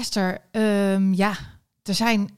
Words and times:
Esther, 0.00 0.38
ehm, 0.50 1.12
ja, 1.12 1.32
er 1.82 1.94
zijn 1.94 2.30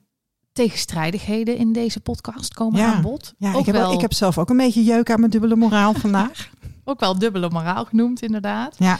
tegenstrijdigheden 0.52 1.56
in 1.56 1.72
deze 1.72 2.00
podcast 2.00 2.54
komen 2.54 2.80
Ja. 2.80 2.94
aan 2.94 3.02
bod. 3.02 3.34
Ja, 3.38 3.52
ook, 3.52 3.60
ik 3.60 3.66
heb, 3.66 3.74
wel, 3.74 3.92
ik 3.92 4.00
heb 4.00 4.12
zelf 4.12 4.38
ook 4.38 4.50
een 4.50 4.56
beetje 4.56 4.84
jeuk 4.84 5.10
aan 5.10 5.18
mijn 5.18 5.30
dubbele 5.30 5.56
moraal 5.56 5.94
vandaag. 6.04 6.48
ook 6.84 7.00
wel 7.00 7.18
dubbele 7.18 7.50
moraal 7.50 7.84
genoemd, 7.84 8.22
inderdaad. 8.22 8.74
Ja. 8.78 8.98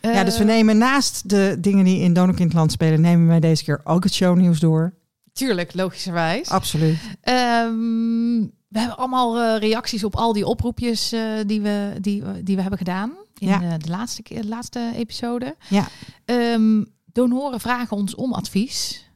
ja, 0.00 0.24
dus 0.24 0.34
we 0.38 0.40
Eh, 0.44 0.48
nemen 0.48 0.78
naast 0.78 1.28
de 1.28 1.56
dingen 1.60 1.84
die 1.84 2.00
in 2.00 2.12
Donorkindland 2.12 2.72
spelen, 2.72 3.00
nemen 3.00 3.26
wij 3.26 3.40
deze 3.40 3.64
keer 3.64 3.80
ook 3.84 4.04
het 4.04 4.14
shownieuws 4.14 4.60
door. 4.60 4.94
Tuurlijk, 5.32 5.74
logischerwijs. 5.74 6.48
Absoluut. 6.48 6.98
Ehm, 7.20 8.38
we 8.68 8.78
hebben 8.78 8.96
allemaal 8.96 9.38
eh, 9.40 9.58
reacties 9.60 10.04
op 10.04 10.16
al 10.16 10.32
die 10.32 10.46
oproepjes 10.46 11.12
eh, 11.12 11.22
die, 11.46 11.60
we, 11.60 11.92
die, 12.00 12.22
die 12.42 12.54
we 12.56 12.60
hebben 12.60 12.78
gedaan 12.78 13.12
in 13.38 13.48
Ja. 13.48 13.62
eh, 13.62 13.72
de, 13.78 13.88
laatste, 13.90 14.22
keer- 14.22 14.42
de 14.42 14.48
laatste 14.48 14.90
episode. 14.96 15.56
Ja. 15.68 15.88
Ehm, 16.24 16.84
donoren 17.12 17.60
vragen 17.60 17.96
ons 17.96 18.14
om 18.14 18.32
advies. 18.32 19.08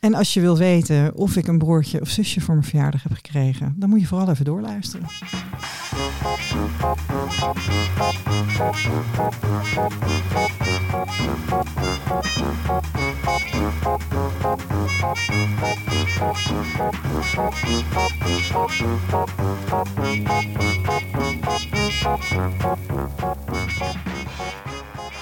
En 0.00 0.14
als 0.14 0.34
je 0.34 0.40
wil 0.40 0.56
weten 0.56 1.14
of 1.14 1.36
ik 1.36 1.46
een 1.46 1.58
broertje 1.58 2.00
of 2.00 2.08
zusje 2.08 2.40
voor 2.40 2.54
mijn 2.54 2.66
verjaardag 2.66 3.02
heb 3.02 3.12
gekregen, 3.12 3.74
dan 3.76 3.88
moet 3.88 4.00
je 4.00 4.06
vooral 4.06 4.28
even 4.28 4.44
doorluisteren. 4.44 5.06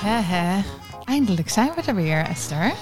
Hè. 0.05 0.84
Eindelijk 1.05 1.49
zijn 1.49 1.71
we 1.77 1.83
er 1.87 1.95
weer, 1.95 2.19
Esther. 2.27 2.73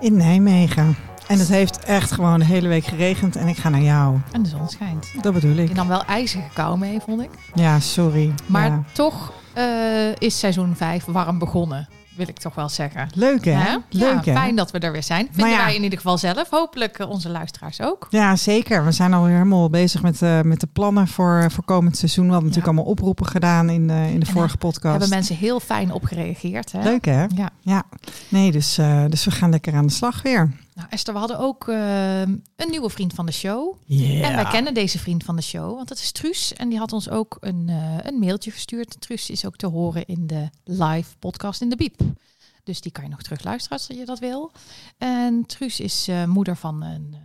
In 0.00 0.16
Nijmegen. 0.16 0.96
En 1.26 1.38
het 1.38 1.48
heeft 1.48 1.78
echt 1.84 2.12
gewoon 2.12 2.38
de 2.38 2.44
hele 2.44 2.68
week 2.68 2.84
geregend 2.84 3.36
en 3.36 3.48
ik 3.48 3.56
ga 3.56 3.68
naar 3.68 3.80
jou. 3.80 4.16
En 4.32 4.42
de 4.42 4.48
zon 4.48 4.68
schijnt. 4.68 5.12
Dat 5.22 5.32
bedoel 5.32 5.56
ik. 5.56 5.68
En 5.68 5.74
dan 5.74 5.88
wel 5.88 6.04
ijzige 6.04 6.48
kou 6.54 6.78
mee, 6.78 7.00
vond 7.00 7.22
ik. 7.22 7.30
Ja, 7.54 7.80
sorry. 7.80 8.32
Maar 8.46 8.66
Ja. 8.66 8.82
toch 8.92 9.32
eh, 9.52 10.14
is 10.18 10.38
seizoen 10.38 10.76
5 10.76 11.04
warm 11.04 11.38
begonnen, 11.38 11.88
wil 12.18 12.28
ik 12.28 12.38
toch 12.38 12.54
wel 12.54 12.68
zeggen. 12.68 13.08
Leuk 13.14 13.44
hè? 13.44 13.52
Hè? 13.52 13.76
Leuk 13.88 14.24
ja, 14.24 14.32
hè? 14.32 14.38
Fijn 14.38 14.56
dat 14.56 14.70
we 14.70 14.78
er 14.78 14.92
weer 14.92 15.02
zijn. 15.02 15.28
Vinden 15.30 15.52
ja. 15.52 15.64
wij 15.64 15.74
in 15.74 15.82
ieder 15.82 15.98
geval 15.98 16.18
zelf. 16.18 16.50
Hopelijk 16.50 16.98
eh, 16.98 17.10
onze 17.10 17.28
luisteraars 17.28 17.80
ook. 17.80 18.06
Ja, 18.10 18.36
zeker. 18.36 18.84
We 18.84 18.92
zijn 18.92 19.14
alweer 19.14 19.32
helemaal 19.32 19.70
bezig 19.70 20.02
met, 20.02 20.22
eh, 20.22 20.40
met 20.40 20.60
de 20.60 20.68
plannen 20.72 21.08
voor, 21.08 21.50
voor 21.50 21.64
komend 21.64 21.96
seizoen. 21.96 22.26
We 22.26 22.32
hadden 22.32 22.48
natuurlijk 22.48 22.76
allemaal 22.76 22.92
oproepen 22.92 23.26
gedaan 23.26 23.70
in, 23.70 23.86
de 23.86 24.06
in 24.12 24.20
de 24.20 24.26
En, 24.26 24.32
vorige 24.32 24.56
podcast. 24.56 24.90
Hebben 24.90 25.08
mensen 25.08 25.36
heel 25.36 25.60
fijn 25.60 25.92
op 25.92 26.04
gereageerd. 26.04 26.72
Hè? 26.72 26.82
Leuk 26.82 27.04
hè? 27.04 27.24
Ja. 27.34 27.50
Ja. 27.60 27.82
Nee, 28.28 28.52
dus, 28.52 28.78
dus 29.08 29.24
we 29.24 29.30
gaan 29.30 29.50
lekker 29.50 29.74
aan 29.74 29.86
de 29.86 29.92
slag 29.92 30.22
weer. 30.22 30.50
Nou, 30.78 30.90
Esther, 30.90 31.12
we 31.12 31.18
hadden 31.18 31.38
ook 31.38 31.68
eh, 31.68 32.20
een 32.20 32.70
nieuwe 32.70 32.90
vriend 32.90 33.14
van 33.14 33.26
de 33.26 33.32
show. 33.32 33.76
Yeah. 33.84 34.28
En 34.28 34.34
wij 34.34 34.44
kennen 34.44 34.74
deze 34.74 34.98
vriend 34.98 35.24
van 35.24 35.36
de 35.36 35.42
show, 35.42 35.74
want 35.74 35.88
dat 35.88 35.98
is 35.98 36.12
Truus. 36.12 36.54
En 36.54 36.68
die 36.68 36.78
had 36.78 36.92
ons 36.92 37.10
ook 37.10 37.36
een, 37.40 37.68
eh, 37.68 37.96
een 38.02 38.18
mailtje 38.18 38.50
gestuurd. 38.50 39.00
Truus 39.00 39.30
is 39.30 39.46
ook 39.46 39.56
te 39.56 39.66
horen 39.66 40.06
in 40.06 40.26
de 40.26 40.48
live 40.64 41.16
podcast 41.18 41.60
in 41.60 41.68
de 41.68 41.76
Biep. 41.76 42.00
Dus 42.68 42.80
die 42.80 42.92
kan 42.92 43.04
je 43.04 43.10
nog 43.10 43.22
terug 43.22 43.44
luisteren 43.44 43.78
als 43.78 43.86
je 43.86 44.04
dat 44.04 44.18
wil. 44.18 44.52
En 44.98 45.46
Truus 45.46 45.80
is 45.80 46.08
eh, 46.08 46.24
moeder 46.24 46.56
van, 46.56 46.82
een, 46.82 47.08
eh, 47.12 47.18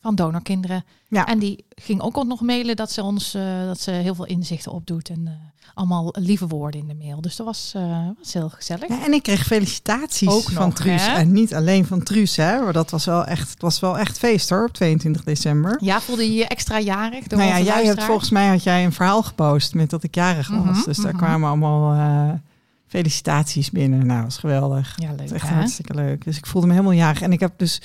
van 0.00 0.14
donorkinderen. 0.14 0.84
Ja. 1.08 1.26
En 1.26 1.38
die 1.38 1.64
ging 1.68 2.00
ook 2.00 2.24
nog 2.24 2.40
mailen 2.40 2.76
dat 2.76 2.92
ze 2.92 3.02
ons 3.02 3.34
eh, 3.34 3.64
dat 3.66 3.80
ze 3.80 3.90
heel 3.90 4.14
veel 4.14 4.26
inzichten 4.26 4.72
opdoet. 4.72 5.08
En 5.08 5.26
eh, 5.26 5.32
allemaal 5.74 6.14
lieve 6.18 6.46
woorden 6.46 6.80
in 6.80 6.86
de 6.86 6.94
mail. 6.94 7.20
Dus 7.20 7.36
dat 7.36 7.46
was, 7.46 7.72
eh, 7.76 8.08
was 8.18 8.32
heel 8.32 8.48
gezellig. 8.48 8.88
Ja, 8.88 9.04
en 9.04 9.12
ik 9.12 9.22
kreeg 9.22 9.46
felicitaties 9.46 10.28
Ook 10.28 10.50
van 10.50 10.64
nog, 10.64 10.74
Truus. 10.74 11.06
hè? 11.06 11.12
En 11.12 11.32
niet 11.32 11.54
alleen 11.54 11.86
van 11.86 12.02
Truus, 12.02 12.36
hè? 12.36 12.60
Maar 12.60 12.72
dat 12.72 12.90
was 12.90 13.04
wel 13.04 13.24
echt, 13.24 13.50
het 13.50 13.62
was 13.62 13.80
wel 13.80 13.98
echt 13.98 14.18
feest 14.18 14.50
hoor, 14.50 14.64
op 14.64 14.72
22 14.72 15.24
december. 15.24 15.76
Ja, 15.80 16.00
voelde 16.00 16.24
je 16.24 16.34
je 16.34 16.46
extra 16.46 16.78
jarig 16.78 17.26
door 17.26 17.38
nou 17.38 17.50
ja, 17.50 17.60
jij 17.60 17.84
hebt 17.84 18.02
volgens 18.02 18.30
mij 18.30 18.48
had 18.48 18.62
jij 18.62 18.84
een 18.84 18.92
verhaal 18.92 19.22
gepost 19.22 19.74
met 19.74 19.90
dat 19.90 20.02
ik 20.02 20.14
jarig 20.14 20.48
was. 20.48 20.76
Mhm, 20.76 20.84
dus 20.84 20.96
daar 20.96 21.14
mhm. 21.14 21.24
kwamen 21.24 21.48
allemaal 21.48 22.40
felicitaties 22.86 23.70
binnen. 23.70 23.98
Nou, 24.06 24.22
dat 24.22 24.24
was 24.24 24.38
geweldig. 24.38 24.94
Ja, 24.96 25.12
leuk 25.12 25.30
echt 25.30 25.48
hè? 25.48 25.54
hartstikke 25.54 25.94
leuk. 25.94 26.24
Dus 26.24 26.36
ik 26.36 26.46
voelde 26.46 26.66
me 26.66 26.72
helemaal 26.72 26.94
jarig. 26.94 27.22
En 27.22 27.32
ik 27.32 27.40
heb 27.40 27.52
dus 27.56 27.82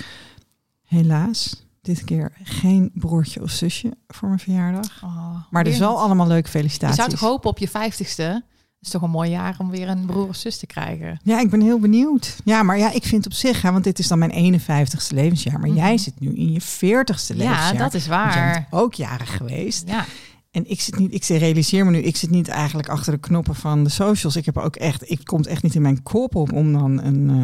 helaas 0.84 1.62
dit 1.83 2.03
keer 2.03 2.31
geen 2.44 2.91
broertje 2.94 3.41
of 3.41 3.49
zusje 3.49 3.94
voor 4.07 4.27
mijn 4.27 4.39
verjaardag. 4.39 5.01
Oh, 5.03 5.35
Maar 5.49 5.63
dus 5.63 5.77
wel 5.77 5.99
allemaal 5.99 6.27
leuke 6.27 6.45
Je 6.45 6.51
felicitaties. 6.51 6.95
zou 6.97 7.09
toch 7.09 7.19
hopen 7.19 7.49
op 7.49 7.57
je 7.57 7.67
vijftigste? 7.69 8.44
is 8.81 8.89
toch 8.89 9.01
een 9.01 9.09
mooi 9.09 9.29
jaar 9.29 9.55
om 9.57 9.69
weer 9.69 9.89
een 9.89 10.05
broer 10.05 10.27
of 10.27 10.35
zus 10.35 10.57
te 10.57 10.66
krijgen. 10.66 11.19
Ja, 11.23 11.39
ik 11.39 11.49
ben 11.49 11.61
heel 11.61 11.79
benieuwd. 11.79 12.35
Ja, 12.44 12.63
maar 12.63 12.77
ja, 12.77 12.91
ik 12.91 13.03
vind 13.03 13.25
op 13.25 13.33
zich, 13.33 13.61
hè, 13.61 13.71
want 13.71 13.83
dit 13.83 13.99
is 13.99 14.07
dan 14.07 14.19
mijn 14.19 14.31
51ste 14.31 15.13
levensjaar. 15.16 15.59
Maar 15.59 15.69
Mhm. 15.69 15.77
jij 15.77 15.97
zit 15.97 16.19
nu 16.19 16.33
in 16.35 16.51
je 16.51 16.61
40ste 16.61 17.35
levensjaar. 17.35 17.73
Ja, 17.73 17.79
dat 17.79 17.94
is 17.94 18.07
waar. 18.07 18.67
ook 18.69 18.94
jarig 18.94 19.38
geweest. 19.38 19.88
Ja, 19.88 20.05
En 20.53 20.69
ik 20.69 20.81
zit 20.81 20.97
niet, 20.97 21.14
ik 21.14 21.25
realiseer 21.25 21.86
me 21.86 21.91
nu, 21.91 21.97
ik 21.97 22.16
zit 22.16 22.30
niet 22.30 22.47
eigenlijk 22.47 22.90
achter 22.90 23.14
de 23.14 23.19
knoppen 23.19 23.56
van 23.56 23.84
de 23.84 23.90
socials. 23.90 24.36
Ik 24.36 24.46
heb 24.46 24.58
ook 24.58 24.75
echt, 24.75 25.09
ik 25.12 25.19
komt 25.24 25.47
echt 25.47 25.64
niet 25.64 25.75
in 25.75 25.81
mijn 25.81 26.03
kop 26.03 26.36
op 26.36 26.52
om 26.52 26.74
dan 26.74 27.03
een, 27.03 27.30
eh, 27.30 27.36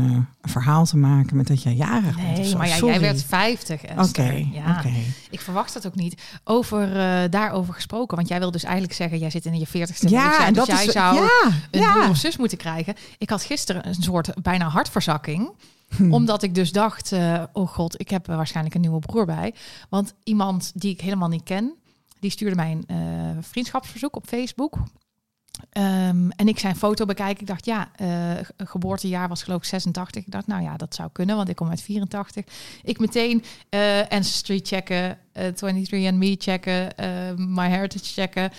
een 0.42 0.50
verhaal 0.50 0.86
te 0.86 0.97
maken 0.97 1.36
met 1.36 1.48
dat 1.48 1.64
jij 1.64 1.74
jarig 1.74 2.16
bent. 2.16 2.30
of 2.30 2.38
nee, 2.38 2.48
zo. 2.48 2.58
maar 2.58 2.68
ja, 2.68 2.78
jij 2.78 3.00
werd 3.00 3.24
50. 3.24 3.81
Oké, 3.98 4.48
ja. 4.52 4.84
Ik 5.30 5.42
verwacht 5.42 5.74
dat 5.74 5.88
ook 5.88 5.96
niet. 5.96 6.22
Over 6.44 6.98
eh, 6.98 7.30
daarover 7.30 7.74
gesproken, 7.74 8.16
want 8.16 8.28
jij 8.28 8.40
wil 8.40 8.52
dus 8.52 8.64
eigenlijk 8.64 8.94
zeggen, 8.94 9.19
jij 9.19 9.30
zit 9.30 9.46
in 9.46 9.59
je 9.59 9.68
40ste 9.68 10.09
Ja, 10.09 10.46
en 10.46 10.53
dus 10.53 10.66
dat 10.66 10.78
jij 10.78 10.86
is 10.86 10.92
zou 10.92 11.16
ja, 11.16 11.52
een 11.72 11.80
ja. 11.80 12.09
of 12.09 12.18
zus 12.18 12.38
moeten 12.38 12.58
krijgen. 12.58 12.96
Ik 13.18 13.30
had 13.30 13.44
gisteren 13.44 13.88
een 13.88 13.96
soort 13.96 14.34
bijna 14.42 14.68
hartverzakking. 14.68 15.52
Hm. 15.96 16.14
Omdat 16.14 16.44
ik 16.44 16.56
dus 16.56 16.72
dacht, 16.72 17.12
eh, 17.12 17.44
oh 17.53 17.68
god, 17.68 18.00
ik 18.00 18.09
heb 18.09 18.28
waarschijnlijk 18.28 18.75
een 18.75 18.81
nieuwe 18.81 19.00
broer 19.00 19.25
bij. 19.25 19.53
Want 19.90 20.14
iemand 20.24 20.72
die 20.75 20.92
ik 20.92 21.02
helemaal 21.02 21.30
niet 21.30 21.44
ken, 21.44 21.74
die 22.19 22.31
stuurde 22.31 22.56
mij 22.56 22.72
een 22.72 22.84
eh, 22.88 23.38
vriendschapsverzoek 23.41 24.16
op 24.16 24.28
Facebook. 24.28 24.78
Ehm, 25.69 26.30
en 26.30 26.47
ik 26.47 26.59
zijn 26.59 26.75
foto 26.75 27.06
bekijken. 27.06 27.41
Ik 27.41 27.47
dacht, 27.47 27.66
ja, 27.66 27.91
ge- 27.97 28.53
geboortejaar 28.57 29.28
was 29.28 29.44
geloof 29.44 29.57
ik 29.62 29.66
86. 29.68 30.25
Ik 30.25 30.31
dacht, 30.31 30.47
nou 30.47 30.62
ja, 30.63 30.78
dat 30.78 30.96
zou 30.96 31.09
kunnen, 31.12 31.35
want 31.35 31.50
ik 31.50 31.56
kom 31.56 31.69
uit 31.69 31.81
84. 31.81 32.46
Ik 32.84 33.00
meteen 33.00 33.44
eh 33.69 34.00
Ancestry 34.09 34.59
checken, 34.63 35.18
eh 35.31 35.46
23andMe 35.53 36.35
checken, 36.38 36.94
My 37.53 37.68
Heritage 37.69 38.06
checken. 38.13 38.51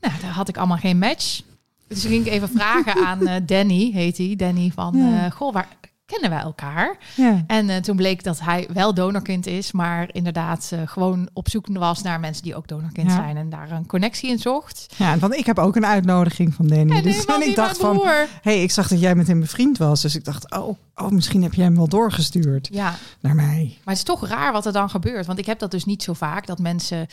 Nou, 0.00 0.20
daar 0.20 0.30
had 0.30 0.48
ik 0.48 0.56
allemaal 0.56 0.76
geen 0.76 0.98
match. 0.98 1.40
Dus 1.88 2.04
ging 2.04 2.26
ik 2.26 2.32
even 2.32 2.48
vragen 2.48 3.06
aan 3.06 3.44
Danny, 3.46 3.90
heet 3.92 4.16
hij, 4.18 4.34
Danny 4.36 4.70
van, 4.74 4.96
Ja. 4.96 5.30
goh, 5.30 5.52
waar 5.52 5.68
kennen 6.06 6.30
wij 6.30 6.38
elkaar? 6.40 6.96
Ja. 7.16 7.44
En 7.46 7.68
eh, 7.70 7.76
toen 7.76 7.96
bleek 7.96 8.22
dat 8.24 8.40
hij 8.40 8.68
wel 8.72 8.94
donorkind 8.94 9.46
is, 9.46 9.72
maar 9.72 10.08
inderdaad 10.12 10.70
eh, 10.72 10.80
gewoon 10.84 11.28
op 11.32 11.48
zoek 11.50 11.66
was 11.70 12.02
naar 12.02 12.20
mensen 12.20 12.42
die 12.42 12.54
ook 12.56 12.68
donorkind 12.68 13.08
Ja. 13.10 13.16
zijn 13.16 13.36
en 13.36 13.50
daar 13.50 13.70
een 13.70 13.86
connectie 13.86 14.30
in 14.30 14.38
zocht. 14.38 14.86
ja, 14.96 15.18
want 15.18 15.34
ik 15.34 15.46
heb 15.46 15.58
ook 15.58 15.76
een 15.76 15.86
uitnodiging 15.86 16.54
van 16.54 16.66
Danny. 16.66 17.02
Dus 17.02 17.24
en 17.24 17.48
ik 17.48 17.54
dacht 17.56 17.78
van, 17.78 18.02
hey, 18.42 18.62
ik 18.62 18.70
zag 18.70 18.88
dat 18.88 19.00
jij 19.00 19.14
met 19.14 19.26
hem 19.26 19.40
bevriend 19.40 19.78
was. 19.78 20.02
Dus 20.02 20.14
ik 20.14 20.24
dacht, 20.24 20.50
oh, 20.52 20.76
oh, 20.94 21.08
misschien 21.10 21.42
heb 21.42 21.54
jij 21.54 21.64
hem 21.64 21.76
wel 21.76 21.88
doorgestuurd 21.88 22.68
Ja, 22.72 22.94
naar 23.20 23.34
mij. 23.34 23.64
maar 23.84 23.94
het 23.94 23.96
is 23.96 24.02
toch 24.02 24.28
raar 24.28 24.52
wat 24.52 24.66
er 24.66 24.72
dan 24.72 24.90
gebeurt, 24.90 25.26
want 25.26 25.38
ik 25.38 25.46
heb 25.46 25.58
dat 25.58 25.70
dus 25.70 25.84
niet 25.84 26.02
zo 26.02 26.12
vaak 26.12 26.46
dat 26.46 26.58
mensen 26.58 27.06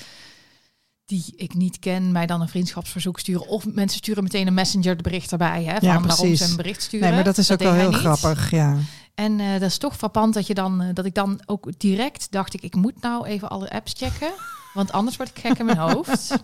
die 1.05 1.33
ik 1.35 1.53
niet 1.53 1.79
ken 1.79 2.11
mij 2.11 2.25
dan 2.25 2.41
een 2.41 2.47
vriendschapsverzoek 2.49 3.19
sturen 3.19 3.47
of 3.47 3.65
mensen 3.65 3.97
sturen 3.97 4.23
meteen 4.23 4.47
een 4.47 4.53
messenger 4.53 4.95
bericht 4.95 5.31
erbij, 5.31 5.63
hè, 5.63 5.71
van 5.71 5.87
Ja, 5.87 5.99
waarom 5.99 6.03
precies. 6.03 6.39
ze 6.39 6.49
een 6.49 6.55
bericht 6.55 6.81
sturen. 6.81 7.05
Nee, 7.05 7.15
maar 7.15 7.23
dat 7.23 7.37
is 7.37 7.51
ook 7.51 7.59
wel 7.59 7.73
heel 7.73 7.89
niet. 7.89 7.97
grappig. 7.99 8.51
Ja. 8.51 8.77
En 9.15 9.39
eh, 9.39 9.51
dat 9.51 9.61
is 9.61 9.77
toch 9.77 9.95
frappant 9.97 10.33
dat 10.33 10.47
je 10.47 10.53
dan 10.53 10.81
eh, 10.81 10.87
dat 10.93 11.05
ik 11.05 11.13
dan 11.13 11.41
ook 11.45 11.67
direct 11.77 12.27
dacht 12.31 12.53
ik, 12.53 12.61
ik 12.61 12.75
moet 12.75 13.01
nou 13.01 13.25
even 13.25 13.49
alle 13.49 13.69
apps 13.71 13.93
checken. 13.97 14.31
Want 14.73 14.91
anders 14.91 15.17
word 15.17 15.29
ik 15.29 15.39
gek 15.39 15.57
in 15.59 15.65
mijn 15.65 15.77
hoofd. 15.77 16.29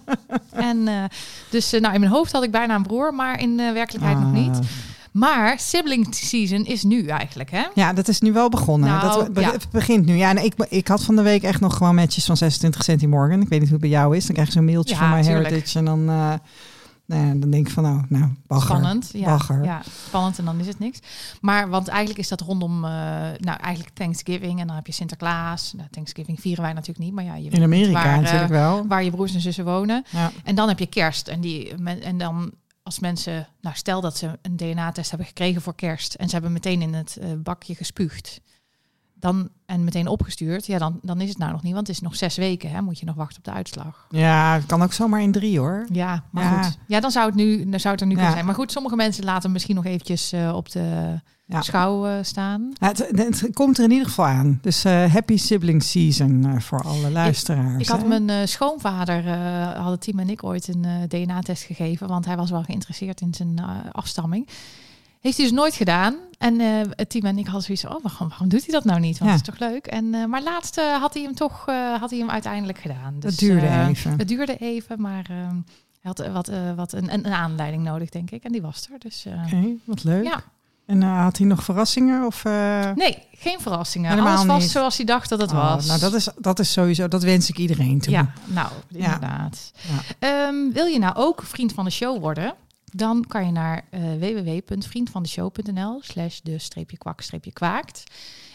En 0.52 0.88
eh, 0.88 1.04
dus 1.50 1.72
nou, 1.72 1.94
in 1.94 2.00
mijn 2.00 2.12
hoofd 2.12 2.32
had 2.32 2.44
ik 2.44 2.52
bijna 2.52 2.76
een 2.76 2.84
broer, 2.84 3.14
maar 3.14 3.40
in 3.40 3.56
werkelijkheid 3.56 4.20
nog 4.20 4.32
niet. 4.32 4.60
Maar 5.20 5.60
sibling 5.60 6.16
season 6.16 6.66
is 6.66 6.84
nu 6.84 7.06
eigenlijk, 7.08 7.52
hè? 7.52 7.64
Ja, 7.74 7.94
dat 7.94 8.08
is 8.08 8.20
nu 8.22 8.34
wel 8.34 8.50
begonnen. 8.50 8.90
Nou, 8.90 9.02
dat 9.20 9.34
be- 9.34 9.42
ja. 9.42 9.52
Het 9.52 9.68
begint 9.72 10.06
nu. 10.06 10.16
Ja, 10.16 10.30
en 10.30 10.44
ik, 10.44 10.54
ik 10.70 10.88
had 10.88 11.04
van 11.04 11.16
de 11.16 11.22
week 11.22 11.44
echt 11.44 11.60
nog 11.60 11.78
gewoon 11.78 11.96
matches 11.96 12.26
van 12.26 12.38
26 12.38 12.84
Centie 12.84 13.08
Morgan. 13.08 13.42
Ik 13.42 13.50
weet 13.50 13.60
niet 13.60 13.70
hoe 13.70 13.78
het 13.80 13.90
bij 13.90 14.00
jou 14.00 14.16
is. 14.16 14.24
Dan 14.26 14.34
krijg 14.34 14.48
je 14.48 14.54
zo'n 14.54 14.66
mailtje 14.66 14.96
Ja, 14.96 15.00
van 15.02 15.10
My 15.10 15.22
tuurlijk. 15.24 15.50
Heritage. 15.50 15.78
En 15.80 15.86
dan, 15.86 16.00
eh, 16.00 16.34
nou 17.06 17.28
ja, 17.28 17.34
dan 17.34 17.50
denk 17.50 17.68
ik 17.68 17.74
van, 17.74 17.84
nou, 17.84 18.02
nou 18.10 18.26
bagger. 18.48 18.76
Spannend. 18.76 19.10
Ja, 19.14 19.26
Bagger. 19.26 19.64
ja, 19.64 19.82
spannend 20.08 20.38
en 20.40 20.46
dan 20.46 20.60
is 20.60 20.68
het 20.68 20.80
niks. 20.80 21.00
Maar 21.42 21.70
want 21.70 21.88
eigenlijk 21.88 22.20
is 22.20 22.28
dat 22.28 22.42
rondom, 22.42 22.86
eh, 22.86 22.92
nou 23.38 23.60
eigenlijk 23.62 23.96
Thanksgiving 23.96 24.60
en 24.60 24.68
dan 24.68 24.76
heb 24.76 24.86
je 24.88 24.94
Sinterklaas. 24.94 25.74
Nou, 25.78 25.88
Thanksgiving 25.92 26.40
vieren 26.42 26.64
wij 26.64 26.74
natuurlijk 26.74 27.00
niet, 27.06 27.14
maar 27.14 27.24
ja, 27.24 27.36
je 27.36 27.50
In 27.50 27.64
Amerika 27.64 28.04
waar, 28.04 28.14
eh, 28.16 28.22
natuurlijk 28.22 28.50
wel. 28.52 28.86
waar 28.88 29.04
je 29.04 29.12
broers 29.12 29.34
en 29.34 29.42
zussen 29.42 29.66
wonen. 29.66 30.04
Ja. 30.10 30.32
En 30.44 30.56
dan 30.56 30.68
heb 30.68 30.80
je 30.80 30.86
kerst. 30.88 31.28
En, 31.28 31.42
die, 31.42 31.74
en 32.02 32.18
dan 32.18 32.52
als 32.90 33.00
mensen, 33.00 33.48
nou 33.62 33.76
stel 33.76 34.02
dat 34.02 34.18
ze 34.18 34.40
een 34.42 34.58
DNA-test 34.58 35.10
hebben 35.10 35.28
gekregen 35.28 35.62
voor 35.62 35.76
kerst 35.76 36.14
en 36.14 36.26
ze 36.28 36.34
hebben 36.34 36.52
meteen 36.52 36.82
in 36.82 36.94
het 36.94 37.18
eh, 37.18 37.30
bakje 37.38 37.76
gespuugd. 37.76 38.42
Dan, 39.14 39.50
en 39.66 39.84
meteen 39.84 40.08
opgestuurd, 40.08 40.66
ja, 40.66 40.78
dan, 40.78 41.00
dan 41.02 41.22
is 41.22 41.30
het 41.30 41.38
nou 41.38 41.52
nog 41.52 41.64
niet, 41.64 41.74
want 41.74 41.88
het 41.88 41.96
is 41.96 42.02
nog 42.02 42.16
zes 42.16 42.36
weken, 42.38 42.72
hè, 42.72 42.82
moet 42.82 43.00
je 43.00 43.06
nog 43.06 43.16
wachten 43.16 43.38
op 43.38 43.44
de 43.44 43.52
uitslag. 43.52 44.08
ja, 44.10 44.54
het 44.54 44.66
kan 44.66 44.82
ook 44.82 44.94
zomaar 44.94 45.22
in 45.22 45.32
drie 45.32 45.60
hoor. 45.60 45.86
Ja, 45.92 46.24
maar 46.32 46.44
Ja. 46.44 46.62
goed. 46.64 46.78
Ja, 46.88 47.00
dan 47.00 47.12
zou 47.12 47.26
het, 47.26 47.36
nu, 47.36 47.70
dan 47.70 47.80
zou 47.80 47.94
het 47.94 48.02
er 48.02 48.08
nu 48.08 48.14
Ja. 48.14 48.18
kunnen 48.18 48.34
zijn. 48.36 48.46
Maar 48.46 48.56
goed, 48.56 48.72
sommige 48.72 48.96
mensen 48.96 49.24
laten 49.24 49.52
misschien 49.52 49.76
nog 49.76 49.86
eventjes 49.86 50.32
eh, 50.32 50.56
op 50.56 50.72
de 50.72 51.20
Ja. 51.50 51.62
schouw 51.62 52.08
eh, 52.08 52.18
staan. 52.22 52.74
Ja, 52.74 52.88
het, 52.88 53.40
het 53.42 53.54
komt 53.54 53.78
er 53.78 53.84
in 53.84 53.92
ieder 53.92 54.08
geval 54.08 54.26
aan. 54.26 54.60
Dus 54.62 54.84
eh, 54.84 55.14
happy 55.14 55.38
sibling 55.38 55.84
season 55.84 56.46
eh, 56.46 56.60
voor 56.60 56.82
alle 56.82 57.12
luisteraars. 57.12 57.82
Ik 57.82 57.88
had 57.88 58.08
mijn 58.08 58.48
schoonvader, 58.48 59.38
hadden 59.78 60.00
Tim 60.00 60.20
en 60.20 60.30
ik 60.30 60.44
ooit 60.44 60.68
een 60.68 61.08
DNA-test 61.08 61.64
gegeven, 61.64 62.08
want 62.08 62.26
hij 62.26 62.38
was 62.38 62.50
wel 62.50 62.64
geïnteresseerd 62.64 63.22
in 63.22 63.34
zijn 63.34 63.60
afstamming. 63.92 64.48
Heeft 65.20 65.38
hij 65.38 65.46
dus 65.46 65.56
nooit 65.56 65.74
gedaan. 65.74 66.16
En 66.38 66.60
eh 66.60 66.82
Tim 67.08 67.26
en 67.26 67.38
ik 67.38 67.46
hadden 67.46 67.64
zoiets 67.64 67.84
van, 67.84 67.96
oh, 67.96 68.04
waarom, 68.04 68.30
waarom 68.30 68.50
doet 68.50 68.66
hij 68.66 68.74
dat 68.74 68.84
nou 68.84 69.00
niet? 69.00 69.18
Want 69.18 69.32
Ja. 69.32 69.38
dat 69.38 69.48
is 69.48 69.54
toch 69.60 69.70
leuk? 69.70 69.88
En, 69.88 70.30
maar 70.30 70.44
laatst 70.44 70.82
had 71.00 71.14
hij 71.14 71.24
hem 71.24 71.36
toch 71.36 71.66
had 72.00 72.10
hij 72.10 72.20
hem 72.20 72.30
uiteindelijk 72.30 72.78
gedaan. 72.78 73.14
Dus, 73.20 73.36
Dat 73.38 73.40
duurde 73.40 73.68
even. 73.90 74.18
Het 74.18 74.28
duurde 74.28 74.58
even, 74.58 75.02
maar 75.02 75.28
hij 75.28 75.64
had 76.02 76.28
wat, 76.28 76.52
wat 76.76 76.94
een, 76.94 77.14
een, 77.14 77.26
aanleiding 77.26 77.84
nodig, 77.84 78.10
denk 78.10 78.32
ik. 78.32 78.44
En 78.44 78.52
die 78.52 78.62
was 78.62 78.88
er. 78.92 79.00
Dus 79.00 79.26
Oké, 79.46 79.74
wat 79.86 80.04
leuk. 80.04 80.24
ja. 80.24 80.44
En 80.90 81.04
eh, 81.04 81.22
had 81.24 81.38
hij 81.38 81.48
nog 81.48 81.64
verrassingen? 81.64 82.26
Of, 82.26 82.46
eh, 82.46 82.92
nee, 82.96 83.18
geen 83.32 83.60
verrassingen. 83.60 84.10
Helemaal 84.10 84.34
Alles 84.36 84.46
was 84.46 84.62
niet. 84.62 84.72
zoals 84.72 84.98
hij 84.98 85.06
dacht 85.06 85.30
dat 85.30 85.42
het 85.42 85.52
oh, 85.52 85.74
was. 85.74 85.86
Nou, 85.86 86.00
dat 86.00 86.14
is, 86.14 86.28
dat 86.38 86.60
is 86.60 86.72
sowieso, 86.72 87.08
dat 87.08 87.24
wens 87.24 87.50
ik 87.50 87.58
iedereen 87.58 88.00
toe. 88.00 88.14
Ja, 88.14 88.34
nou, 88.46 88.72
Ja. 88.88 89.04
inderdaad. 89.06 89.72
Ja. 90.20 90.28
Ehm, 90.48 90.72
wil 90.74 90.86
je 90.86 91.00
nou 91.00 91.16
ook 91.16 91.44
vriend 91.44 91.74
van 91.74 91.86
de 91.86 91.92
show 91.92 92.20
worden? 92.22 92.54
Dan 92.86 93.26
kan 93.28 93.46
je 93.46 93.52
naar 93.52 93.86
eh 93.90 94.02
www.vriendvandeshow.nl 94.20 96.00
slash 96.04 96.40
de 96.44 96.60
streepje 96.60 96.98
kwak 96.98 97.22
streepje 97.22 97.52
kwaakt. 97.54 98.04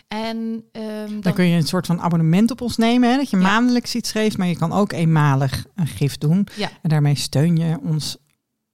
En 0.08 0.64
ehm, 0.72 0.84
Dan 1.10 1.20
dan, 1.20 1.32
kun 1.32 1.44
je 1.44 1.56
een 1.56 1.66
soort 1.66 1.86
van 1.86 2.00
abonnement 2.00 2.50
op 2.50 2.60
ons 2.60 2.76
nemen, 2.76 3.10
hè, 3.10 3.16
dat 3.16 3.30
je 3.30 3.36
Ja. 3.36 3.42
maandelijks 3.42 3.94
iets 3.94 4.10
geeft, 4.12 4.38
maar 4.38 4.46
je 4.46 4.56
kan 4.56 4.72
ook 4.72 4.92
eenmalig 4.92 5.64
een 5.74 5.86
gift 5.86 6.20
doen. 6.20 6.46
Ja. 6.56 6.68
En 6.82 6.88
daarmee 6.88 7.14
steun 7.16 7.56
je 7.56 7.78
ons 7.82 8.16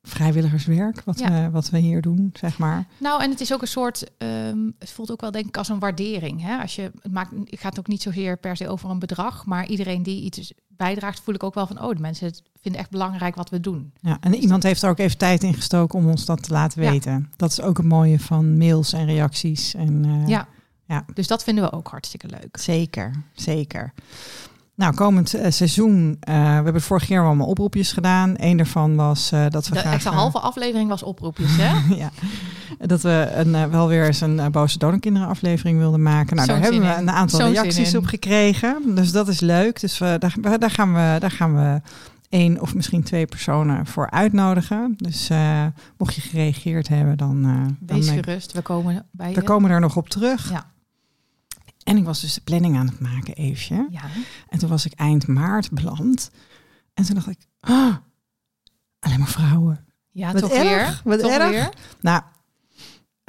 vrijwilligerswerk, 0.02 1.02
wat, 1.04 1.18
Ja. 1.18 1.30
we, 1.44 1.50
wat 1.50 1.70
we 1.70 1.78
hier 1.78 2.02
doen, 2.02 2.30
zeg 2.32 2.58
maar. 2.58 2.86
nou, 2.98 3.22
en 3.22 3.30
het 3.30 3.40
is 3.40 3.52
ook 3.52 3.60
een 3.62 3.66
soort, 3.68 4.04
ehm, 4.18 4.58
het 4.78 4.90
voelt 4.90 5.10
ook 5.10 5.20
wel 5.20 5.30
denk 5.30 5.46
ik 5.46 5.56
als 5.56 5.68
een 5.68 5.78
waardering. 5.78 6.42
Hè? 6.42 6.56
Als 6.58 6.74
je, 6.76 6.82
het, 7.02 7.12
maakt, 7.12 7.32
het 7.44 7.60
gaat 7.60 7.78
ook 7.78 7.86
niet 7.86 8.02
zozeer 8.02 8.36
per 8.36 8.56
se 8.56 8.68
over 8.68 8.90
een 8.90 8.98
bedrag, 8.98 9.46
maar 9.46 9.66
iedereen 9.66 10.02
die 10.02 10.22
iets 10.22 10.52
bijdraagt, 10.68 11.20
voel 11.20 11.34
ik 11.34 11.42
ook 11.42 11.54
wel 11.54 11.66
van, 11.66 11.82
oh, 11.82 11.88
de 11.94 12.00
mensen 12.00 12.32
vinden 12.60 12.80
echt 12.80 12.90
belangrijk 12.90 13.34
wat 13.34 13.50
we 13.50 13.60
doen. 13.60 13.92
Ja, 14.00 14.16
en 14.20 14.34
iemand 14.34 14.62
heeft 14.62 14.82
er 14.82 14.90
ook 14.90 14.98
even 14.98 15.18
tijd 15.18 15.42
in 15.42 15.54
gestoken 15.54 15.98
om 15.98 16.08
ons 16.08 16.24
dat 16.24 16.42
te 16.42 16.52
laten 16.52 16.82
Ja. 16.82 16.90
weten. 16.90 17.32
Dat 17.36 17.50
is 17.50 17.60
ook 17.60 17.76
het 17.76 17.86
mooie 17.86 18.20
van 18.20 18.58
mails 18.58 18.92
en 18.92 19.06
reacties. 19.06 19.74
En, 19.74 20.04
eh, 20.04 20.28
Ja. 20.28 20.48
ja. 20.84 21.04
Dus 21.14 21.26
dat 21.26 21.42
vinden 21.44 21.64
we 21.64 21.72
ook 21.72 21.88
hartstikke 21.88 22.26
leuk. 22.28 22.56
Zeker, 22.60 23.22
zeker. 23.32 23.92
Nou, 24.80 24.94
komend 24.94 25.34
eh, 25.34 25.50
seizoen, 25.50 26.16
eh, 26.20 26.34
we 26.34 26.40
hebben 26.64 26.82
vorig 26.82 27.08
jaar 27.08 27.18
wel 27.20 27.28
allemaal 27.28 27.46
oproepjes 27.46 27.92
gedaan. 27.92 28.34
Eén 28.36 28.56
daarvan 28.56 28.96
was 28.96 29.32
eh, 29.32 29.46
dat 29.48 29.68
we 29.68 29.74
De 29.74 29.80
graag... 29.80 29.92
echte 29.92 30.08
halve 30.08 30.38
aflevering 30.38 30.88
was 30.88 31.02
oproepjes, 31.02 31.56
hè? 31.56 31.72
ja, 32.02 32.10
dat 32.78 33.02
we 33.02 33.32
een, 33.34 33.70
wel 33.70 33.88
weer 33.88 34.06
eens 34.06 34.20
een 34.20 34.50
Boze 34.50 34.78
Donorkinderen 34.78 35.28
aflevering 35.28 35.78
wilden 35.78 36.02
maken. 36.02 36.36
Nou, 36.36 36.48
daar 36.48 36.60
hebben 36.60 36.80
we 36.80 36.94
een 36.94 37.10
aantal 37.10 37.40
reacties 37.40 37.94
op 37.94 38.04
gekregen. 38.04 38.94
Dus 38.94 39.12
dat 39.12 39.28
is 39.28 39.40
leuk. 39.40 39.80
Dus 39.80 39.98
we, 39.98 40.16
daar, 40.18 40.58
daar, 40.58 40.70
gaan 40.70 40.94
we, 40.94 41.16
daar 41.18 41.30
gaan 41.30 41.56
we 41.56 41.80
één 42.28 42.60
of 42.60 42.74
misschien 42.74 43.02
twee 43.02 43.26
personen 43.26 43.86
voor 43.86 44.10
uitnodigen. 44.10 44.94
Dus 44.96 45.30
mocht 45.96 46.14
je 46.14 46.20
gereageerd 46.20 46.88
hebben, 46.88 47.16
dan... 47.16 47.42
dan 47.42 47.76
Wees 47.96 48.08
eh, 48.08 48.14
gerust, 48.14 48.52
we 48.52 48.62
komen 48.62 49.06
bij 49.10 49.32
we 49.34 49.40
je. 49.40 49.46
komen 49.46 49.70
er 49.70 49.80
nog 49.80 49.96
op 49.96 50.08
terug. 50.08 50.50
Ja. 50.50 50.66
En 51.90 51.96
ik 51.96 52.04
was 52.04 52.20
dus 52.20 52.34
de 52.34 52.40
planning 52.40 52.76
aan 52.76 52.86
het 52.86 53.00
maken, 53.00 53.34
Eefje. 53.34 53.86
Ja. 53.90 54.02
En 54.48 54.58
toen 54.58 54.68
was 54.68 54.86
ik 54.86 54.92
eind 54.92 55.26
maart 55.26 55.70
beland. 55.70 56.30
En 56.94 57.04
toen 57.04 57.14
dacht 57.14 57.26
ik, 57.28 57.46
ah, 57.60 57.96
alleen 59.00 59.18
maar 59.18 59.28
vrouwen. 59.28 59.84
Ja, 60.10 60.32
Wat 60.32 60.42
toch 60.42 60.52
erg, 60.52 60.64
weer. 60.66 61.00
wat 61.04 61.20
toch 61.20 61.30
erg. 61.30 61.48
weer. 61.50 61.70
Nou, 62.00 62.22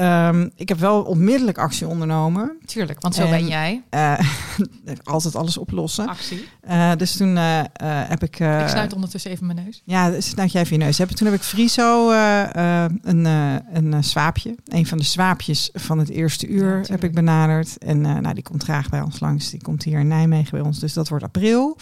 ehm, 0.01 0.49
ik 0.55 0.69
heb 0.69 0.79
wel 0.79 1.01
onmiddellijk 1.01 1.57
actie 1.57 1.87
ondernomen. 1.87 2.57
Tuurlijk, 2.65 3.01
want 3.01 3.15
zo 3.15 3.23
En- 3.23 3.29
ben 3.29 3.47
jij. 3.47 3.83
Eh, 3.89 4.19
altijd 5.03 5.35
alles 5.35 5.57
oplossen. 5.57 6.07
Actie. 6.07 6.47
Eh, 6.61 6.91
dus 6.95 7.17
toen 7.17 7.37
eh, 7.37 7.61
heb 7.83 8.23
ik... 8.23 8.39
ik 8.39 8.67
sluit 8.67 8.93
ondertussen 8.93 9.31
even 9.31 9.45
mijn 9.45 9.63
neus. 9.65 9.81
Ja, 9.85 10.09
dus 10.09 10.29
snuit 10.29 10.51
jij 10.51 10.61
even 10.61 10.77
je 10.77 10.83
neus. 10.83 10.97
Heb. 10.97 11.09
Toen 11.09 11.27
heb 11.27 11.35
ik 11.35 11.41
Friso 11.41 12.11
een, 12.11 13.25
een 13.73 14.03
zwaapje. 14.03 14.55
Een 14.65 14.85
van 14.85 14.97
de 14.97 15.03
zwaapjes 15.03 15.69
van 15.73 15.97
het 15.97 16.09
eerste 16.09 16.47
uur 16.47 16.85
heb 16.87 17.03
ik 17.03 17.13
benaderd. 17.13 17.77
En 17.77 18.01
nou, 18.01 18.33
die 18.33 18.43
komt 18.43 18.63
graag 18.63 18.89
bij 18.89 19.01
ons 19.01 19.19
langs. 19.19 19.49
Die 19.49 19.61
komt 19.61 19.83
hier 19.83 19.99
in 19.99 20.07
Nijmegen 20.07 20.51
bij 20.51 20.61
ons. 20.61 20.79
Dus 20.79 20.93
dat 20.93 21.09
wordt 21.09 21.23
april. 21.23 21.77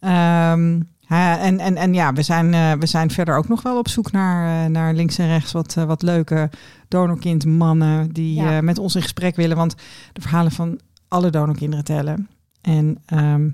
Ehm, 0.00 0.80
en, 1.16 1.58
en, 1.60 1.76
en 1.76 1.94
ja, 1.94 2.12
we 2.12 2.22
zijn, 2.22 2.54
eh, 2.54 2.72
we 2.72 2.86
zijn 2.86 3.10
verder 3.10 3.36
ook 3.36 3.48
nog 3.48 3.62
wel 3.62 3.78
op 3.78 3.88
zoek 3.88 4.12
naar, 4.12 4.64
eh, 4.64 4.70
naar 4.70 4.94
links 4.94 5.18
en 5.18 5.26
rechts 5.26 5.52
wat, 5.52 5.76
eh, 5.76 5.84
wat 5.84 6.02
leuke 6.02 6.50
donorkindmannen 6.88 8.12
die 8.12 8.34
Ja. 8.34 8.60
met 8.60 8.78
ons 8.78 8.94
in 8.94 9.02
gesprek 9.02 9.36
willen. 9.36 9.56
Want 9.56 9.74
de 10.12 10.20
verhalen 10.20 10.52
van 10.52 10.80
alle 11.08 11.30
donorkinderen 11.30 11.84
tellen. 11.84 12.28
En 12.60 13.02
ehm, 13.06 13.50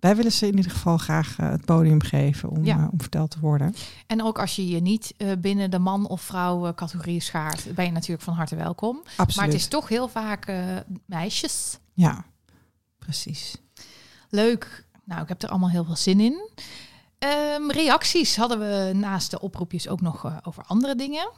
wij 0.00 0.16
willen 0.16 0.32
ze 0.32 0.46
in 0.46 0.56
ieder 0.56 0.70
geval 0.70 0.98
graag 0.98 1.36
het 1.36 1.64
podium 1.64 2.02
geven 2.02 2.48
om, 2.48 2.64
Ja. 2.64 2.88
om 2.92 3.00
verteld 3.00 3.30
te 3.30 3.40
worden. 3.40 3.74
En 4.06 4.22
ook 4.22 4.38
als 4.38 4.56
je 4.56 4.68
je 4.68 4.80
niet 4.80 5.14
binnen 5.38 5.70
de 5.70 5.78
man- 5.78 6.08
of 6.08 6.20
vrouw 6.20 6.74
categorie 6.74 7.20
schaart, 7.20 7.74
ben 7.74 7.84
je 7.84 7.90
natuurlijk 7.92 8.22
van 8.22 8.34
harte 8.34 8.56
welkom. 8.56 9.00
Absoluut. 9.04 9.36
Maar 9.36 9.44
het 9.44 9.54
is 9.54 9.68
toch 9.68 9.88
heel 9.88 10.08
vaak 10.08 10.52
meisjes. 11.06 11.78
Ja, 11.92 12.24
precies. 12.98 13.56
Leuk. 14.28 14.86
Nou, 15.04 15.22
ik 15.22 15.28
heb 15.28 15.42
er 15.42 15.48
allemaal 15.48 15.70
heel 15.70 15.84
veel 15.84 15.96
zin 15.96 16.20
in. 16.20 16.48
Ehm, 17.18 17.70
reacties 17.70 18.36
hadden 18.36 18.58
we 18.58 18.90
naast 18.94 19.30
de 19.30 19.40
oproepjes 19.40 19.88
ook 19.88 20.00
nog 20.00 20.24
eh, 20.24 20.36
over 20.42 20.62
andere 20.66 20.94
dingen. 20.94 21.30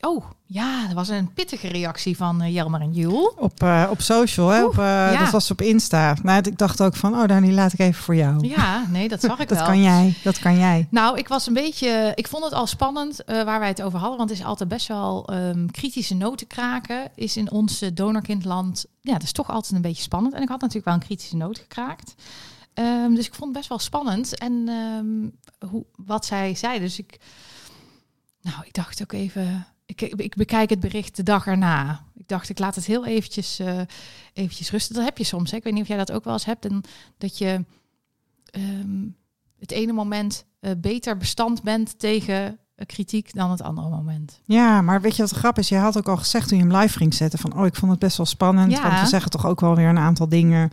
Oh, 0.00 0.24
ja, 0.46 0.88
er 0.88 0.94
was 0.94 1.08
een 1.08 1.32
pittige 1.32 1.68
reactie 1.68 2.16
van 2.16 2.40
eh, 2.40 2.54
Jelmer 2.54 2.80
en 2.80 2.92
Jul. 2.92 3.34
Op, 3.38 3.62
eh, 3.62 3.86
op 3.90 4.00
social, 4.00 4.48
hè? 4.48 4.60
Oeh, 4.60 4.68
op, 4.68 4.76
ja. 4.76 5.18
dat 5.18 5.30
was 5.30 5.50
op 5.50 5.60
Insta. 5.60 6.16
Nou, 6.22 6.42
ik 6.42 6.58
dacht 6.58 6.82
ook 6.82 6.96
van, 6.96 7.14
oh, 7.14 7.26
Dani, 7.26 7.54
laat 7.54 7.72
ik 7.72 7.78
even 7.78 8.02
voor 8.02 8.14
jou. 8.14 8.46
Ja, 8.46 8.86
nee, 8.88 9.08
dat 9.08 9.20
zag 9.20 9.38
ik 9.40 9.48
dat 9.48 9.58
wel. 9.58 9.66
kan 9.66 9.82
jij, 9.82 10.14
dat 10.22 10.38
kan 10.38 10.58
jij. 10.58 10.86
Nou, 10.90 11.18
ik 11.18 11.28
was 11.28 11.46
een 11.46 11.54
beetje. 11.54 12.12
Ik 12.14 12.28
vond 12.28 12.44
het 12.44 12.52
al 12.52 12.66
spannend 12.66 13.22
waar 13.26 13.58
wij 13.58 13.68
het 13.68 13.82
over 13.82 13.98
hadden. 13.98 14.18
Want 14.18 14.30
het 14.30 14.38
is 14.38 14.44
altijd 14.44 14.68
best 14.68 14.88
wel 14.88 15.26
ehm, 15.26 15.66
kritische 15.66 16.14
noten 16.14 16.46
kraken. 16.46 17.10
Is 17.14 17.36
in 17.36 17.50
ons 17.50 17.82
donorkindland. 17.94 18.84
Ja, 19.00 19.12
dat 19.12 19.22
is 19.22 19.32
toch 19.32 19.50
altijd 19.50 19.72
een 19.72 19.82
beetje 19.82 20.02
spannend. 20.02 20.34
En 20.34 20.42
ik 20.42 20.48
had 20.48 20.60
natuurlijk 20.60 20.86
wel 20.86 20.94
een 20.94 21.00
kritische 21.00 21.36
noot 21.36 21.58
gekraakt. 21.58 22.14
Ehm, 22.74 23.14
dus 23.14 23.26
ik 23.26 23.34
vond 23.34 23.48
het 23.48 23.58
best 23.58 23.68
wel 23.68 23.78
spannend. 23.78 24.38
En 24.38 24.68
ehm, 24.68 25.68
hoe, 25.70 25.84
wat 25.96 26.26
zij 26.26 26.54
zei. 26.54 26.78
Dus 26.78 26.98
ik. 26.98 27.20
Nou, 28.40 28.56
ik 28.64 28.74
dacht 28.74 29.02
ook 29.02 29.12
even. 29.12 29.66
Ik, 29.86 30.00
ik 30.00 30.34
bekijk 30.34 30.70
het 30.70 30.80
bericht 30.80 31.16
de 31.16 31.22
dag 31.22 31.46
erna. 31.46 32.04
Ik 32.14 32.28
dacht, 32.28 32.48
ik 32.48 32.58
laat 32.58 32.74
het 32.74 32.86
heel 32.86 33.06
eventjes, 33.06 33.58
eh, 33.58 33.80
eventjes 34.32 34.70
rusten. 34.70 34.94
Dat 34.94 35.04
heb 35.04 35.18
je 35.18 35.24
soms. 35.24 35.50
Hè? 35.50 35.56
Ik 35.56 35.64
weet 35.64 35.72
niet 35.72 35.82
of 35.82 35.88
jij 35.88 35.96
dat 35.96 36.12
ook 36.12 36.24
wel 36.24 36.32
eens 36.32 36.44
hebt. 36.44 36.64
En 36.64 36.80
dat 37.18 37.38
je 37.38 37.64
ehm, 38.44 39.06
het 39.58 39.70
ene 39.70 39.92
moment 39.92 40.44
eh, 40.60 40.70
beter 40.78 41.16
bestand 41.16 41.62
bent 41.62 41.98
tegen 41.98 42.58
eh, 42.74 42.86
kritiek 42.86 43.34
dan 43.34 43.50
het 43.50 43.62
andere 43.62 43.88
moment. 43.88 44.40
Ja, 44.44 44.82
maar 44.82 45.00
weet 45.00 45.16
je 45.16 45.22
wat 45.22 45.30
de 45.30 45.38
grap 45.38 45.58
is? 45.58 45.68
Je 45.68 45.76
had 45.76 45.98
ook 45.98 46.08
al 46.08 46.16
gezegd 46.16 46.48
toen 46.48 46.58
je 46.58 46.64
hem 46.64 46.76
live 46.76 46.98
ging 46.98 47.14
zetten 47.14 47.38
van, 47.38 47.56
oh, 47.56 47.66
ik 47.66 47.74
vond 47.74 47.90
het 47.90 48.00
best 48.00 48.16
wel 48.16 48.26
spannend. 48.26 48.72
Ja. 48.72 48.82
Want 48.82 49.00
we 49.00 49.06
zeggen 49.06 49.30
toch 49.30 49.46
ook 49.46 49.60
wel 49.60 49.76
weer 49.76 49.88
een 49.88 49.98
aantal 49.98 50.28
dingen. 50.28 50.70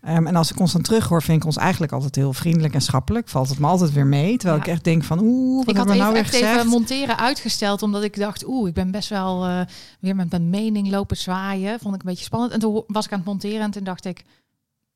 Ehm, 0.00 0.26
en 0.26 0.36
als 0.36 0.50
ik 0.50 0.60
ons 0.60 0.72
dan 0.72 0.82
terughoor, 0.82 1.22
vind 1.22 1.38
ik 1.40 1.44
ons 1.44 1.56
eigenlijk 1.56 1.92
altijd 1.92 2.14
heel 2.14 2.32
vriendelijk 2.32 2.74
en 2.74 2.80
schappelijk. 2.80 3.28
Valt 3.28 3.48
het 3.48 3.58
me 3.58 3.66
altijd 3.66 3.92
weer 3.92 4.06
mee. 4.06 4.36
Terwijl 4.36 4.58
Ja. 4.60 4.66
ik 4.66 4.70
echt 4.70 4.84
denk 4.84 5.04
van, 5.04 5.18
oeh, 5.22 5.58
wat 5.58 5.68
ik 5.68 5.76
had 5.76 5.88
we 5.90 5.94
nou 5.94 6.12
weer 6.12 6.20
echt 6.22 6.30
gezegd? 6.30 6.56
even 6.56 6.68
monteren 6.68 7.18
uitgesteld, 7.18 7.82
omdat 7.82 8.02
ik 8.02 8.16
dacht, 8.16 8.46
oeh, 8.46 8.68
ik 8.68 8.74
ben 8.74 8.90
best 8.90 9.08
wel 9.08 9.44
eh, 9.46 9.60
weer 10.00 10.16
met 10.16 10.30
mijn 10.30 10.50
mening 10.50 10.90
lopen 10.90 11.16
zwaaien. 11.16 11.80
Vond 11.80 11.94
ik 11.94 12.00
een 12.00 12.08
beetje 12.08 12.24
spannend. 12.24 12.52
En 12.52 12.58
toen 12.60 12.84
was 12.86 13.04
ik 13.04 13.12
aan 13.12 13.18
het 13.18 13.26
monteren 13.28 13.60
en 13.60 13.70
toen 13.70 13.84
dacht 13.84 14.04
ik, 14.04 14.24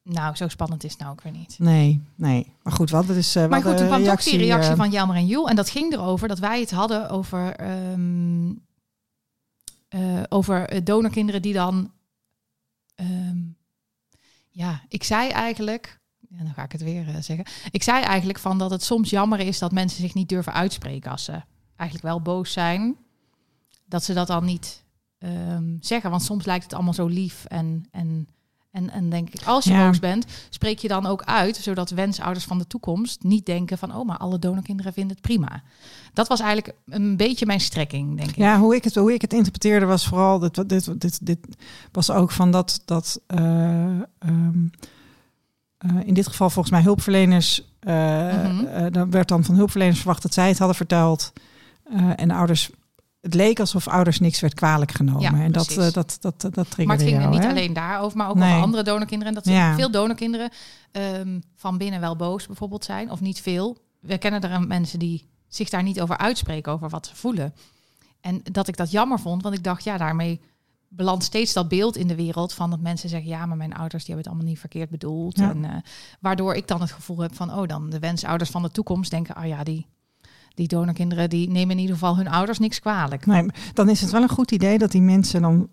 nou, 0.02 0.37
zo 0.37 0.49
spannend 0.49 0.84
is 0.84 0.90
het 0.90 1.00
nou 1.00 1.12
ook 1.12 1.23
weer 1.23 1.32
niet. 1.32 1.56
Nee, 1.58 2.00
nee. 2.14 2.52
Maar 2.62 2.73
goed, 2.73 2.90
wat 2.90 3.06
dus. 3.06 3.37
Uh, 3.37 3.46
Maar 3.46 3.62
goed, 3.62 3.76
toen 3.76 3.87
kwam 3.87 4.04
toch 4.04 4.23
die 4.23 4.38
reactie 4.38 4.70
eh, 4.70 4.76
van 4.76 4.90
Jelmer 4.90 5.16
en 5.16 5.26
Joel. 5.26 5.49
En 5.49 5.56
dat 5.56 5.70
ging 5.70 5.92
erover 5.92 6.28
dat 6.28 6.38
wij 6.38 6.61
het 6.61 6.70
hadden 6.70 7.11
over, 7.11 7.56
eh, 9.88 10.23
over 10.28 10.84
donorkinderen 10.84 11.42
die 11.42 11.52
dan... 11.52 11.90
ehm, 12.94 13.37
ja, 14.54 14.82
ik 14.88 15.04
zei 15.04 15.30
eigenlijk... 15.30 16.00
Ja, 16.28 16.44
dan 16.44 16.54
ga 16.54 16.62
ik 16.62 16.73
het 16.73 16.82
weer 16.82 17.08
eh, 17.08 17.14
zeggen. 17.20 17.46
Ik 17.70 17.82
zei 17.82 18.02
eigenlijk 18.02 18.38
van 18.38 18.58
dat 18.58 18.70
het 18.70 18.82
soms 18.82 19.11
jammer 19.11 19.40
is 19.40 19.58
dat 19.58 19.73
mensen 19.73 20.00
zich 20.00 20.14
niet 20.14 20.28
durven 20.28 20.52
uitspreken 20.52 21.11
als 21.11 21.25
ze 21.25 21.42
eigenlijk 21.76 22.08
wel 22.08 22.20
boos 22.23 22.52
zijn. 22.52 22.96
Dat 23.84 24.04
ze 24.04 24.12
dat 24.12 24.26
dan 24.26 24.44
niet 24.44 24.84
ehm, 25.18 25.76
zeggen. 25.80 26.11
Want 26.11 26.23
soms 26.23 26.44
lijkt 26.44 26.64
het 26.64 26.75
allemaal 26.75 26.92
zo 26.92 27.06
lief 27.06 27.44
en... 27.44 27.88
en 27.90 28.28
en, 28.74 28.90
en 28.90 29.10
denk 29.10 29.28
ik, 29.30 29.42
als 29.46 29.64
je 29.64 29.70
Ja. 29.72 29.86
boos 29.86 29.98
bent, 29.98 30.26
spreek 30.50 30.78
je 30.78 30.88
dan 30.88 31.06
ook 31.06 31.22
uit, 31.22 31.56
zodat 31.56 31.90
wensouders 31.90 32.44
van 32.44 32.58
de 32.58 32.66
toekomst 32.66 33.22
niet 33.22 33.46
denken 33.46 33.78
van, 33.78 33.94
oh, 33.96 34.06
maar 34.06 34.16
alle 34.16 34.38
donorkinderen 34.38 34.92
vinden 34.92 35.12
het 35.16 35.20
prima. 35.26 35.62
Dat 36.12 36.28
was 36.28 36.40
eigenlijk 36.40 36.76
een 36.86 37.16
beetje 37.16 37.46
mijn 37.46 37.60
strekking, 37.60 38.16
denk 38.16 38.28
ik. 38.28 38.36
Ja, 38.36 38.58
hoe 38.58 38.74
ik 38.74 38.84
het, 38.84 38.94
hoe 38.94 39.12
ik 39.12 39.20
het 39.22 39.32
interpreteerde 39.32 39.86
was 39.86 40.06
vooral, 40.06 40.38
dit, 40.38 40.68
dit, 40.68 41.00
dit, 41.00 41.26
dit 41.26 41.38
was 41.92 42.10
ook 42.10 42.30
van 42.30 42.50
dat, 42.50 42.82
dat 42.84 43.20
eh, 43.26 43.84
ehm, 44.18 44.66
eh, 45.78 45.90
in 46.04 46.14
dit 46.14 46.26
geval 46.26 46.50
volgens 46.50 46.74
mij 46.74 46.82
hulpverleners, 46.82 47.62
eh, 47.80 47.94
Mhm. 47.94 48.92
dan 48.92 49.10
werd 49.10 49.28
dan 49.28 49.44
van 49.44 49.54
hulpverleners 49.54 49.98
verwacht 49.98 50.22
dat 50.22 50.34
zij 50.34 50.48
het 50.48 50.58
hadden 50.58 50.76
verteld. 50.76 51.32
En 52.16 52.28
de 52.28 52.34
ouders 52.34 52.70
het 53.24 53.34
leek 53.34 53.60
alsof 53.60 53.88
ouders 53.88 54.20
niks 54.20 54.40
werd 54.40 54.54
kwalijk 54.54 54.92
genomen. 54.92 55.20
Ja, 55.22 55.32
en 55.32 55.52
dat, 55.52 55.70
eh, 55.70 55.76
dat, 55.76 55.94
dat, 55.94 56.18
dat, 56.20 56.40
dat 56.40 56.52
triggerde 56.54 56.84
Maar 56.84 56.96
het 56.96 57.06
ging 57.06 57.18
jou, 57.20 57.30
niet 57.30 57.42
hè? 57.42 57.48
alleen 57.48 57.72
daarover, 57.72 58.18
maar 58.18 58.28
ook 58.28 58.36
Nee. 58.36 58.50
over 58.50 58.62
andere 58.62 58.82
donorkinderen. 58.82 59.34
En 59.34 59.42
dat 59.42 59.52
Ja. 59.52 59.74
veel 59.74 59.90
donorkinderen 59.90 60.50
ehm, 60.92 61.40
van 61.54 61.78
binnen 61.78 62.00
wel 62.00 62.16
boos 62.16 62.46
bijvoorbeeld 62.46 62.84
zijn. 62.84 63.10
Of 63.10 63.20
niet 63.20 63.40
veel. 63.40 63.76
We 64.00 64.18
kennen 64.18 64.40
er 64.40 64.66
mensen 64.66 64.98
die 64.98 65.28
zich 65.48 65.68
daar 65.68 65.82
niet 65.82 66.00
over 66.00 66.16
uitspreken, 66.18 66.72
over 66.72 66.88
wat 66.88 67.06
ze 67.06 67.16
voelen. 67.16 67.54
En 68.20 68.40
dat 68.42 68.68
ik 68.68 68.76
dat 68.76 68.90
jammer 68.90 69.20
vond, 69.20 69.42
want 69.42 69.54
ik 69.54 69.64
dacht, 69.64 69.84
ja, 69.84 69.96
daarmee 69.96 70.40
belandt 70.88 71.24
steeds 71.24 71.52
dat 71.52 71.68
beeld 71.68 71.96
in 71.96 72.08
de 72.08 72.14
wereld 72.14 72.52
van 72.52 72.70
dat 72.70 72.80
mensen 72.80 73.08
zeggen, 73.08 73.28
ja, 73.28 73.46
maar 73.46 73.56
mijn 73.56 73.74
ouders 73.74 74.04
die 74.04 74.14
hebben 74.14 74.16
het 74.16 74.26
allemaal 74.26 74.46
niet 74.48 74.58
verkeerd 74.58 74.90
bedoeld. 74.90 75.38
Ja. 75.38 75.50
En, 75.50 75.64
eh, 75.64 75.70
waardoor 76.20 76.54
ik 76.54 76.68
dan 76.68 76.80
het 76.80 76.92
gevoel 76.92 77.18
heb 77.18 77.34
van, 77.34 77.54
oh, 77.54 77.66
dan 77.68 77.90
de 77.90 77.98
wensouders 77.98 78.50
van 78.50 78.62
de 78.62 78.70
toekomst 78.70 79.10
denken, 79.10 79.36
oh 79.36 79.46
ja, 79.46 79.64
die, 79.64 79.86
die 80.54 80.68
donorkinderen 80.68 81.30
die 81.30 81.50
nemen 81.50 81.70
in 81.70 81.80
ieder 81.80 81.94
geval 81.94 82.16
hun 82.16 82.28
ouders 82.28 82.58
niks 82.58 82.80
kwalijk. 82.80 83.26
Nee, 83.26 83.46
dan 83.73 83.88
is 83.88 84.00
het 84.00 84.11
wel 84.11 84.23
een 84.23 84.28
goed 84.28 84.50
idee 84.50 84.78
dat 84.78 84.90
die 84.92 85.02
mensen 85.02 85.42
dan, 85.42 85.68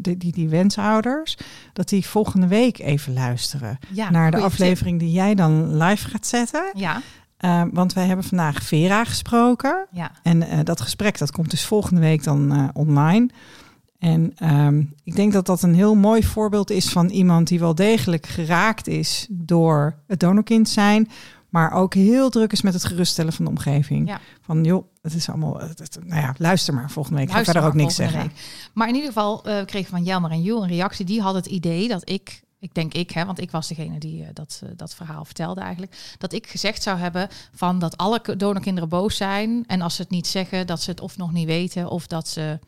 die, 0.00 0.16
die, 0.16 0.32
die 0.32 0.48
wensouders, 0.48 1.36
dat 1.72 1.88
die 1.88 2.06
volgende 2.06 2.46
week 2.46 2.78
even 2.78 3.12
luisteren 3.12 3.78
Ja, 3.92 4.10
naar 4.10 4.30
de 4.30 4.40
aflevering 4.40 4.98
die 4.98 5.10
jij 5.12 5.34
dan 5.34 5.76
live 5.76 6.08
gaat 6.08 6.26
zetten. 6.26 6.70
Ja, 6.74 7.02
Uh, 7.40 7.62
want 7.72 7.92
wij 7.92 8.06
hebben 8.06 8.24
vandaag 8.24 8.62
Vera 8.62 9.04
gesproken. 9.04 9.86
ja. 9.90 10.10
En 10.22 10.42
eh, 10.42 10.58
dat 10.64 10.80
gesprek 10.80 11.18
dat 11.18 11.30
komt 11.30 11.50
dus 11.50 11.64
volgende 11.64 12.00
week 12.00 12.24
dan 12.24 12.52
eh, 12.52 12.64
online. 12.72 13.28
En 13.98 14.32
ehm, 14.36 14.82
ik 15.04 15.16
denk 15.16 15.32
dat 15.32 15.46
dat 15.46 15.62
een 15.62 15.74
heel 15.74 15.94
mooi 15.94 16.22
voorbeeld 16.22 16.70
is 16.70 16.88
van 16.88 17.08
iemand 17.08 17.48
die 17.48 17.58
wel 17.58 17.74
degelijk 17.74 18.26
geraakt 18.26 18.86
is 18.86 19.26
door 19.30 19.94
het 20.06 20.20
donorkind 20.20 20.68
zijn. 20.68 21.08
Maar 21.56 21.72
ook 21.72 21.94
heel 21.94 22.30
druk 22.30 22.52
is 22.52 22.62
met 22.62 22.74
het 22.74 22.84
geruststellen 22.84 23.32
van 23.32 23.44
de 23.44 23.50
omgeving. 23.50 24.08
Ja. 24.08 24.20
Van 24.40 24.64
joh, 24.64 24.84
het 25.02 25.14
is 25.14 25.28
allemaal. 25.28 25.58
Het, 25.60 25.78
het- 25.78 25.98
nou 26.04 26.20
ja, 26.20 26.34
luister 26.38 26.74
maar 26.74 26.90
volgende 26.90 27.18
week. 27.18 27.26
Ik 27.28 27.34
ga 27.34 27.36
Luister 27.42 27.60
verder 27.62 27.80
ook 27.80 27.82
niks 27.86 27.94
zeggen. 27.96 28.20
week. 28.20 28.70
Maar 28.74 28.88
in 28.88 28.94
ieder 28.94 29.08
geval 29.08 29.44
eh, 29.44 29.64
kregen 29.64 29.90
we 29.90 29.96
van 29.96 30.04
Jelmer 30.04 30.30
en 30.30 30.42
Jules 30.42 30.62
een 30.62 30.68
reactie. 30.68 31.04
Die 31.04 31.20
had 31.20 31.34
het 31.34 31.46
idee 31.46 31.88
dat 31.88 32.10
ik, 32.10 32.42
ik 32.58 32.74
denk 32.74 32.94
ik, 32.94 33.10
hè, 33.10 33.24
want 33.24 33.40
ik 33.40 33.50
was 33.50 33.68
degene 33.68 33.98
die 33.98 34.22
eh, 34.22 34.28
dat, 34.32 34.60
eh, 34.64 34.68
dat 34.76 34.94
verhaal 34.94 35.24
vertelde 35.24 35.60
eigenlijk, 35.60 36.14
dat 36.18 36.32
ik 36.32 36.46
gezegd 36.46 36.82
zou 36.82 36.98
hebben 36.98 37.28
van 37.54 37.78
dat 37.78 37.96
alle 37.96 38.20
donorkinderen 38.36 38.88
boos 38.88 39.16
zijn 39.16 39.64
en 39.66 39.80
als 39.80 39.94
ze 39.94 40.02
het 40.02 40.10
niet 40.10 40.26
zeggen, 40.26 40.66
dat 40.66 40.82
ze 40.82 40.90
het 40.90 41.00
of 41.00 41.16
nog 41.16 41.32
niet 41.32 41.46
weten 41.46 41.88
of 41.90 42.06
dat 42.06 42.28
ze 42.28 42.58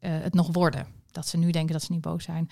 het 0.00 0.34
nog 0.34 0.48
worden. 0.52 0.86
Dat 1.10 1.28
ze 1.28 1.36
nu 1.36 1.50
denken 1.50 1.72
dat 1.72 1.82
ze 1.82 1.92
niet 1.92 2.00
boos 2.00 2.24
zijn. 2.24 2.50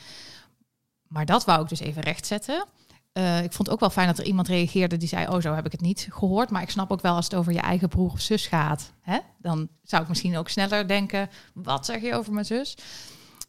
Maar 1.08 1.26
dat 1.26 1.44
wou 1.44 1.62
ik 1.62 1.68
dus 1.68 1.80
even 1.80 2.02
rechtzetten. 2.02 2.66
Eh, 3.12 3.43
ik 3.43 3.52
vond 3.52 3.59
het 3.59 3.71
ook 3.71 3.81
wel 3.81 3.90
fijn 3.90 4.07
dat 4.07 4.19
er 4.19 4.25
iemand 4.25 4.49
reageerde 4.49 4.97
die 4.97 5.09
zei: 5.09 5.26
Oh, 5.26 5.40
zo 5.40 5.55
heb 5.55 5.67
ik 5.67 5.73
het 5.73 5.81
niet 5.81 6.09
gehoord. 6.11 6.50
Maar 6.50 6.62
ik 6.62 6.71
snap 6.71 6.93
ook 6.93 7.00
wel 7.00 7.14
als 7.14 7.25
het 7.25 7.35
over 7.35 7.52
je 7.52 7.61
eigen 7.61 7.88
broer 7.88 8.11
of 8.12 8.21
zus 8.21 8.47
gaat. 8.47 8.93
Hè? 9.00 9.19
Dan 9.38 9.69
zou 9.83 10.02
ik 10.02 10.09
misschien 10.09 10.37
ook 10.37 10.49
sneller 10.49 10.88
denken: 10.88 11.29
Wat 11.55 11.87
zeg 11.87 12.02
je 12.02 12.14
over 12.14 12.33
mijn 12.33 12.47
zus? 12.47 12.76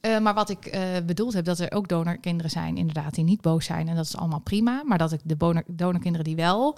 Eh, 0.01 0.20
maar 0.20 0.34
wat 0.34 0.50
ik 0.50 0.65
eh, 0.65 0.82
bedoeld 1.06 1.34
heb, 1.34 1.46
dat 1.46 1.60
er 1.60 1.72
ook 1.72 1.88
donorkinderen 1.88 2.51
zijn, 2.51 2.77
inderdaad, 2.77 3.13
die 3.15 3.24
niet 3.24 3.41
boos 3.41 3.65
zijn. 3.65 3.88
En 3.88 3.96
dat 3.96 4.06
is 4.06 4.18
allemaal 4.18 4.39
prima. 4.39 4.84
Maar 4.86 4.98
dat 4.98 5.12
ik 5.12 5.20
de 5.24 5.36
bonor- 5.36 5.63
donorkinderen 5.68 6.25
die 6.25 6.36
wel 6.36 6.77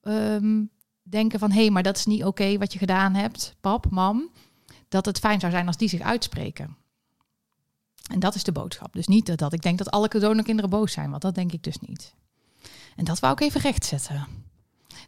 ehm, 0.00 0.64
denken 1.02 1.38
van... 1.38 1.50
hé, 1.50 1.60
hey, 1.60 1.70
maar 1.70 1.82
dat 1.82 1.96
is 1.96 2.06
niet 2.06 2.24
oké 2.24 2.58
wat 2.58 2.72
je 2.72 2.78
gedaan 2.78 3.14
hebt, 3.14 3.56
pap, 3.60 3.90
mam. 3.90 4.30
Dat 4.88 5.06
het 5.06 5.18
fijn 5.18 5.40
zou 5.40 5.52
zijn 5.52 5.66
als 5.66 5.76
die 5.76 5.88
zich 5.88 6.00
uitspreken. 6.00 6.76
En 8.10 8.18
dat 8.18 8.34
is 8.34 8.44
de 8.44 8.52
boodschap. 8.52 8.92
Dus 8.92 9.06
niet 9.06 9.26
dat, 9.26 9.38
dat 9.38 9.52
ik 9.52 9.62
denk 9.62 9.78
dat 9.78 9.90
alle 9.90 10.08
donorkinderen 10.08 10.70
boos 10.70 10.92
zijn, 10.92 11.10
want 11.10 11.22
dat 11.22 11.34
denk 11.34 11.52
ik 11.52 11.62
dus 11.62 11.78
niet. 11.78 12.14
En 12.96 13.04
dat 13.04 13.20
wou 13.20 13.32
ik 13.32 13.40
even 13.40 13.60
rechtzetten. 13.60 14.26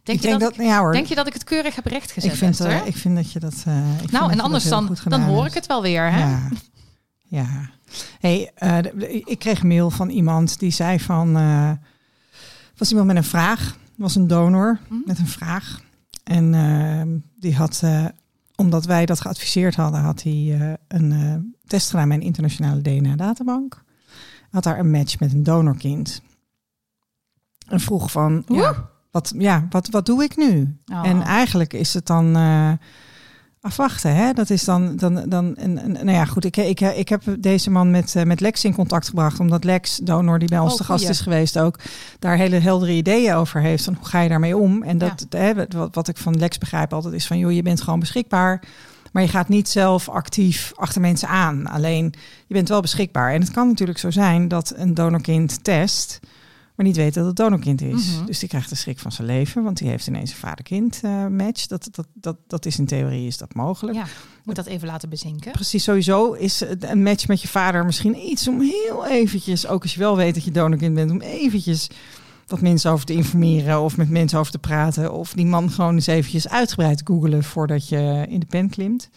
Denk, 0.03 0.17
ik 0.17 0.23
je 0.23 0.27
denk 0.27 0.39
dat, 0.39 0.55
dat, 0.55 0.65
ja 0.65 0.79
hoor. 0.79 0.91
denk 0.91 1.05
je 1.05 1.15
dat 1.15 1.27
ik 1.27 1.33
het 1.33 1.43
keurig 1.43 1.75
heb 1.75 1.85
rechtgezet? 1.85 2.31
ik, 2.31 2.37
vind, 2.37 2.51
Esther? 2.51 2.81
eh, 2.81 2.87
ik 2.87 2.95
vind 2.97 3.15
dat 3.15 3.31
je 3.31 3.39
dat. 3.39 3.63
eh, 3.67 3.97
dat 4.01 4.11
nou, 4.11 4.31
en 4.31 4.37
dat 4.37 4.45
anders 4.45 4.63
dan, 4.63 4.97
dan 5.07 5.21
hoor 5.21 5.35
hebt. 5.35 5.47
ik 5.47 5.53
het 5.53 5.65
wel 5.65 5.81
weer. 5.81 6.11
Hè? 6.11 6.19
Ja. 6.19 6.49
ja. 7.23 7.69
Hey, 8.19 8.51
eh, 8.55 8.77
ik 9.25 9.39
kreeg 9.39 9.61
een 9.61 9.67
mail 9.67 9.89
van 9.89 10.09
iemand 10.09 10.59
die 10.59 10.71
zei 10.71 10.99
van... 10.99 11.33
was 12.77 12.89
iemand 12.89 13.07
met 13.07 13.15
een 13.15 13.23
vraag. 13.23 13.77
was 13.95 14.15
een 14.15 14.27
donor 14.27 14.79
Hm? 14.87 14.95
met 15.05 15.19
een 15.19 15.27
vraag. 15.27 15.81
En 16.23 17.23
die 17.39 17.55
had, 17.55 17.83
omdat 18.55 18.85
wij 18.85 19.05
dat 19.05 19.21
geadviseerd 19.21 19.75
hadden... 19.75 20.01
had 20.01 20.23
hij 20.23 20.57
eh, 20.59 20.73
een 20.87 21.11
eh, 21.11 21.35
test 21.65 21.89
gedaan 21.89 22.07
bij 22.07 22.17
een 22.17 22.23
internationale 22.23 22.81
DNA-databank. 22.81 23.83
Had 24.49 24.63
daar 24.63 24.79
een 24.79 24.91
match 24.91 25.19
met 25.19 25.33
een 25.33 25.43
donorkind. 25.43 26.21
En 27.67 27.79
vroeg 27.79 28.11
van... 28.11 28.43
Ja, 28.47 28.89
wat, 29.11 29.33
ja, 29.37 29.67
wat, 29.69 29.89
wat 29.89 30.05
doe 30.05 30.23
ik 30.23 30.37
nu? 30.37 30.77
Oh. 30.85 31.07
En 31.07 31.21
eigenlijk 31.21 31.73
is 31.73 31.93
het 31.93 32.05
dan 32.05 32.35
eh, 32.35 32.71
afwachten. 33.63 34.15
Hè? 34.15 34.33
Dat 34.33 34.49
is 34.49 34.63
dan, 34.63 34.95
dan, 34.95 35.23
dan 35.29 35.55
en, 35.55 35.77
en- 35.77 35.91
nou 35.91 36.11
ja, 36.11 36.25
goed. 36.25 36.45
Ik, 36.45 36.57
ik, 36.57 36.79
ik 36.81 37.09
heb 37.09 37.21
deze 37.39 37.69
man 37.69 37.91
met, 37.91 38.15
eh, 38.15 38.23
met 38.23 38.39
Lex 38.39 38.63
in 38.65 38.73
contact 38.75 39.07
gebracht, 39.07 39.39
omdat 39.39 39.63
Lex, 39.63 39.97
donor 39.97 40.39
die 40.39 40.47
bij 40.47 40.59
ons 40.59 40.71
Oh, 40.71 40.77
te 40.77 40.83
gast 40.83 40.97
goeie. 40.99 41.13
is 41.13 41.21
geweest, 41.21 41.59
ook 41.59 41.79
daar 42.19 42.37
hele 42.37 42.59
heldere 42.59 42.91
ideeën 42.91 43.33
over 43.33 43.61
heeft. 43.61 43.83
Van 43.83 43.93
hoe 43.93 44.05
ga 44.05 44.21
je 44.21 44.29
daarmee 44.29 44.57
om? 44.57 44.83
En 44.83 44.97
dat, 44.97 45.25
hè, 45.29 45.53
wat, 45.71 45.95
wat 45.95 46.07
ik 46.07 46.17
van 46.17 46.37
Lex 46.37 46.57
begrijp 46.57 46.93
altijd 46.93 47.13
is 47.13 47.27
van, 47.27 47.37
joh, 47.37 47.51
je 47.51 47.61
bent 47.61 47.81
gewoon 47.81 47.99
beschikbaar. 47.99 48.61
Maar 49.11 49.23
je 49.23 49.29
gaat 49.29 49.47
niet 49.49 49.69
zelf 49.69 50.09
actief 50.09 50.71
achter 50.75 51.01
mensen 51.01 51.27
aan. 51.27 51.67
Alleen 51.67 52.13
je 52.47 52.53
bent 52.53 52.69
wel 52.69 52.81
beschikbaar. 52.81 53.33
En 53.33 53.41
het 53.41 53.51
kan 53.51 53.67
natuurlijk 53.67 53.99
zo 53.99 54.11
zijn 54.11 54.47
dat 54.47 54.73
een 54.75 54.93
donorkind 54.93 55.63
test, 55.63 56.19
maar 56.75 56.85
niet 56.85 56.95
weet 56.95 57.13
dat 57.13 57.25
het 57.25 57.35
donorkind 57.35 57.81
is. 57.81 58.15
Mhm. 58.15 58.25
Dus 58.25 58.39
die 58.39 58.49
krijgt 58.49 58.69
de 58.69 58.75
schrik 58.75 58.99
van 58.99 59.11
zijn 59.11 59.27
leven, 59.27 59.63
want 59.63 59.77
die 59.77 59.87
heeft 59.87 60.07
ineens 60.07 60.31
een 60.31 60.37
vader-kind 60.37 60.99
eh, 61.03 61.27
match. 61.27 61.67
Dat, 61.67 61.87
dat, 61.91 62.07
dat, 62.13 62.37
dat 62.47 62.65
is 62.65 62.79
in 62.79 62.85
theorie 62.85 63.27
is 63.27 63.37
dat 63.37 63.53
mogelijk. 63.53 63.97
Ja, 63.97 64.05
moet 64.43 64.55
dat 64.55 64.65
even 64.65 64.87
laten 64.87 65.09
bezinken. 65.09 65.51
Precies, 65.51 65.83
sowieso 65.83 66.31
is 66.31 66.63
een 66.79 67.03
match 67.03 67.27
met 67.27 67.41
je 67.41 67.47
vader 67.47 67.85
misschien 67.85 68.17
iets 68.17 68.47
om 68.47 68.61
heel 68.61 69.05
eventjes, 69.07 69.67
ook 69.67 69.81
als 69.81 69.93
je 69.93 69.99
wel 69.99 70.15
weet 70.15 70.33
dat 70.33 70.43
je 70.43 70.51
donorkind 70.51 70.95
bent, 70.95 71.11
om 71.11 71.21
eventjes 71.21 71.89
wat 72.47 72.61
mensen 72.61 72.91
over 72.91 73.05
te 73.05 73.13
informeren 73.13 73.81
of 73.81 73.97
met 73.97 74.09
mensen 74.09 74.39
over 74.39 74.51
te 74.51 74.59
praten. 74.59 75.13
Of 75.13 75.33
die 75.33 75.45
man 75.45 75.69
gewoon 75.69 75.93
eens 75.93 76.07
eventjes 76.07 76.49
uitgebreid 76.49 77.01
googelen 77.03 77.43
voordat 77.43 77.89
je 77.89 78.25
in 78.29 78.39
de 78.39 78.45
pen 78.45 78.69
klimt. 78.69 79.09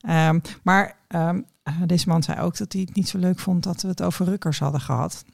Ehm, 0.00 0.38
maar 0.62 0.96
ehm, 1.08 1.40
eh, 1.62 1.74
deze 1.86 2.08
man 2.08 2.22
zei 2.22 2.40
ook 2.40 2.56
dat 2.56 2.72
hij 2.72 2.82
het 2.82 2.94
niet 2.94 3.08
zo 3.08 3.18
leuk 3.18 3.38
vond 3.38 3.62
dat 3.62 3.82
we 3.82 3.88
het 3.88 4.02
over 4.02 4.26
rukkers 4.26 4.58
hadden 4.58 4.80
gehad. 4.80 5.24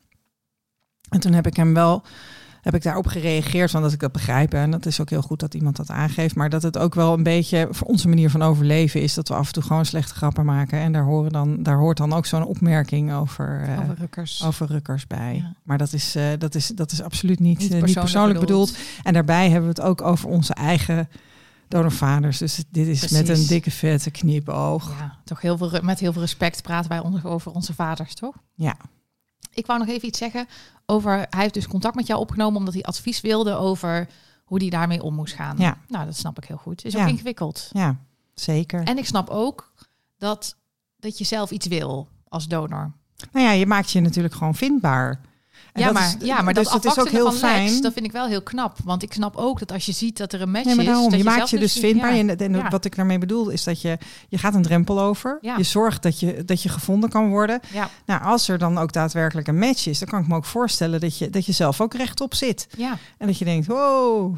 En 1.10 1.20
toen 1.20 1.32
heb 1.32 1.46
ik 1.46 1.56
hem 1.56 1.74
wel, 1.74 2.02
heb 2.62 2.74
ik 2.74 2.82
daarop 2.82 3.06
gereageerd 3.06 3.70
van 3.70 3.82
dat 3.82 3.92
ik 3.92 4.00
dat 4.00 4.12
begrijp. 4.12 4.54
En 4.54 4.70
dat 4.70 4.86
is 4.86 5.00
ook 5.00 5.10
heel 5.10 5.22
goed 5.22 5.40
dat 5.40 5.54
iemand 5.54 5.76
dat 5.76 5.90
aangeeft. 5.90 6.34
Maar 6.34 6.50
dat 6.50 6.62
het 6.62 6.78
ook 6.78 6.94
wel 6.94 7.12
een 7.12 7.22
beetje 7.22 7.68
voor 7.70 7.86
onze 7.86 8.08
manier 8.08 8.30
van 8.30 8.42
overleven 8.42 9.02
is 9.02 9.14
dat 9.14 9.28
we 9.28 9.34
af 9.34 9.46
en 9.46 9.52
toe 9.52 9.62
gewoon 9.62 9.84
slechte 9.86 10.14
grappen 10.14 10.44
maken. 10.44 10.78
En 10.78 10.92
daar, 10.92 11.04
horen 11.04 11.32
dan, 11.32 11.62
daar 11.62 11.76
hoort 11.78 11.96
dan 11.96 12.12
ook 12.12 12.26
zo'n 12.26 12.44
opmerking 12.44 13.12
over, 13.12 13.62
eh, 13.62 13.80
Over 13.80 13.94
rukkers. 13.98 14.44
over 14.44 14.66
rukkers 14.66 15.06
bij. 15.06 15.34
Ja. 15.34 15.54
Maar 15.62 15.78
dat 15.78 15.92
is, 15.92 16.14
eh, 16.14 16.24
dat, 16.38 16.54
is, 16.54 16.66
dat 16.66 16.92
is 16.92 17.02
absoluut 17.02 17.40
niet, 17.40 17.58
Niet 17.58 17.72
eh, 17.74 17.82
niet 17.82 17.98
persoonlijk 17.98 18.40
bedoeld. 18.40 18.70
bedoeld. 18.70 18.88
En 19.02 19.12
daarbij 19.12 19.50
hebben 19.50 19.74
we 19.74 19.80
het 19.80 19.88
ook 19.88 20.02
over 20.02 20.28
onze 20.28 20.54
eigen 20.54 21.08
donorvaders. 21.68 22.38
Dus 22.38 22.64
dit 22.70 22.86
is 22.86 23.08
met 23.08 23.28
een 23.28 23.46
dikke 23.46 23.70
vette 23.70 24.10
knipoog. 24.10 24.94
Ja, 24.98 25.18
toch 25.24 25.40
heel 25.40 25.56
veel, 25.56 25.70
met 25.82 26.00
heel 26.00 26.12
veel 26.12 26.22
respect 26.22 26.62
praten 26.62 26.90
wij 26.90 27.22
over 27.22 27.52
onze 27.52 27.74
vaders, 27.74 28.14
toch? 28.14 28.34
Ja. 28.54 28.76
Ik 29.52 29.66
wou 29.66 29.78
nog 29.78 29.88
even 29.88 30.08
iets 30.08 30.18
zeggen 30.18 30.46
over... 30.86 31.12
Hij 31.12 31.40
heeft 31.40 31.54
dus 31.54 31.66
contact 31.68 31.94
met 31.94 32.06
jou 32.06 32.20
opgenomen 32.20 32.58
omdat 32.58 32.74
hij 32.74 32.82
advies 32.82 33.20
wilde 33.20 33.54
over 33.54 34.08
hoe 34.44 34.58
hij 34.58 34.70
daarmee 34.70 35.02
om 35.02 35.14
moest 35.14 35.34
gaan. 35.34 35.56
Ja. 35.58 35.78
Nou, 35.88 36.04
dat 36.04 36.16
snap 36.16 36.36
ik 36.38 36.44
heel 36.44 36.56
goed. 36.56 36.84
Is 36.84 36.92
Ja. 36.92 37.02
ook 37.02 37.08
ingewikkeld. 37.08 37.68
Ja, 37.72 37.96
zeker. 38.34 38.82
En 38.82 38.98
ik 38.98 39.06
snap 39.06 39.28
ook 39.28 39.72
dat, 40.18 40.56
dat 40.98 41.18
je 41.18 41.24
zelf 41.24 41.50
iets 41.50 41.66
wil 41.66 42.08
als 42.28 42.48
donor. 42.48 42.92
Nou 43.32 43.46
ja, 43.46 43.52
je 43.52 43.66
maakt 43.66 43.90
je 43.90 44.00
natuurlijk 44.00 44.34
gewoon 44.34 44.54
vindbaar. 44.54 45.20
En 45.72 45.80
ja, 45.82 45.92
maar, 45.92 46.14
is- 46.20 46.26
ja, 46.26 46.42
maar 46.42 46.54
dus 46.54 46.68
dat 46.68 46.84
is 46.84 46.98
ook 46.98 47.08
heel 47.08 47.32
van 47.32 47.40
Lex, 47.40 47.52
fijn. 47.70 47.82
dat 47.82 47.92
vind 47.92 48.04
ik 48.06 48.12
wel 48.12 48.26
heel 48.26 48.42
knap. 48.42 48.76
Want 48.84 49.02
ik 49.02 49.12
snap 49.12 49.36
ook 49.36 49.58
dat 49.58 49.72
als 49.72 49.86
je 49.86 49.92
ziet 49.92 50.16
dat 50.16 50.32
er 50.32 50.42
een 50.42 50.50
match 50.50 50.64
Nee, 50.64 50.74
maar 50.74 50.84
is... 50.84 50.90
dat 51.08 51.12
je 51.18 51.24
maakt 51.24 51.36
zelf 51.36 51.50
je 51.50 51.56
dus 51.58 51.64
misschien- 51.64 51.90
vindbaar. 51.90 52.14
ja. 52.14 52.18
En, 52.20 52.36
en 52.38 52.54
Ja. 52.54 52.68
wat 52.68 52.84
ik 52.84 52.96
daarmee 52.96 53.18
bedoel 53.18 53.48
is 53.48 53.64
dat 53.64 53.80
je, 53.80 53.98
je 54.28 54.38
gaat 54.38 54.54
een 54.54 54.62
drempel 54.62 55.00
over. 55.00 55.38
Ja. 55.40 55.56
Je 55.56 55.62
zorgt 55.62 56.02
dat 56.02 56.20
je, 56.20 56.44
dat 56.44 56.62
je 56.62 56.68
gevonden 56.68 57.10
kan 57.10 57.28
worden. 57.28 57.60
Nou, 58.06 58.22
als 58.22 58.48
er 58.48 58.58
dan 58.58 58.78
ook 58.78 58.92
daadwerkelijk 58.92 59.48
een 59.48 59.58
match 59.58 59.86
is, 59.86 59.98
dan 59.98 60.08
kan 60.08 60.20
ik 60.22 60.28
me 60.28 60.34
ook 60.36 60.44
voorstellen 60.44 61.00
dat 61.00 61.18
je, 61.18 61.30
dat 61.30 61.46
je 61.46 61.52
zelf 61.52 61.80
ook 61.80 61.94
rechtop 61.94 62.34
zit. 62.34 62.66
ja. 62.76 62.98
En 63.18 63.26
dat 63.26 63.38
je 63.38 63.44
denkt, 63.44 63.66
wow, 63.66 64.36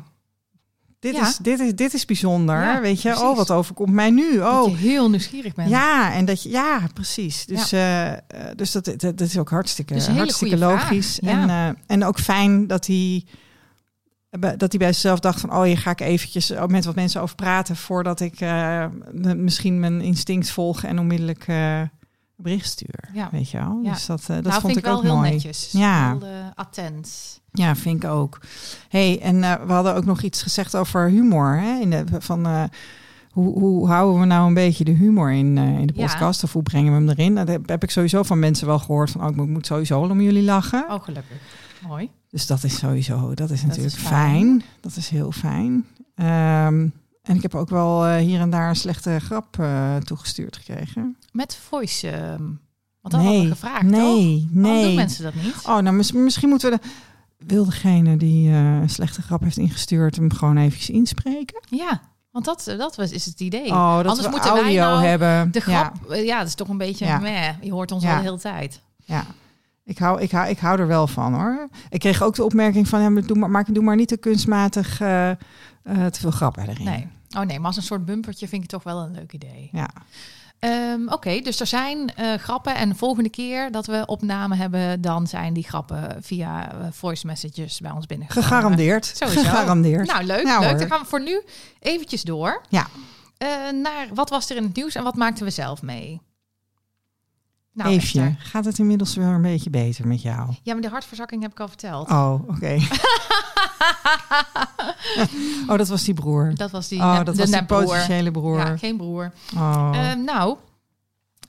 dit, 1.03 1.15
Ja. 1.15 1.29
is, 1.29 1.37
dit, 1.37 1.61
is, 1.61 1.75
dit 1.75 1.95
is 1.95 2.05
bijzonder. 2.05 2.61
Ja, 2.63 2.81
weet 2.81 3.03
je, 3.03 3.09
precies. 3.09 3.27
oh, 3.27 3.37
wat 3.37 3.51
overkomt 3.51 3.93
mij 3.93 4.11
nu? 4.11 4.37
Dat 4.37 4.65
Oh, 4.65 4.71
je 4.71 4.77
heel 4.77 5.11
nieuwsgierig 5.11 5.55
bent. 5.55 5.69
ja, 5.71 6.13
en 6.13 6.25
dat 6.25 6.43
je, 6.43 6.49
ja, 6.51 6.81
precies. 6.95 7.47
Dus, 7.47 7.73
eh, 7.73 8.13
eh, 8.13 8.19
dus 8.57 8.73
dat, 8.73 8.85
dat, 8.85 9.01
dat 9.01 9.21
is 9.21 9.39
ook 9.39 9.51
hartstikke, 9.51 9.95
Dus 9.95 10.07
hartstikke 10.07 10.59
logisch. 10.59 11.21
En, 11.21 11.51
eh, 11.51 11.69
en 11.87 12.05
ook 12.05 12.19
fijn 12.19 12.67
dat 12.67 12.87
hij, 12.87 13.25
dat 14.31 14.71
hij 14.71 14.79
bij 14.79 14.93
zichzelf 14.93 15.21
dacht 15.21 15.41
van, 15.41 15.53
oh, 15.53 15.63
hier 15.63 15.79
ga 15.79 15.91
ik 15.91 16.01
eventjes 16.01 16.53
met 16.67 16.85
wat 16.85 16.95
mensen 16.95 17.21
over 17.21 17.35
praten 17.37 17.77
voordat 17.77 18.21
ik 18.21 18.41
misschien 19.37 19.81
mijn 19.81 20.01
instinct 20.01 20.51
volg 20.51 20.83
en 20.85 20.99
onmiddellijk 20.99 21.47
bericht 22.43 22.67
stuur. 22.69 23.09
Ja. 23.13 23.29
Weet 23.33 23.51
je 23.51 23.59
wel? 23.59 23.81
Ja. 23.83 23.93
Dus 23.93 24.07
dat, 24.07 24.21
eh, 24.21 24.27
dat 24.29 24.45
nou, 24.45 24.61
vond 24.61 24.77
ik 24.77 24.85
wel 24.85 24.97
ook 24.97 25.03
heel 25.03 25.17
mooi. 25.17 25.31
netjes. 25.31 25.69
Ja. 25.73 26.09
Heel 26.19 26.29
attent. 26.55 27.41
Ja, 27.53 27.77
vind 27.77 28.05
ik 28.05 28.11
ook. 28.11 28.39
hey, 28.89 29.21
en 29.21 29.43
eh, 29.45 29.55
we 29.67 29.73
hadden 29.73 29.95
ook 29.95 30.05
nog 30.05 30.23
iets 30.23 30.43
gezegd 30.43 30.77
over 30.77 31.09
humor. 31.09 31.57
Hè? 31.61 31.79
In 31.81 31.91
de, 31.91 32.05
van, 32.19 32.47
eh, 32.47 32.63
hoe, 33.31 33.59
hoe 33.59 33.87
houden 33.89 34.21
we 34.21 34.27
nou 34.27 34.47
een 34.47 34.55
beetje 34.55 34.85
de 34.85 34.91
humor 34.93 35.33
in, 35.33 35.59
in 35.59 35.87
de 35.87 35.93
Ja. 35.97 36.07
podcast? 36.07 36.45
Of 36.45 36.53
hoe 36.53 36.63
brengen 36.63 36.93
we 36.93 36.99
hem 36.99 37.09
erin? 37.09 37.33
Nou, 37.33 37.47
Dat 37.47 37.55
heb, 37.55 37.69
heb 37.69 37.83
ik 37.83 37.91
sowieso 37.91 38.23
van 38.23 38.39
mensen 38.39 38.67
wel 38.67 38.79
gehoord. 38.79 39.11
Van, 39.11 39.23
oh, 39.25 39.29
ik 39.31 39.37
moet, 39.37 39.49
moet 39.49 39.67
sowieso 39.67 40.01
om 40.01 40.21
jullie 40.21 40.43
lachen. 40.43 40.85
Oh, 40.91 41.03
gelukkig. 41.03 41.37
Mooi. 41.87 42.11
Dus 42.31 42.47
dat 42.47 42.65
is 42.65 42.79
sowieso, 42.79 43.35
dat 43.35 43.51
is 43.51 43.61
Dat 43.61 43.69
natuurlijk 43.69 43.95
is 43.97 44.03
fijn. 44.03 44.31
fijn. 44.35 44.63
Dat 44.81 44.97
is 44.97 45.09
heel 45.09 45.33
fijn. 45.33 45.85
Ehm, 46.15 46.87
en 47.23 47.37
ik 47.37 47.43
heb 47.43 47.55
ook 47.55 47.69
wel 47.69 48.07
eh, 48.07 48.17
hier 48.17 48.41
en 48.41 48.51
daar 48.51 48.69
een 48.69 48.77
slechte 48.77 49.19
grap 49.19 49.59
eh, 49.59 49.97
toegestuurd 49.97 50.57
gekregen. 50.57 51.17
Met 51.33 51.57
voice. 51.69 52.11
ehm, 52.11 52.43
want 53.01 53.15
dat 53.15 53.23
hadden 53.23 53.31
nee, 53.33 53.43
we 53.43 53.51
gevraagd, 53.51 53.83
nee, 53.83 53.91
toch? 53.93 54.03
Waarom 54.09 54.53
doen 54.53 54.63
nee. 54.63 54.95
mensen 54.95 55.25
dat 55.25 55.35
niet? 55.35 55.55
Oh, 55.67 55.79
nou 55.79 55.93
mis- 55.93 56.13
misschien 56.13 56.49
moeten 56.49 56.71
we 56.71 56.79
de... 56.83 56.89
Wil 57.47 57.65
degene 57.65 58.17
die 58.17 58.49
eh, 58.51 58.81
een 58.81 58.91
slechte 58.91 59.23
grap 59.23 59.43
heeft 59.43 59.57
ingestuurd 59.57 60.17
hem 60.17 60.33
gewoon 60.33 60.57
eventjes 60.57 60.91
inspreken? 60.91 61.61
Ja, 61.71 62.01
want 62.31 62.45
dat, 62.45 62.75
dat 62.79 62.97
was, 62.97 63.11
is 63.11 63.25
het 63.25 63.41
idee. 63.41 63.67
Oh, 63.71 63.97
dat 63.97 64.07
Anders 64.07 64.29
moeten 64.29 64.53
wij 64.53 64.63
audio 64.63 64.81
nou 64.83 65.05
hebben. 65.05 65.53
De 65.53 65.61
grap, 65.61 65.95
ja, 66.09 66.39
dat 66.39 66.47
is 66.47 66.55
toch 66.55 66.69
een 66.69 66.79
beetje, 66.79 67.05
Ja. 67.05 67.19
meh, 67.19 67.49
je 67.63 67.73
hoort 67.73 67.93
ons 67.93 68.03
Ja. 68.03 68.11
al 68.11 68.17
de 68.17 68.23
hele 68.23 68.39
tijd. 68.39 68.81
Ja, 69.05 69.25
ik 69.85 69.99
hou, 69.99 70.21
ik, 70.21 70.31
hou, 70.31 70.49
ik 70.49 70.59
hou 70.59 70.81
er 70.81 70.87
wel 70.87 71.07
van 71.07 71.35
hoor. 71.35 71.69
Ik 71.89 72.01
kreeg 72.01 72.23
ook 72.23 72.35
de 72.35 72.45
opmerking 72.45 72.89
van 72.89 73.01
hem, 73.01 73.27
doe 73.27 73.39
maar, 73.39 73.51
maar 73.51 73.65
doe 73.73 73.83
maar 73.83 73.97
niet 73.97 74.09
te 74.09 74.17
kunstmatig 74.17 75.01
eh, 75.01 75.31
eh, 75.31 75.37
te 75.85 76.21
veel 76.21 76.31
grappen 76.31 76.69
erin. 76.69 76.85
Nee. 76.85 77.09
Oh 77.37 77.43
nee, 77.43 77.59
maar 77.59 77.67
als 77.67 77.77
een 77.77 77.83
soort 77.83 78.05
bumpertje 78.05 78.49
vind 78.49 78.63
ik 78.63 78.69
toch 78.69 78.83
wel 78.83 78.99
een 78.99 79.13
leuk 79.13 79.33
idee. 79.33 79.69
Ja. 79.73 79.89
Ehm, 80.59 81.09
Oké, 81.09 81.41
dus 81.41 81.61
er 81.61 81.67
zijn 81.67 82.15
eh, 82.15 82.35
grappen 82.35 82.75
en 82.75 82.89
de 82.89 82.95
volgende 82.95 83.29
keer 83.29 83.71
dat 83.71 83.87
we 83.87 84.03
opname 84.07 84.57
hebben, 84.57 85.01
dan 85.01 85.27
zijn 85.27 85.53
die 85.53 85.65
grappen 85.65 86.17
via 86.21 86.73
voice 86.91 87.27
messages 87.27 87.81
bij 87.81 87.91
ons 87.91 88.07
binnen. 88.07 88.29
Gegarandeerd. 88.31 89.13
Sowieso. 89.17 89.41
Gegarandeerd. 89.41 90.07
Nou, 90.07 90.25
leuk. 90.25 90.47
Ja, 90.47 90.59
leuk. 90.59 90.69
hoor. 90.69 90.79
Dan 90.79 90.89
gaan 90.89 91.01
we 91.01 91.07
voor 91.07 91.23
nu 91.23 91.43
eventjes 91.81 92.23
door. 92.23 92.63
Ja. 92.69 92.87
Naar 93.73 94.09
wat 94.15 94.31
was 94.31 94.51
er 94.51 94.57
in 94.57 94.63
het 94.63 94.77
nieuws 94.77 94.95
en 94.95 95.03
wat 95.03 95.17
maakten 95.17 95.45
we 95.45 95.51
zelf 95.51 95.83
mee? 95.83 96.21
Nou, 97.75 97.91
Eefje, 97.91 98.21
Esther. 98.21 98.37
gaat 98.39 98.65
het 98.65 98.79
inmiddels 98.79 99.15
wel 99.15 99.29
een 99.29 99.43
beetje 99.43 99.71
beter 99.71 100.07
met 100.07 100.23
jou? 100.23 100.51
Ja, 100.63 100.73
maar 100.73 100.83
de 100.83 100.89
hartverzakking 100.89 101.43
heb 101.43 101.51
ik 101.51 101.61
al 101.61 101.69
verteld. 101.69 102.11
Oh, 102.11 102.35
oké. 102.49 102.77
oh, 105.69 105.77
dat 105.79 105.89
was 105.89 106.05
die 106.05 106.15
broer. 106.15 106.55
Dat 106.55 106.71
was 106.71 106.89
die, 106.89 106.99
Oh, 106.99 107.17
dat 107.17 107.27
de 107.27 107.35
was 107.35 107.51
die 107.51 107.55
nepbroer. 107.55 107.85
potentiële 107.85 108.31
broer. 108.31 108.59
Ja, 108.59 108.77
geen 108.77 108.97
broer. 108.97 109.33
Oh. 109.55 109.91
Ehm, 109.95 110.25
nou, 110.25 110.57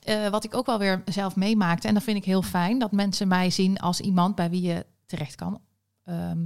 eh, 0.04 0.30
wat 0.30 0.44
ik 0.44 0.56
ook 0.56 0.66
wel 0.66 0.80
weer 0.80 1.02
zelf 1.06 1.36
meemaakte, 1.36 1.88
en 1.88 1.94
dat 1.94 2.04
vind 2.04 2.18
ik 2.18 2.26
heel 2.26 2.42
fijn, 2.42 2.80
dat 2.80 2.92
mensen 2.92 3.28
mij 3.28 3.50
zien 3.50 3.80
als 3.80 4.00
iemand 4.00 4.36
bij 4.36 4.50
wie 4.50 4.62
je 4.62 4.86
terecht 5.06 5.36
kan 5.36 5.60
ehm, 6.06 6.40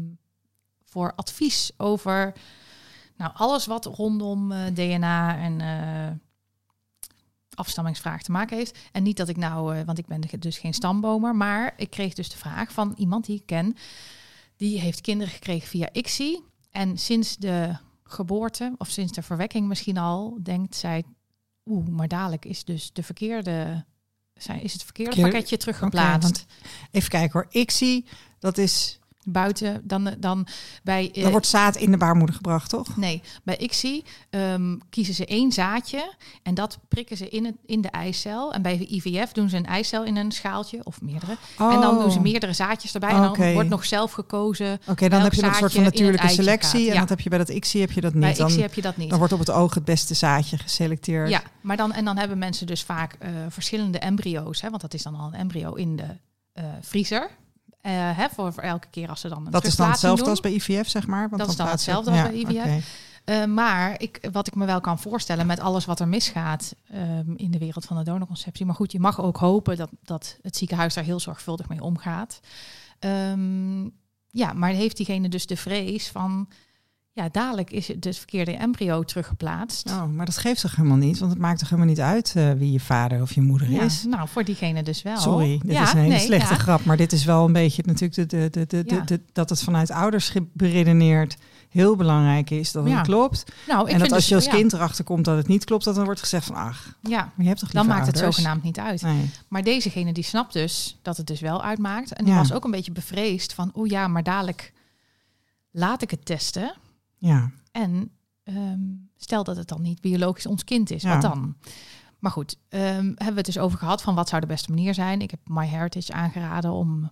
voor 0.86 1.14
advies 1.16 1.72
over 1.78 2.34
nou, 3.18 3.32
alles 3.34 3.66
wat 3.66 3.86
rondom 3.86 4.52
eh, 4.52 4.60
DNA 4.74 5.38
en 5.38 5.62
eh, 5.62 6.16
afstammingsvraag 7.58 8.22
te 8.22 8.32
maken 8.32 8.58
heeft. 8.58 8.78
En 8.92 9.04
niet 9.04 9.18
dat 9.18 9.30
ik 9.30 9.38
nou, 9.38 9.76
eh, 9.76 9.86
want 9.86 9.98
ik 9.98 10.06
ben 10.06 10.22
dus 10.40 10.58
geen 10.58 10.74
stambomer, 10.74 11.36
maar 11.36 11.74
ik 11.78 11.90
kreeg 11.90 12.14
dus 12.14 12.30
de 12.30 12.38
vraag 12.38 12.72
van 12.72 12.94
iemand 12.98 13.26
die 13.26 13.36
ik 13.36 13.46
ken, 13.46 13.76
die 14.56 14.80
heeft 14.80 15.02
kinderen 15.02 15.34
gekregen 15.34 15.68
via 15.68 15.90
ICSI. 15.92 16.42
En 16.72 16.98
sinds 16.98 17.38
de 17.38 17.78
geboorte, 18.04 18.76
of 18.78 18.90
sinds 18.90 19.14
de 19.14 19.22
verwekking 19.22 19.68
misschien 19.68 19.98
al, 19.98 20.38
denkt 20.42 20.76
zij 20.76 21.04
Oeh, 21.70 21.88
maar 21.88 22.08
dadelijk 22.08 22.46
is 22.46 22.64
dus 22.64 22.94
de 22.94 23.04
verkeerde. 23.04 23.86
Is 24.62 24.74
het 24.74 24.84
verkeerde 24.84 25.22
pakketje 25.22 25.58
teruggeplaatst. 25.58 26.46
Even 26.92 27.10
kijken 27.10 27.32
hoor. 27.32 27.70
Zie, 27.72 28.06
dat 28.40 28.58
is, 28.58 29.00
Buiten 29.30 29.82
dan, 29.84 30.16
dan 30.20 30.48
bij. 30.84 31.12
er 31.14 31.32
wordt 31.32 31.48
zaad 31.48 31.76
in 31.76 31.92
de 31.92 31.98
baarmoeder 31.98 32.36
gebracht, 32.36 32.70
toch? 32.70 32.98
Nee, 32.98 33.22
bij 33.44 33.58
ICSI 33.58 34.04
ehm, 34.30 34.78
kiezen 34.90 35.14
ze 35.14 35.26
één 35.26 35.52
zaadje 35.52 36.14
en 36.44 36.54
dat 36.54 36.80
prikken 36.88 37.18
ze 37.18 37.30
in, 37.30 37.46
het, 37.46 37.56
in 37.66 37.82
de 37.82 37.90
eicel. 37.90 38.54
En 38.54 38.62
bij 38.62 38.78
IVF 38.78 39.32
doen 39.32 39.50
ze 39.50 39.58
een 39.58 39.66
eicel 39.66 40.04
in 40.04 40.16
een 40.16 40.32
schaaltje 40.32 40.80
of 40.84 41.02
meerdere. 41.02 41.38
En 41.58 41.82
dan 41.82 42.00
doen 42.00 42.12
ze 42.12 42.18
Oh. 42.18 42.24
meerdere 42.24 42.54
zaadjes 42.54 42.94
erbij. 42.94 43.10
En 43.10 43.22
dan 43.22 43.54
wordt 43.54 43.70
nog 43.70 43.86
zelf 43.86 44.12
gekozen. 44.12 44.80
Oké, 44.88 45.10
dan 45.10 45.22
heb 45.22 45.34
je 45.34 45.42
nog 45.42 45.52
een 45.52 45.58
soort 45.58 45.74
van 45.74 45.84
natuurlijke 45.84 46.28
selectie. 46.28 46.92
En 46.92 47.00
dat 47.00 47.10
heb 47.10 47.20
je 47.20 47.30
bij 47.30 47.38
dat 47.38 47.50
ICSI 47.50 47.80
heb 47.80 47.92
je 47.92 48.02
dat 48.02 48.14
niet. 48.14 48.22
Bij 48.22 48.34
dan, 48.34 48.48
ICSI 48.48 48.62
heb 48.62 48.74
je 48.74 48.82
dat 48.82 48.98
niet. 48.98 49.10
dan 49.10 49.18
wordt 49.18 49.34
op 49.34 49.40
het 49.40 49.52
oog 49.52 49.74
het 49.74 49.86
beste 49.86 50.14
zaadje 50.14 50.58
geselecteerd. 50.58 51.30
Ja, 51.30 51.42
maar 51.62 51.78
dan, 51.78 51.94
en 51.94 52.06
dan 52.06 52.18
hebben 52.18 52.38
mensen 52.38 52.68
dus 52.68 52.84
vaak 52.84 53.16
eh, 53.20 53.30
verschillende 53.50 54.00
embryo's. 54.00 54.62
Hè, 54.62 54.70
want 54.70 54.82
dat 54.82 54.94
is 54.94 55.04
dan 55.04 55.16
al 55.16 55.28
een 55.28 55.34
embryo 55.40 55.74
in 55.74 55.96
de 55.96 56.08
eh, 56.54 56.64
vriezer. 56.82 57.30
Eh, 57.88 58.18
hè, 58.18 58.30
voor, 58.30 58.54
voor 58.54 58.64
elke 58.64 58.88
keer 58.90 59.10
als 59.10 59.20
ze 59.22 59.28
dan 59.28 59.46
een 59.46 59.52
Dat 59.52 59.66
is 59.66 59.76
dan 59.76 59.90
hetzelfde 59.90 60.22
doen. 60.22 60.30
als 60.30 60.40
bij 60.40 60.52
IVF, 60.52 60.90
zeg 60.90 61.08
maar? 61.08 61.30
Want 61.30 61.42
Dat 61.42 61.50
is 61.50 61.56
dan 61.56 61.68
hetzelfde 61.68 62.12
als 62.12 62.22
bij 62.22 62.34
IVF. 62.34 62.86
Eh, 63.24 63.46
maar 63.46 64.02
ik, 64.02 64.28
wat 64.32 64.48
ik 64.48 64.56
me 64.56 64.66
wel 64.66 64.82
kan 64.82 65.00
voorstellen 65.00 65.46
met 65.46 65.60
alles 65.60 65.86
wat 65.86 66.00
er 66.00 66.08
misgaat 66.08 66.76
ehm, 66.92 67.32
in 67.36 67.52
de 67.52 67.58
wereld 67.58 67.86
van 67.86 67.98
de 67.98 68.04
donorconceptie. 68.04 68.66
Maar 68.66 68.76
goed, 68.76 68.92
je 68.92 69.00
mag 69.00 69.22
ook 69.22 69.38
hopen 69.38 69.78
dat, 69.78 69.90
dat 70.04 70.38
het 70.42 70.58
ziekenhuis 70.58 70.94
daar 70.94 71.04
heel 71.04 71.20
zorgvuldig 71.20 71.70
mee 71.70 71.84
omgaat. 71.84 72.40
Ehm, 73.00 73.84
ja, 74.30 74.54
maar 74.54 74.70
heeft 74.70 74.98
diegene 74.98 75.30
dus 75.30 75.46
de 75.46 75.58
vrees 75.58 76.08
van... 76.08 76.48
Ja, 77.18 77.30
dadelijk 77.32 77.72
is 77.72 77.88
het 77.88 78.04
het 78.04 78.18
verkeerde 78.18 78.52
embryo 78.52 79.04
teruggeplaatst. 79.04 79.90
Oh, 79.90 80.06
maar 80.06 80.26
dat 80.26 80.38
geeft 80.38 80.62
toch 80.62 80.76
helemaal 80.76 80.98
niet? 80.98 81.20
Want 81.20 81.32
het 81.32 81.42
maakt 81.42 81.60
toch 81.60 81.70
helemaal 81.70 81.90
niet 81.90 82.00
uit 82.02 82.34
eh, 82.36 82.52
wie 82.52 82.72
je 82.72 82.80
vader 82.80 83.22
of 83.22 83.32
je 83.34 83.42
moeder 83.42 83.72
Ja, 83.72 83.82
is? 83.82 84.04
nou, 84.04 84.28
voor 84.28 84.44
diegene 84.44 84.84
dus 84.84 85.02
wel. 85.02 85.18
Sorry, 85.18 85.60
dit 85.64 85.72
Ja, 85.72 85.84
is 85.84 85.92
een 85.92 85.98
hele 85.98 86.10
nee, 86.16 86.20
slechte 86.26 86.54
ja. 86.54 86.60
grap. 86.60 86.86
Maar 86.86 86.98
dit 86.98 87.12
is 87.12 87.26
wel 87.26 87.46
een 87.46 87.54
beetje 87.54 87.84
natuurlijk 87.86 88.30
de, 88.30 88.50
de, 88.50 88.66
de, 88.68 89.04
de, 89.06 89.22
dat 89.34 89.50
het 89.50 89.64
vanuit 89.64 89.92
ouderschap 89.92 90.44
beredeneerd 90.54 91.38
heel 91.70 91.96
belangrijk 91.96 92.50
is 92.50 92.72
dat 92.72 92.84
het 92.84 92.94
Ja. 92.94 93.02
klopt. 93.02 93.44
Nou, 93.68 93.88
ik 93.88 93.94
en 93.94 94.00
dat 94.00 94.12
als 94.12 94.20
dus- 94.20 94.28
je 94.30 94.36
als 94.36 94.46
ja, 94.46 94.52
kind 94.52 94.74
erachter 94.74 95.04
komt 95.04 95.26
dat 95.26 95.38
het 95.38 95.48
niet 95.48 95.66
klopt, 95.66 95.84
dat 95.84 95.96
dan 95.96 96.06
wordt 96.06 96.20
gezegd 96.20 96.46
van 96.46 96.56
ach, 96.56 96.96
Ja, 97.02 97.32
je 97.38 97.44
hebt 97.48 97.60
toch 97.60 97.72
dan 97.72 97.88
maakt 97.88 98.06
het 98.08 98.16
ouders? 98.16 98.36
zogenaamd 98.36 98.64
niet 98.64 98.80
uit. 98.80 99.02
Nee. 99.02 99.30
Maar 99.48 99.64
dezegene 99.64 100.14
die 100.14 100.24
snapt 100.24 100.54
dus 100.54 100.98
dat 101.02 101.18
het 101.18 101.28
dus 101.28 101.40
wel 101.40 101.64
uitmaakt. 101.64 102.14
En 102.14 102.24
die 102.26 102.34
Ja. 102.34 102.40
was 102.40 102.54
ook 102.54 102.64
een 102.66 102.72
beetje 102.72 102.92
bevreesd 102.92 103.54
van... 103.54 103.72
oeh 103.76 103.90
ja, 103.90 104.08
maar 104.08 104.24
dadelijk 104.24 104.74
laat 105.72 106.02
ik 106.02 106.12
het 106.12 106.26
testen. 106.26 106.74
Ja, 107.18 107.52
En 107.72 108.12
ehm, 108.44 108.80
stel 109.16 109.44
dat 109.44 109.58
het 109.58 109.68
dan 109.68 109.82
niet 109.82 110.02
biologisch 110.02 110.46
ons 110.46 110.64
kind 110.64 110.90
is, 110.92 111.02
Ja. 111.02 111.14
wat 111.14 111.22
dan? 111.22 111.56
Maar 112.20 112.32
goed, 112.32 112.58
ehm, 112.70 112.84
hebben 113.06 113.28
we 113.30 113.34
het 113.36 113.46
dus 113.46 113.58
over 113.60 113.78
gehad 113.78 114.02
van 114.02 114.16
wat 114.16 114.30
zou 114.30 114.42
de 114.42 114.48
beste 114.48 114.70
manier 114.70 114.94
zijn. 114.94 115.22
Ik 115.22 115.32
heb 115.32 115.40
MyHeritage 115.50 116.14
aangeraden 116.14 116.72
om 116.72 117.12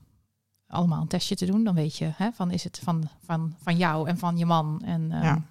allemaal 0.67 1.01
een 1.01 1.07
testje 1.07 1.35
te 1.35 1.45
doen. 1.45 1.63
Dan 1.63 1.75
weet 1.75 1.97
je, 1.97 2.11
hè, 2.15 2.31
van 2.31 2.51
is 2.51 2.63
het 2.63 2.79
van, 2.83 3.09
van, 3.23 3.55
van 3.57 3.77
jou 3.77 4.07
en 4.07 4.17
van 4.17 4.37
je 4.37 4.45
man. 4.45 4.81
En, 4.85 5.11
ehm, 5.11 5.23
ja. 5.23 5.41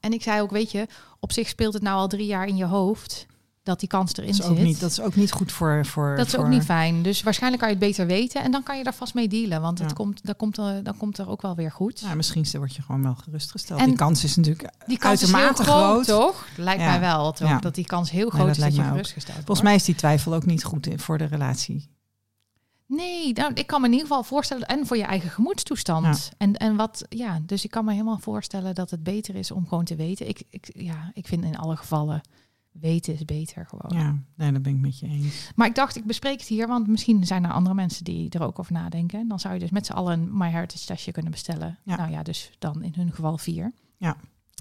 en 0.00 0.12
ik 0.12 0.22
zei 0.22 0.40
ook, 0.40 0.50
weet 0.50 0.70
je, 0.70 0.86
op 1.20 1.32
zich 1.32 1.48
speelt 1.48 1.74
het 1.74 1.82
nou 1.82 1.96
al 1.98 2.08
drie 2.08 2.26
jaar 2.26 2.46
in 2.46 2.56
je 2.56 2.64
hoofd 2.64 3.26
dat 3.62 3.80
die 3.80 3.88
kans 3.88 4.12
erin 4.16 4.30
Dat 4.30 4.38
is, 4.40 4.46
ook 4.46 4.56
zit. 4.56 4.64
niet, 4.64 4.80
dat 4.80 4.90
is 4.90 5.00
ook 5.00 5.14
niet 5.16 5.32
goed 5.32 5.52
voor... 5.52 5.86
voor 5.86 6.16
Dat 6.16 6.26
is 6.26 6.32
voor, 6.32 6.44
ook 6.44 6.48
niet 6.50 6.62
fijn. 6.64 7.02
Dus 7.02 7.22
waarschijnlijk 7.22 7.62
kan 7.62 7.70
je 7.72 7.76
het 7.78 7.86
beter 7.86 8.06
weten. 8.06 8.42
En 8.42 8.50
dan 8.50 8.62
kan 8.62 8.78
je 8.78 8.84
daar 8.84 8.94
vast 8.94 9.14
mee 9.14 9.28
dealen. 9.28 9.60
Want 9.60 9.78
het 9.78 9.92
komt, 9.92 10.26
dat 10.26 10.36
komt, 10.36 10.56
er, 10.58 10.82
dan 10.82 10.96
komt 10.96 11.18
er 11.18 11.28
ook 11.28 11.42
wel 11.42 11.54
weer 11.54 11.72
goed. 11.72 12.00
Ja, 12.00 12.14
misschien 12.14 12.46
word 12.52 12.74
je 12.74 12.82
gewoon 12.82 13.02
wel 13.02 13.14
gerustgesteld. 13.14 13.80
En 13.80 13.86
die 13.86 13.96
kans 13.96 14.24
is 14.24 14.36
natuurlijk... 14.36 14.72
Die 14.86 14.98
kans 14.98 15.22
is 15.22 15.28
heel 15.32 15.38
uitermate 15.40 15.70
groot, 15.70 16.04
groot. 16.04 16.20
toch? 16.20 16.46
Lijkt 16.56 16.82
Ja. 16.82 16.88
mij 16.90 17.00
wel, 17.00 17.32
toch? 17.32 17.48
Ja. 17.48 17.58
Dat 17.58 17.74
die 17.74 17.86
kans 17.86 18.10
heel 18.10 18.28
groot 18.30 18.46
dat 18.46 18.56
is 18.56 18.62
dat 18.62 18.74
je 18.74 18.82
gerustgesteld 18.82 19.26
wordt. 19.34 19.46
Volgens 19.46 19.66
mij 19.66 19.76
is 19.76 19.84
die 19.84 19.94
twijfel 19.94 20.34
ook 20.34 20.46
niet 20.46 20.64
goed 20.64 20.86
in- 20.86 20.98
voor 20.98 21.18
de 21.18 21.24
relatie. 21.24 21.88
Nee, 22.86 23.32
nou, 23.32 23.52
ik 23.54 23.66
kan 23.66 23.80
me 23.80 23.86
in 23.86 23.92
ieder 23.92 24.08
geval 24.08 24.22
voorstellen... 24.24 24.66
En 24.66 24.86
voor 24.86 24.96
je 24.96 25.02
eigen 25.02 25.30
gemoedstoestand. 25.30 26.04
Ja. 26.06 26.34
En, 26.38 26.56
en 26.56 26.76
wat, 26.76 27.04
ja, 27.08 27.38
dus 27.46 27.64
ik 27.64 27.70
kan 27.70 27.84
me 27.84 27.92
helemaal 27.92 28.18
voorstellen 28.18 28.74
dat 28.74 28.90
het 28.90 29.02
beter 29.02 29.34
is 29.34 29.50
om 29.50 29.68
gewoon 29.68 29.84
te 29.84 29.96
weten. 29.96 30.28
Ik, 30.28 30.42
ik, 30.50 30.70
ja, 30.74 31.10
ik 31.14 31.26
vind 31.26 31.44
in 31.44 31.56
alle 31.58 31.76
gevallen 31.76 32.20
weten 32.72 33.14
is 33.14 33.24
beter 33.24 33.66
gewoon. 33.66 34.00
Ja, 34.00 34.18
nee, 34.34 34.52
dat 34.52 34.62
ben 34.62 34.74
ik 34.74 34.80
met 34.80 34.98
je 34.98 35.06
eens. 35.06 35.50
Maar 35.54 35.66
ik 35.66 35.74
dacht, 35.74 35.96
ik 35.96 36.04
bespreek 36.04 36.38
het 36.38 36.48
hier, 36.48 36.66
want 36.66 36.86
misschien 36.86 37.26
zijn 37.26 37.44
er 37.44 37.52
andere 37.52 37.74
mensen 37.74 38.04
die 38.04 38.30
er 38.30 38.42
ook 38.42 38.58
over 38.58 38.72
nadenken. 38.72 39.28
Dan 39.28 39.40
zou 39.40 39.54
je 39.54 39.60
dus 39.60 39.70
met 39.70 39.86
z'n 39.86 39.92
allen 39.92 40.20
een 40.20 40.36
MyHeritage 40.36 40.86
testje 40.86 41.12
kunnen 41.12 41.30
bestellen. 41.30 41.78
Ja. 41.84 41.96
Nou 41.96 42.10
ja, 42.10 42.22
dus 42.22 42.50
dan 42.58 42.82
in 42.82 42.92
hun 42.96 43.12
geval 43.12 43.38
vier. 43.38 43.72
Ja. 43.96 44.16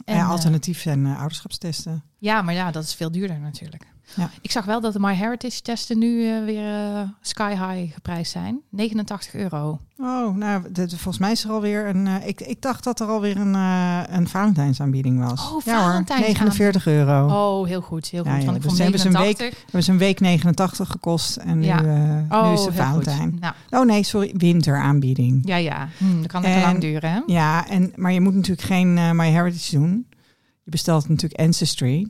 En, 0.05 0.15
ja, 0.15 0.21
eh, 0.21 0.29
alternatief 0.29 0.81
zijn 0.81 1.05
eh, 1.05 1.19
ouderschapstesten. 1.19 2.03
ja, 2.17 2.41
maar 2.41 2.53
ja, 2.53 2.71
dat 2.71 2.83
is 2.83 2.93
veel 2.93 3.11
duurder 3.11 3.39
natuurlijk. 3.39 3.87
Ja. 4.15 4.29
Ik 4.41 4.51
zag 4.51 4.65
wel 4.65 4.81
dat 4.81 4.93
de 4.93 4.99
MyHeritage 4.99 5.61
testen 5.61 5.97
nu 5.97 6.27
eh, 6.29 6.43
weer 6.43 6.73
eh, 6.95 7.01
sky 7.21 7.49
high 7.49 7.93
geprijsd 7.93 8.31
zijn. 8.31 8.59
89 8.69 9.33
euro. 9.33 9.79
Oh, 9.97 10.35
nou, 10.35 10.61
de, 10.71 10.85
de- 10.85 10.89
volgens 10.89 11.17
mij 11.17 11.31
is 11.31 11.43
er 11.43 11.51
alweer 11.51 11.87
een... 11.87 12.07
eh, 12.07 12.27
ik, 12.27 12.41
ik 12.41 12.61
dacht 12.61 12.83
dat 12.83 12.99
er 12.99 13.07
alweer 13.07 13.37
een, 13.37 13.53
een 14.15 14.27
Valentijnsaanbieding 14.27 15.19
was. 15.19 15.51
Oh, 15.51 15.61
ja 15.65 15.81
Valentijns 15.83 16.21
49 16.25 16.87
euro. 16.87 17.25
Oh, 17.27 17.67
heel 17.67 17.81
goed, 17.81 18.07
heel 18.07 18.23
goed. 18.23 18.31
ja, 18.39 18.45
Want 18.45 18.55
ik 18.55 18.61
dus 18.61 18.65
vond 18.65 18.77
hebben 18.81 18.99
ze 18.99 19.07
een 19.07 19.13
89. 19.13 19.57
We 19.57 19.61
hebben 19.63 19.83
ze 19.83 19.91
een 19.91 19.97
week 19.97 20.19
89 20.19 20.89
gekost 20.89 21.35
en 21.35 21.59
nu, 21.59 21.67
Oh, 22.29 22.47
nu 22.47 22.53
is 22.53 22.59
goed. 22.61 22.73
Valentijn. 22.75 23.37
Nou, 23.39 23.53
Oh 23.69 23.85
nee, 23.85 24.03
sorry, 24.03 24.33
winteraanbieding. 24.37 25.41
ja, 25.47 25.55
ja. 25.55 25.87
Hm, 25.97 26.17
dat 26.21 26.27
kan 26.27 26.43
En- 26.43 26.61
lang 26.61 26.79
duren, 26.79 27.11
hè? 27.11 27.19
Ja, 27.25 27.67
en, 27.67 27.91
maar 27.95 28.11
je 28.11 28.21
moet 28.21 28.33
natuurlijk 28.35 28.67
geen 28.67 28.97
eh 28.97 29.11
MyHeritage 29.11 29.75
doen. 29.75 30.07
Je 30.63 30.71
bestelt 30.71 31.09
natuurlijk 31.09 31.41
Ancestry. 31.41 32.07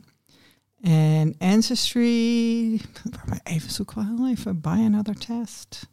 En 0.80 1.34
Ancestry, 1.38 2.80
even 3.42 3.70
zoek 3.70 3.92
wel 3.92 4.28
even, 4.28 4.60
buy 4.60 4.70
another 4.70 5.14
test. 5.14 5.88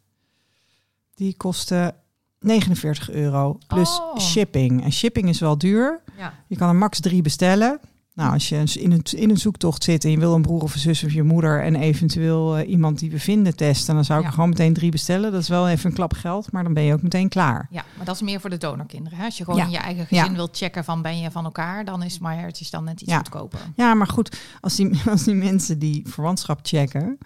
Die 1.16 1.34
kostte 1.38 1.96
49 2.40 3.12
euro 3.12 3.58
plus 3.68 4.00
Oh. 4.00 4.18
shipping. 4.20 4.84
En 4.84 4.92
shipping 4.92 5.30
is 5.30 5.40
wel 5.40 5.58
duur. 5.58 6.02
Ja. 6.18 6.34
Je 6.48 6.56
kan 6.56 6.70
er 6.70 6.76
max 6.76 7.00
drie 7.00 7.22
bestellen. 7.22 7.80
Nou, 8.18 8.34
als 8.34 8.50
je 8.50 8.56
in 8.80 8.92
een, 8.92 9.02
in 9.04 9.30
een 9.30 9.38
zoektocht 9.38 9.84
zit 9.84 10.04
en 10.04 10.12
je 10.12 10.18
wil 10.20 10.34
een 10.34 10.42
broer 10.42 10.62
of 10.62 10.74
een 10.74 10.80
zus 10.80 11.04
of 11.04 11.12
je 11.12 11.24
moeder 11.24 11.64
en 11.64 11.76
eventueel 11.76 12.58
eh, 12.58 12.70
iemand 12.70 13.00
die 13.00 13.12
we 13.12 13.20
vinden 13.20 13.56
testen, 13.56 13.96
dan 13.96 14.06
zou 14.06 14.18
ik 14.18 14.24
Ja. 14.24 14.30
er 14.30 14.36
gewoon 14.36 14.50
meteen 14.50 14.74
drie 14.74 14.92
bestellen. 14.92 15.32
Dat 15.32 15.42
is 15.42 15.48
wel 15.48 15.70
even 15.70 15.90
een 15.90 15.96
klap 15.96 16.14
geld, 16.14 16.52
maar 16.52 16.64
dan 16.64 16.74
ben 16.74 16.84
je 16.84 16.94
ook 16.94 17.02
meteen 17.02 17.30
klaar. 17.30 17.68
Ja, 17.72 17.86
maar 17.98 18.06
dat 18.06 18.16
is 18.16 18.22
meer 18.22 18.40
voor 18.42 18.50
de 18.50 18.58
donorkinderen. 18.58 19.18
Hè? 19.18 19.26
Als 19.26 19.38
je 19.38 19.44
gewoon 19.44 19.60
Ja. 19.60 19.66
in 19.66 19.72
je 19.72 19.78
eigen 19.78 20.06
gezin 20.06 20.26
Ja. 20.26 20.34
wilt 20.34 20.58
checken 20.58 20.84
van 20.84 21.02
ben 21.02 21.20
je 21.20 21.32
van 21.32 21.44
elkaar, 21.46 21.86
dan 21.86 22.04
is 22.04 22.20
MyHeritage 22.20 22.72
dan 22.72 22.84
net 22.84 23.02
iets 23.02 23.14
goedkoper. 23.14 23.60
Ja, 23.76 23.94
maar 23.94 24.08
goed, 24.08 24.38
als 24.62 24.76
die, 24.76 25.02
als 25.12 25.24
die 25.24 25.36
mensen 25.36 25.80
die 25.80 26.02
verwantschap 26.08 26.60
checken, 26.62 27.18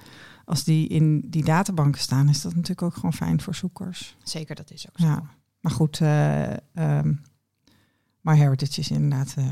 als 0.46 0.64
die 0.64 0.88
in 0.88 1.24
die 1.30 1.44
databanken 1.44 2.02
staan, 2.02 2.30
is 2.30 2.42
dat 2.42 2.54
natuurlijk 2.54 2.82
ook 2.82 2.94
gewoon 2.94 3.14
fijn 3.14 3.42
voor 3.42 3.56
zoekers. 3.56 4.16
Zeker, 4.24 4.56
dat 4.56 4.72
is 4.72 4.88
ook 4.90 4.96
zo. 5.00 5.06
Ja, 5.06 5.24
maar 5.60 5.72
goed, 5.72 6.02
eh 6.02 6.50
ehm 6.74 7.14
MyHeritage 8.22 8.80
is 8.80 8.92
inderdaad 8.92 9.34
eh, 9.38 9.46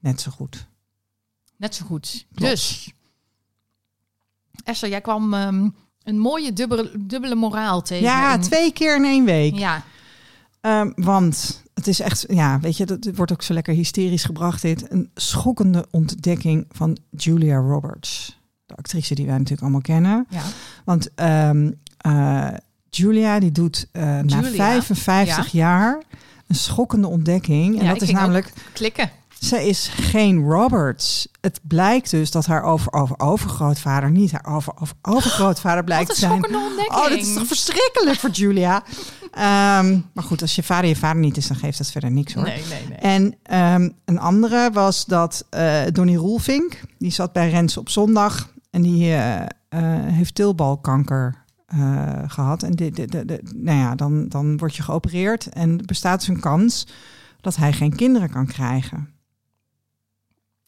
net 0.00 0.20
zo 0.20 0.30
goed. 0.30 0.66
Net 1.56 1.74
zo 1.74 1.86
goed. 1.86 2.26
Klopt. 2.34 2.50
Dus, 2.52 2.92
Esther, 4.64 4.88
jij 4.88 5.00
kwam 5.00 5.34
ehm, 5.34 5.68
een 6.02 6.18
mooie 6.18 6.52
dubbele, 6.52 6.90
dubbele 6.98 7.34
moraal 7.34 7.82
tegen. 7.82 8.04
Ja, 8.04 8.38
twee 8.38 8.72
keer 8.72 8.96
in 8.96 9.04
één 9.04 9.24
week. 9.24 9.54
Ja, 9.58 9.82
Ehm, 10.60 10.90
want 10.94 11.62
het 11.74 11.86
is 11.86 12.00
echt, 12.00 12.24
ja, 12.28 12.60
weet 12.60 12.76
je, 12.76 12.86
dat 12.86 13.04
het 13.04 13.16
wordt 13.16 13.32
ook 13.32 13.42
zo 13.42 13.52
lekker 13.54 13.74
hysterisch 13.74 14.24
gebracht. 14.24 14.62
Dit 14.62 14.90
een 14.90 15.10
schokkende 15.14 15.86
ontdekking 15.90 16.66
van 16.70 16.98
Julia 17.10 17.56
Roberts, 17.58 18.38
de 18.66 18.76
actrice 18.76 19.14
die 19.14 19.24
wij 19.26 19.34
natuurlijk 19.34 19.62
allemaal 19.62 19.80
kennen. 19.80 20.26
ja. 20.30 20.42
Want 20.84 21.14
ehm, 21.14 21.70
eh, 21.96 22.48
Julia 22.90 23.38
die 23.38 23.52
doet 23.52 23.88
eh, 23.92 24.02
na 24.02 24.22
Julia, 24.40 24.50
55 24.50 25.52
jaar 25.52 26.02
een 26.46 26.54
schokkende 26.54 27.06
ontdekking. 27.06 27.78
En 27.78 27.84
Ja, 27.84 27.88
dat 27.92 28.02
ik 28.02 28.08
is 28.08 28.14
namelijk, 28.14 28.52
klikken. 28.72 29.10
Ze 29.40 29.66
is 29.68 29.88
geen 29.92 30.42
Roberts. 30.44 31.28
Het 31.40 31.60
blijkt 31.62 32.10
dus 32.10 32.30
dat 32.30 32.46
haar 32.46 32.62
over, 32.62 32.92
over, 32.92 33.18
overgrootvader, 33.20 34.10
niet 34.10 34.32
haar 34.32 34.54
over, 34.54 34.72
over, 34.80 34.94
overgrootvader 35.02 35.84
blijkt 35.84 36.08
te 36.14 36.16
zijn. 36.20 36.40
Oh, 36.88 37.02
dat 37.08 37.18
is 37.18 37.34
toch 37.34 37.46
verschrikkelijk 37.46 38.18
voor 38.18 38.30
Julia. 38.30 38.82
Ehm, 39.32 39.98
maar 40.12 40.24
goed, 40.24 40.42
als 40.42 40.54
je 40.54 40.62
vader 40.62 40.88
je 40.88 40.96
vader 40.96 41.20
niet 41.22 41.36
is, 41.36 41.46
dan 41.46 41.56
geeft 41.56 41.78
dat 41.78 41.90
verder 41.90 42.10
niks 42.10 42.34
hoor. 42.34 42.44
Nee, 42.44 42.62
nee, 42.68 42.86
nee. 42.88 42.98
En 42.98 43.34
ehm, 43.42 43.88
een 44.04 44.18
andere 44.18 44.70
was 44.72 45.04
dat 45.04 45.46
eh 45.50 45.80
Donnie 45.92 46.16
Roelvink, 46.16 46.80
die 46.98 47.10
zat 47.10 47.32
bij 47.32 47.50
Rens 47.50 47.76
op 47.76 47.88
zondag 47.88 48.52
en 48.70 48.82
die 48.82 49.04
eh, 49.14 49.40
eh, 49.40 49.46
heeft 50.14 50.34
teelbalkanker 50.34 51.44
eh, 51.66 52.12
gehad. 52.26 52.62
En 52.62 52.72
dit, 52.72 52.96
dit- 52.96 53.12
dit- 53.12 53.28
dit- 53.28 53.52
nou 53.56 53.78
ja, 53.78 53.94
dan, 53.94 54.28
dan 54.28 54.56
word 54.56 54.76
je 54.76 54.82
geopereerd 54.82 55.46
en 55.46 55.78
er 55.78 55.84
bestaat 55.84 56.18
dus 56.18 56.28
een 56.28 56.40
kans 56.40 56.86
dat 57.40 57.56
hij 57.56 57.72
geen 57.72 57.96
kinderen 57.96 58.30
kan 58.30 58.46
krijgen. 58.46 59.08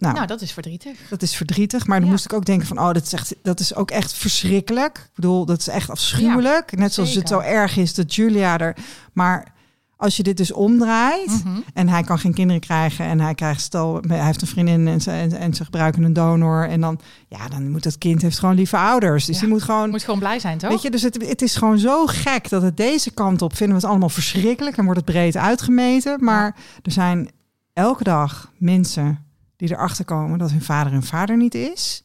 Nou, 0.00 0.14
Nou, 0.14 0.26
dat 0.26 0.40
is 0.40 0.52
verdrietig. 0.52 0.98
dat 1.08 1.22
is 1.22 1.34
verdrietig, 1.36 1.86
maar 1.86 1.96
dan 1.96 2.06
Ja. 2.06 2.12
moest 2.12 2.24
ik 2.24 2.32
ook 2.32 2.44
denken 2.44 2.66
van, 2.66 2.78
oh, 2.78 2.92
dat 2.92 3.02
is, 3.02 3.12
echt, 3.12 3.34
dat 3.42 3.60
is 3.60 3.74
ook 3.74 3.90
echt 3.90 4.12
verschrikkelijk. 4.12 4.98
Ik 4.98 5.10
bedoel, 5.14 5.44
dat 5.46 5.58
is 5.58 5.68
echt 5.68 5.90
afschuwelijk. 5.90 6.76
Net 6.76 6.92
zoals 6.92 7.14
het 7.14 7.28
zo 7.28 7.38
erg 7.38 7.76
is 7.76 7.94
dat 7.94 8.14
Julia 8.14 8.58
er... 8.58 8.76
Maar 9.12 9.52
als 9.96 10.16
je 10.16 10.22
dit 10.22 10.36
dus 10.36 10.52
omdraait 10.52 11.44
Mhm. 11.44 11.58
en 11.74 11.88
hij 11.88 12.02
kan 12.02 12.18
geen 12.18 12.34
kinderen 12.34 12.60
krijgen 12.60 13.04
en 13.04 13.20
hij 13.20 13.34
krijgt, 13.34 13.60
stel, 13.60 14.00
hij 14.08 14.24
heeft 14.24 14.42
een 14.42 14.48
vriendin 14.48 14.88
en 14.88 15.00
ze, 15.00 15.10
en, 15.10 15.32
en 15.32 15.54
ze 15.54 15.64
gebruiken 15.64 16.02
een 16.02 16.12
donor 16.12 16.68
en 16.68 16.80
dan, 16.80 17.00
ja, 17.28 17.48
dan 17.48 17.70
moet 17.70 17.82
dat 17.82 17.98
kind 17.98 18.22
heeft 18.22 18.38
gewoon 18.38 18.54
lieve 18.54 18.76
ouders. 18.76 19.24
Dus 19.24 19.34
Ja. 19.34 19.40
die 19.40 19.50
moet 19.50 19.62
gewoon... 19.62 19.90
Moet 19.90 20.04
gewoon 20.04 20.18
blij 20.18 20.38
zijn, 20.38 20.58
toch? 20.58 20.70
Weet 20.70 20.82
je, 20.82 20.90
dus 20.90 21.02
het, 21.02 21.26
het 21.28 21.42
is 21.42 21.54
gewoon 21.56 21.78
zo 21.78 22.06
gek 22.06 22.48
dat 22.48 22.62
het 22.62 22.76
deze 22.76 23.10
kant 23.10 23.42
op 23.42 23.56
vinden 23.56 23.76
we 23.76 23.82
het 23.82 23.90
allemaal 23.90 24.08
verschrikkelijk 24.08 24.76
en 24.76 24.84
wordt 24.84 25.00
het 25.00 25.10
breed 25.10 25.36
uitgemeten. 25.36 26.24
Maar 26.24 26.56
er 26.82 26.92
zijn 26.92 27.30
elke 27.72 28.04
dag 28.04 28.50
mensen 28.58 29.24
die 29.61 29.70
erachter 29.77 30.05
komen 30.05 30.38
dat 30.38 30.51
hun 30.51 30.62
vader 30.62 30.92
hun 30.92 31.03
vader 31.03 31.37
niet 31.37 31.55
is. 31.55 32.03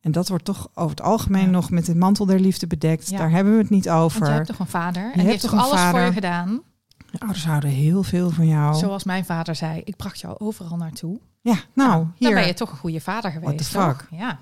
En 0.00 0.12
dat 0.12 0.28
wordt 0.28 0.44
toch 0.44 0.68
over 0.74 0.90
het 0.96 1.00
algemeen 1.06 1.44
Ja. 1.44 1.50
nog 1.50 1.70
met 1.70 1.86
de 1.86 1.94
mantel 1.94 2.26
der 2.26 2.40
liefde 2.40 2.66
bedekt. 2.66 3.08
Ja. 3.10 3.18
Daar 3.18 3.30
hebben 3.30 3.52
we 3.52 3.58
het 3.58 3.70
niet 3.70 3.84
Want 3.84 4.00
over. 4.02 4.26
je 4.26 4.32
hebt 4.32 4.46
toch 4.46 4.58
een 4.58 4.66
vader? 4.66 5.02
en 5.02 5.08
hebt 5.08 5.18
die 5.20 5.26
heeft 5.28 5.40
toch 5.42 5.60
alles 5.60 5.80
voor 5.90 6.00
je 6.00 6.12
gedaan? 6.12 6.60
Je 7.10 7.20
ouders 7.20 7.44
houden 7.46 7.70
heel 7.70 8.02
veel 8.02 8.30
van 8.30 8.46
jou. 8.46 8.74
Zoals 8.74 9.04
mijn 9.04 9.24
vader 9.24 9.54
zei, 9.54 9.80
ik 9.84 9.96
bracht 9.96 10.20
jou 10.20 10.34
overal 10.38 10.76
naartoe. 10.76 11.20
Ja, 11.40 11.56
nou, 11.72 11.90
Dan 11.98 12.12
hier. 12.18 12.34
ben 12.34 12.46
je 12.46 12.54
toch 12.54 12.70
een 12.70 12.76
goede 12.76 13.00
vader 13.00 13.30
geweest, 13.30 13.58
the 13.70 13.78
toch? 13.78 13.84
fuck? 13.96 14.06
Ja. 14.10 14.38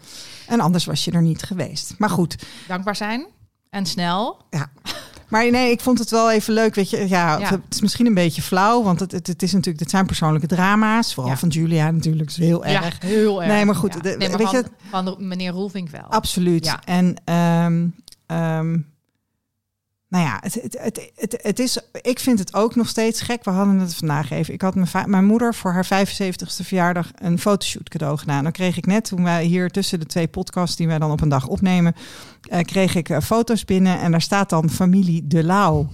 En 0.47 0.61
anders 0.61 0.85
was 0.85 1.05
je 1.05 1.11
er 1.11 1.23
niet 1.23 1.43
geweest. 1.43 1.95
Maar 1.99 2.11
goed, 2.11 2.45
Dankbaar 2.69 2.97
zijn 2.97 3.27
en 3.71 3.87
snel. 3.87 4.37
Maar 5.33 5.51
nee, 5.51 5.71
ik 5.71 5.81
vond 5.81 5.99
het 5.99 6.11
wel 6.11 6.31
even 6.33 6.55
leuk. 6.55 6.75
Weet 6.75 6.91
je, 6.91 7.09
ja, 7.09 7.39
Ja. 7.39 7.49
Het, 7.51 7.61
is 7.71 7.81
misschien 7.81 8.07
een 8.07 8.15
beetje 8.15 8.43
flauw, 8.43 8.83
want 8.83 9.01
het, 9.01 9.13
het, 9.13 9.27
het 9.27 9.43
is 9.43 9.53
natuurlijk, 9.53 9.79
dit 9.79 9.91
zijn 9.91 10.07
persoonlijke 10.07 10.47
drama's. 10.47 11.15
Vooral 11.15 11.33
Ja. 11.33 11.39
van 11.39 11.49
Julia 11.49 11.91
natuurlijk, 11.91 12.31
is 12.31 12.37
heel 12.37 12.65
erg. 12.65 12.99
Ja, 13.03 13.07
heel 13.09 13.43
erg. 13.43 13.53
Nee, 13.53 13.65
maar 13.65 13.75
goed, 13.75 13.93
de- 14.03 14.15
nee, 14.19 14.29
maar 14.29 14.39
weet 14.39 14.49
van, 14.49 14.59
je- 14.59 14.87
van 14.91 15.05
de- 15.05 15.15
meneer 15.19 15.51
Roelvink 15.53 15.89
wel. 15.89 16.03
Absoluut. 16.09 16.65
Ja. 16.65 16.81
En 16.85 17.15
ehm, 17.25 17.87
ehm, 18.27 18.79
nou 20.13 20.25
ja, 20.25 20.39
het, 20.41 20.55
het, 20.55 20.77
het, 20.81 21.11
het, 21.17 21.39
het 21.43 21.59
is, 21.59 21.79
ik 22.03 22.19
vind 22.19 22.39
het 22.39 22.55
ook 22.55 22.75
nog 22.75 22.89
steeds 22.89 23.21
gek. 23.21 23.45
We 23.45 23.51
hadden 23.51 23.79
het 23.79 23.95
vandaag 23.95 24.31
even. 24.31 24.55
Ik 24.55 24.61
had 24.63 24.75
mijn, 24.75 24.89
mijn 25.11 25.25
moeder 25.25 25.55
voor 25.55 25.73
haar 25.73 26.07
75ste 26.07 26.65
verjaardag 26.65 27.11
een 27.15 27.39
fotoshoot 27.39 27.89
cadeau 27.89 28.19
gedaan. 28.19 28.43
Dan 28.43 28.53
kreeg 28.53 28.77
ik 28.77 28.87
net, 28.87 29.05
toen 29.05 29.23
wij 29.23 29.45
hier 29.45 29.71
tussen 29.71 30.01
de 30.01 30.07
twee 30.07 30.27
podcasts 30.29 30.77
die 30.77 30.87
wij 30.87 30.99
dan 30.99 31.11
op 31.11 31.21
een 31.21 31.29
dag 31.29 31.47
opnemen, 31.47 31.95
eh, 32.49 32.61
kreeg 32.61 32.95
ik 32.95 33.09
eh, 33.09 33.21
foto's 33.21 33.65
binnen 33.65 34.01
en 34.01 34.11
daar 34.11 34.21
staat 34.21 34.51
dan 34.51 34.71
familie 34.71 35.27
De 35.27 35.45
Lauw. 35.45 35.89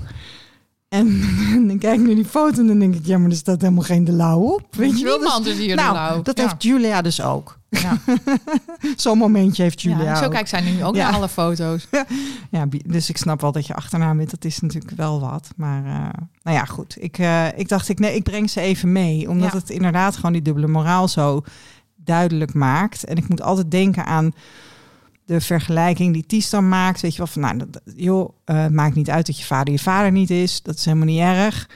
En 0.88 1.20
dan 1.68 1.78
kijk 1.78 2.00
ik 2.00 2.06
naar 2.06 2.14
die 2.14 2.24
foto 2.24 2.60
en 2.60 2.66
dan 2.66 2.78
denk 2.78 2.94
ik, 2.94 3.06
ja, 3.06 3.18
maar 3.18 3.30
er 3.30 3.36
staat 3.36 3.60
helemaal 3.60 3.84
geen 3.84 4.04
De 4.04 4.12
Lauw 4.12 4.40
op. 4.40 4.66
Weet 4.76 4.98
je 4.98 5.04
wel? 5.04 5.18
Dus- 5.42 5.52
is 5.52 5.58
hier 5.58 5.76
nou, 5.76 5.88
de 5.92 5.98
lauw. 5.98 6.22
dat 6.22 6.38
Ja. 6.38 6.42
heeft 6.44 6.62
Julia 6.62 7.02
dus 7.02 7.22
ook. 7.22 7.57
Ja. 7.70 7.98
Zo'n 8.96 9.18
momentje 9.18 9.62
heeft 9.62 9.82
Julia 9.82 10.02
Ja, 10.02 10.14
zo 10.16 10.24
ook. 10.24 10.30
kijkt 10.30 10.48
zij 10.48 10.60
nu 10.60 10.84
ook 10.84 10.94
Ja. 10.94 11.04
naar 11.04 11.14
alle 11.16 11.28
foto's. 11.28 11.86
Ja, 12.50 12.66
dus 12.86 13.08
ik 13.08 13.16
snap 13.16 13.40
wel 13.40 13.52
dat 13.52 13.66
je 13.66 13.74
achternaam 13.74 14.16
bent. 14.16 14.30
Dat 14.30 14.44
is 14.44 14.60
natuurlijk 14.60 14.96
wel 14.96 15.20
wat. 15.20 15.48
Maar 15.56 15.84
eh, 15.84 16.22
nou 16.42 16.56
ja, 16.56 16.64
goed. 16.64 16.96
Ik, 16.98 17.18
eh, 17.18 17.58
ik 17.58 17.68
dacht, 17.68 17.88
ik, 17.88 17.98
nee, 17.98 18.14
ik 18.14 18.22
breng 18.22 18.50
ze 18.50 18.60
even 18.60 18.92
mee. 18.92 19.28
Omdat 19.28 19.52
Ja. 19.52 19.58
het 19.58 19.70
inderdaad 19.70 20.16
gewoon 20.16 20.32
die 20.32 20.42
dubbele 20.42 20.66
moraal 20.68 21.08
zo 21.08 21.42
duidelijk 21.96 22.54
maakt. 22.54 23.04
En 23.04 23.16
ik 23.16 23.28
moet 23.28 23.42
altijd 23.42 23.70
denken 23.70 24.04
aan 24.06 24.32
de 25.24 25.40
vergelijking 25.40 26.12
die 26.12 26.26
Ties 26.26 26.50
dan 26.50 26.68
maakt. 26.68 27.00
Weet 27.00 27.12
je 27.12 27.18
wel, 27.18 27.26
van 27.26 27.42
nou, 27.42 27.56
dat, 27.56 27.80
joh, 27.96 28.30
eh, 28.44 28.66
maakt 28.66 28.94
niet 28.94 29.10
uit 29.10 29.26
dat 29.26 29.38
je 29.38 29.44
vader 29.44 29.72
je 29.72 29.78
vader 29.78 30.12
niet 30.12 30.30
is. 30.30 30.62
Dat 30.62 30.74
is 30.76 30.84
helemaal 30.84 31.06
niet 31.06 31.20
erg. 31.20 31.68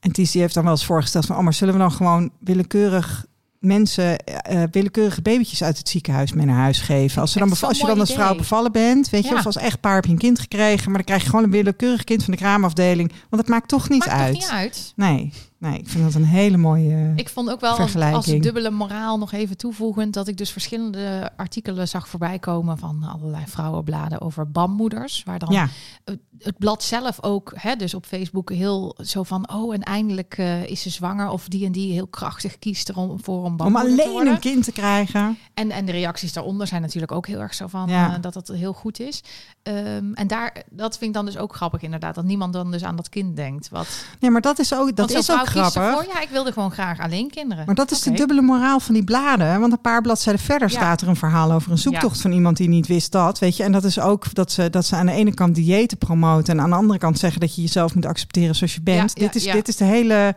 En 0.00 0.12
Ties 0.12 0.30
die 0.30 0.40
heeft 0.40 0.54
dan 0.54 0.62
wel 0.62 0.72
eens 0.72 0.84
voorgesteld 0.86 1.26
van... 1.26 1.36
oh, 1.36 1.42
maar 1.42 1.54
zullen 1.54 1.74
we 1.74 1.80
dan 1.80 1.92
gewoon 1.92 2.30
willekeurig 2.40 3.26
mensen... 3.58 4.18
eh, 4.18 4.62
willekeurige 4.70 5.22
babytjes 5.22 5.62
uit 5.62 5.78
het 5.78 5.88
ziekenhuis 5.88 6.32
mee 6.32 6.46
naar 6.46 6.56
huis 6.56 6.80
geven? 6.80 7.20
Als, 7.20 7.32
ze 7.32 7.38
dan 7.38 7.50
als 7.60 7.78
je 7.78 7.86
dan 7.86 8.00
als 8.00 8.12
vrouw 8.12 8.26
idee. 8.26 8.38
bevallen 8.38 8.72
bent, 8.72 9.10
weet 9.10 9.22
je... 9.24 9.30
Ja. 9.30 9.38
of 9.38 9.46
als 9.46 9.56
echtpaar 9.56 9.94
heb 9.94 10.04
je 10.04 10.10
een 10.10 10.18
kind 10.18 10.38
gekregen... 10.38 10.84
maar 10.84 10.94
dan 10.94 11.04
krijg 11.04 11.22
je 11.22 11.28
gewoon 11.28 11.44
een 11.44 11.50
willekeurig 11.50 12.04
kind 12.04 12.24
van 12.24 12.32
de 12.32 12.38
kraamafdeling. 12.38 13.12
Want 13.30 13.42
het 13.42 13.50
maakt 13.50 13.68
toch 13.68 13.88
niet 13.88 14.06
Maakt 14.06 14.20
uit. 14.20 14.32
toch 14.32 14.42
niet 14.42 14.50
uit? 14.50 14.92
Nee, 14.96 15.32
nee, 15.58 15.78
ik 15.78 15.88
vind 15.88 16.04
dat 16.04 16.14
een 16.14 16.24
hele 16.24 16.56
mooie... 16.56 17.12
Ik 17.16 17.28
vond 17.28 17.50
ook 17.50 17.60
wel 17.60 17.78
als, 17.78 18.24
dubbele 18.24 18.70
moraal 18.70 19.18
nog 19.18 19.32
even 19.32 19.56
toevoegend 19.56 20.14
dat 20.14 20.28
ik 20.28 20.36
dus 20.36 20.50
verschillende 20.50 21.30
artikelen 21.36 21.88
zag 21.88 22.08
voorbij 22.08 22.38
komen 22.38 22.78
van 22.78 23.02
allerlei 23.02 23.44
vrouwenbladen 23.46 24.20
over 24.20 24.50
bammoeders, 24.50 25.22
waar 25.24 25.38
dan 25.38 25.52
ja, 25.52 25.68
het, 26.04 26.58
blad 26.58 26.82
zelf 26.82 27.22
ook, 27.22 27.52
hè, 27.56 27.76
dus 27.76 27.94
op 27.94 28.06
Facebook 28.06 28.50
heel 28.50 28.96
zo 29.04 29.22
van, 29.22 29.50
oh 29.52 29.74
en 29.74 29.82
eindelijk 29.82 30.38
eh, 30.38 30.66
is 30.66 30.82
ze 30.82 30.90
zwanger 30.90 31.28
of 31.28 31.48
die 31.48 31.66
en 31.66 31.72
die 31.72 31.92
heel 31.92 32.06
krachtig 32.06 32.58
kiest 32.58 32.88
erom 32.88 33.22
voor 33.22 33.38
een 33.38 33.44
om 33.44 33.56
bammoeder 33.56 33.94
te 33.96 34.02
alleen 34.02 34.12
worden. 34.12 34.32
een 34.32 34.38
kind 34.38 34.64
te 34.64 34.72
krijgen. 34.72 35.38
En, 35.54 35.70
en 35.70 35.86
de 35.86 35.92
reacties 35.92 36.32
daaronder 36.32 36.66
zijn 36.66 36.82
natuurlijk 36.82 37.12
ook 37.12 37.26
heel 37.26 37.40
erg 37.40 37.54
zo 37.54 37.66
van 37.66 37.88
Ja. 37.88 38.14
eh, 38.14 38.20
dat 38.20 38.34
het 38.34 38.48
heel 38.48 38.72
goed 38.72 39.00
is. 39.00 39.22
Ehm, 39.62 40.12
en 40.12 40.26
daar, 40.26 40.62
dat 40.70 40.98
vind 40.98 41.10
ik 41.10 41.16
dan 41.16 41.24
dus 41.24 41.36
ook 41.36 41.54
grappig 41.54 41.82
inderdaad, 41.82 42.14
dat 42.14 42.24
niemand 42.24 42.52
dan 42.52 42.70
dus 42.70 42.84
aan 42.84 42.96
dat 42.96 43.08
kind 43.08 43.36
denkt. 43.36 43.68
Wat, 43.68 44.04
Nee, 44.20 44.30
maar 44.30 44.40
dat 44.40 44.58
is 44.58 44.74
ook, 44.74 44.96
dat 44.96 45.10
is 45.10 45.30
ook 45.30 45.47
grappig. 45.50 45.82
ervoor, 45.82 46.14
ja, 46.14 46.20
ik 46.20 46.28
wilde 46.28 46.52
gewoon 46.52 46.70
graag 46.70 46.98
alleen 46.98 47.30
kinderen. 47.30 47.66
Maar 47.66 47.74
dat 47.74 47.90
is 47.90 48.00
de 48.02 48.10
dubbele 48.12 48.40
moraal 48.42 48.80
van 48.80 48.94
die 48.94 49.04
bladen. 49.04 49.60
Want 49.60 49.72
een 49.72 49.80
paar 49.80 50.02
bladzijden 50.02 50.42
verder 50.42 50.70
Ja. 50.70 50.74
staat 50.76 51.00
er 51.00 51.08
een 51.08 51.16
verhaal 51.16 51.52
over 51.52 51.70
een 51.70 51.78
zoektocht 51.78 52.20
van 52.20 52.32
iemand 52.32 52.56
die 52.56 52.68
niet 52.68 52.86
wist 52.86 53.12
dat. 53.12 53.38
Weet 53.38 53.56
je, 53.56 53.62
en 53.62 53.72
dat 53.72 53.84
is 53.84 54.00
ook 54.00 54.34
dat 54.34 54.52
ze, 54.52 54.70
dat 54.70 54.86
ze 54.86 54.96
aan 54.96 55.06
de 55.06 55.12
ene 55.12 55.34
kant 55.34 55.54
diëten 55.54 55.98
promoten 55.98 56.54
en 56.54 56.62
aan 56.62 56.70
de 56.70 56.76
andere 56.76 56.98
kant 56.98 57.18
zeggen 57.18 57.40
dat 57.40 57.54
je 57.54 57.60
jezelf 57.60 57.94
moet 57.94 58.06
accepteren 58.06 58.54
zoals 58.54 58.74
je 58.74 58.82
bent. 58.82 59.12
Ja, 59.14 59.22
ja, 59.22 59.26
dit, 59.26 59.34
is, 59.34 59.44
ja. 59.44 59.52
dit 59.52 59.68
is 59.68 59.76
de 59.76 59.84
hele. 59.84 60.36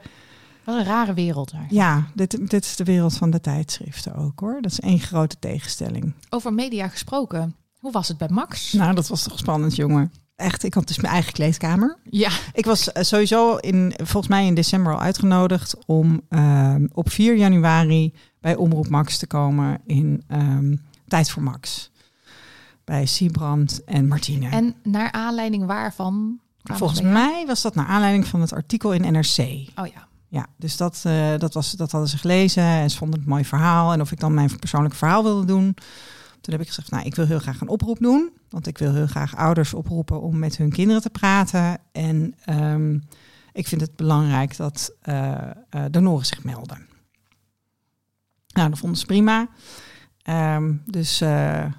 Wat 0.63 0.75
een 0.75 0.85
rare 0.85 1.13
wereld 1.13 1.51
eigenlijk. 1.53 1.85
Ja, 1.85 2.05
dit, 2.15 2.49
dit 2.49 2.65
is 2.65 2.75
de 2.75 2.83
wereld 2.83 3.17
van 3.17 3.29
de 3.29 3.41
tijdschriften 3.41 4.15
ook 4.15 4.39
hoor. 4.39 4.57
Dat 4.61 4.71
is 4.71 4.79
één 4.79 4.99
grote 4.99 5.35
tegenstelling. 5.39 6.13
Over 6.29 6.53
media 6.53 6.87
gesproken. 6.87 7.55
Hoe 7.79 7.91
was 7.91 8.07
het 8.07 8.17
bij 8.17 8.29
Max? 8.31 8.73
Nou, 8.73 8.95
dat 8.95 9.07
was 9.07 9.23
toch 9.23 9.37
spannend, 9.37 9.75
jongen. 9.75 10.11
Echt, 10.41 10.63
ik 10.63 10.73
had 10.73 10.87
dus 10.87 10.99
mijn 10.99 11.13
eigen 11.13 11.33
kleedkamer. 11.33 11.97
Ja, 12.09 12.29
Ik 12.53 12.65
was 12.65 12.91
eh, 12.91 13.03
sowieso 13.03 13.55
in, 13.55 13.93
volgens 13.97 14.27
mij 14.27 14.45
in 14.45 14.55
december 14.55 14.93
al 14.93 14.99
uitgenodigd 14.99 15.75
om 15.85 16.21
ehm, 16.29 16.87
op 16.93 17.11
4 17.11 17.35
januari 17.35 18.13
bij 18.39 18.55
Omroep 18.55 18.87
Max 18.87 19.17
te 19.17 19.27
komen 19.27 19.81
in 19.85 20.23
ehm, 20.27 20.75
Tijd 21.07 21.29
voor 21.29 21.43
Max. 21.43 21.91
Bij 22.83 23.05
Siebrand 23.05 23.83
en 23.83 24.07
Martine. 24.07 24.49
en 24.49 24.75
naar 24.83 25.11
aanleiding 25.11 25.65
waarvan? 25.65 26.39
volgens 26.63 27.01
mij 27.01 27.43
was 27.47 27.61
dat 27.61 27.75
naar 27.75 27.85
aanleiding 27.85 28.27
van 28.27 28.41
het 28.41 28.53
artikel 28.53 28.93
in 28.93 29.13
NRC. 29.13 29.37
Oh 29.75 29.87
ja. 29.87 30.07
Ja, 30.27 30.47
dus 30.57 30.77
dat, 30.77 31.01
eh, 31.03 31.37
dat, 31.37 31.53
was, 31.53 31.71
dat 31.71 31.91
hadden 31.91 32.09
ze 32.09 32.17
gelezen 32.17 32.63
en 32.63 32.89
ze 32.89 32.97
vonden 32.97 33.15
het 33.19 33.27
een 33.27 33.33
mooi 33.33 33.45
verhaal. 33.45 33.93
En 33.93 34.01
of 34.01 34.11
ik 34.11 34.19
dan 34.19 34.33
mijn 34.33 34.59
persoonlijke 34.59 34.97
verhaal 34.97 35.23
wilde 35.23 35.45
doen. 35.45 35.75
Toen 36.41 36.53
heb 36.53 36.61
ik 36.61 36.67
gezegd, 36.67 36.91
nou, 36.91 37.05
ik 37.05 37.15
wil 37.15 37.25
heel 37.25 37.39
graag 37.39 37.61
een 37.61 37.67
oproep 37.67 37.99
doen. 37.99 38.31
Want 38.49 38.67
ik 38.67 38.77
wil 38.77 38.93
heel 38.93 39.07
graag 39.07 39.35
ouders 39.35 39.73
oproepen 39.73 40.21
om 40.21 40.39
met 40.39 40.57
hun 40.57 40.71
kinderen 40.71 41.01
te 41.01 41.09
praten. 41.09 41.77
En 41.91 42.35
ehm, 42.45 42.99
ik 43.53 43.67
vind 43.67 43.81
het 43.81 43.95
belangrijk 43.95 44.57
dat 44.57 44.93
uh, 45.03 45.31
uh, 45.75 45.85
donoren 45.91 46.25
zich 46.25 46.43
melden. 46.43 46.87
Nou, 48.47 48.69
dat 48.69 48.79
vonden 48.79 48.99
ze 48.99 49.05
prima. 49.05 49.49
Um, 50.29 50.81
dus, 50.85 51.21
uh, 51.21 51.29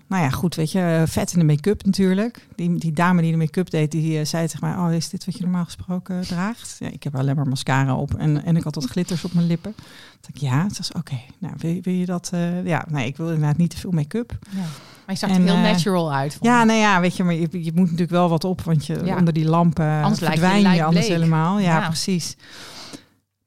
nou 0.08 0.22
ja, 0.22 0.30
goed, 0.30 0.54
weet 0.54 0.72
je, 0.72 1.02
vet 1.06 1.32
in 1.32 1.38
de 1.38 1.44
make-up 1.44 1.84
natuurlijk. 1.84 2.46
Die, 2.54 2.78
die 2.78 2.92
dame 2.92 3.22
die 3.22 3.30
de 3.30 3.36
make-up 3.36 3.70
deed, 3.70 3.90
die 3.90 4.18
uh, 4.18 4.24
zei 4.24 4.46
tegen 4.46 4.68
mij... 4.68 4.76
oh, 4.76 4.92
is 4.92 5.08
dit 5.08 5.24
wat 5.24 5.36
je 5.36 5.42
normaal 5.42 5.64
gesproken 5.64 6.20
draagt? 6.20 6.76
Ja, 6.78 6.88
ik 6.88 7.02
heb 7.02 7.16
alleen 7.16 7.36
maar 7.36 7.48
mascara 7.48 7.94
op 7.94 8.14
en, 8.14 8.44
en 8.44 8.56
ik 8.56 8.62
had 8.62 8.74
wat 8.74 8.84
glitters 8.84 9.24
op 9.24 9.32
mijn 9.34 9.46
lippen. 9.46 9.74
Toen 9.74 9.84
dacht 10.20 10.34
ik, 10.34 10.36
ja, 10.36 10.64
het 10.64 10.76
was 10.76 10.92
oké. 10.92 11.20
Nou, 11.38 11.54
wil, 11.58 11.78
wil, 11.82 11.94
je 11.94 12.06
dat? 12.06 12.30
Uh, 12.34 12.66
ja, 12.66 12.84
nee, 12.88 13.06
ik 13.06 13.16
wil 13.16 13.30
inderdaad 13.30 13.56
niet 13.56 13.70
te 13.70 13.76
veel 13.76 13.90
make-up. 13.90 14.38
Ja. 14.50 14.58
Maar 14.58 15.14
je 15.14 15.16
zag 15.16 15.30
er 15.30 15.42
heel 15.42 15.56
natural 15.56 16.12
uit. 16.12 16.38
Ja, 16.40 16.64
nou 16.64 16.78
ja, 16.78 17.00
weet 17.00 17.16
je, 17.16 17.24
maar 17.24 17.34
je, 17.34 17.48
je 17.50 17.72
moet 17.74 17.84
natuurlijk 17.84 18.10
wel 18.10 18.28
wat 18.28 18.44
op... 18.44 18.60
want 18.60 18.86
je, 18.86 19.04
ja. 19.04 19.16
onder 19.16 19.34
die 19.34 19.48
lampen 19.48 20.02
anders 20.02 20.18
verdwijn 20.18 20.62
je, 20.62 20.68
je 20.68 20.84
anders 20.84 21.08
helemaal. 21.08 21.58
Ja, 21.58 21.80
ja, 21.80 21.86
precies. 21.86 22.36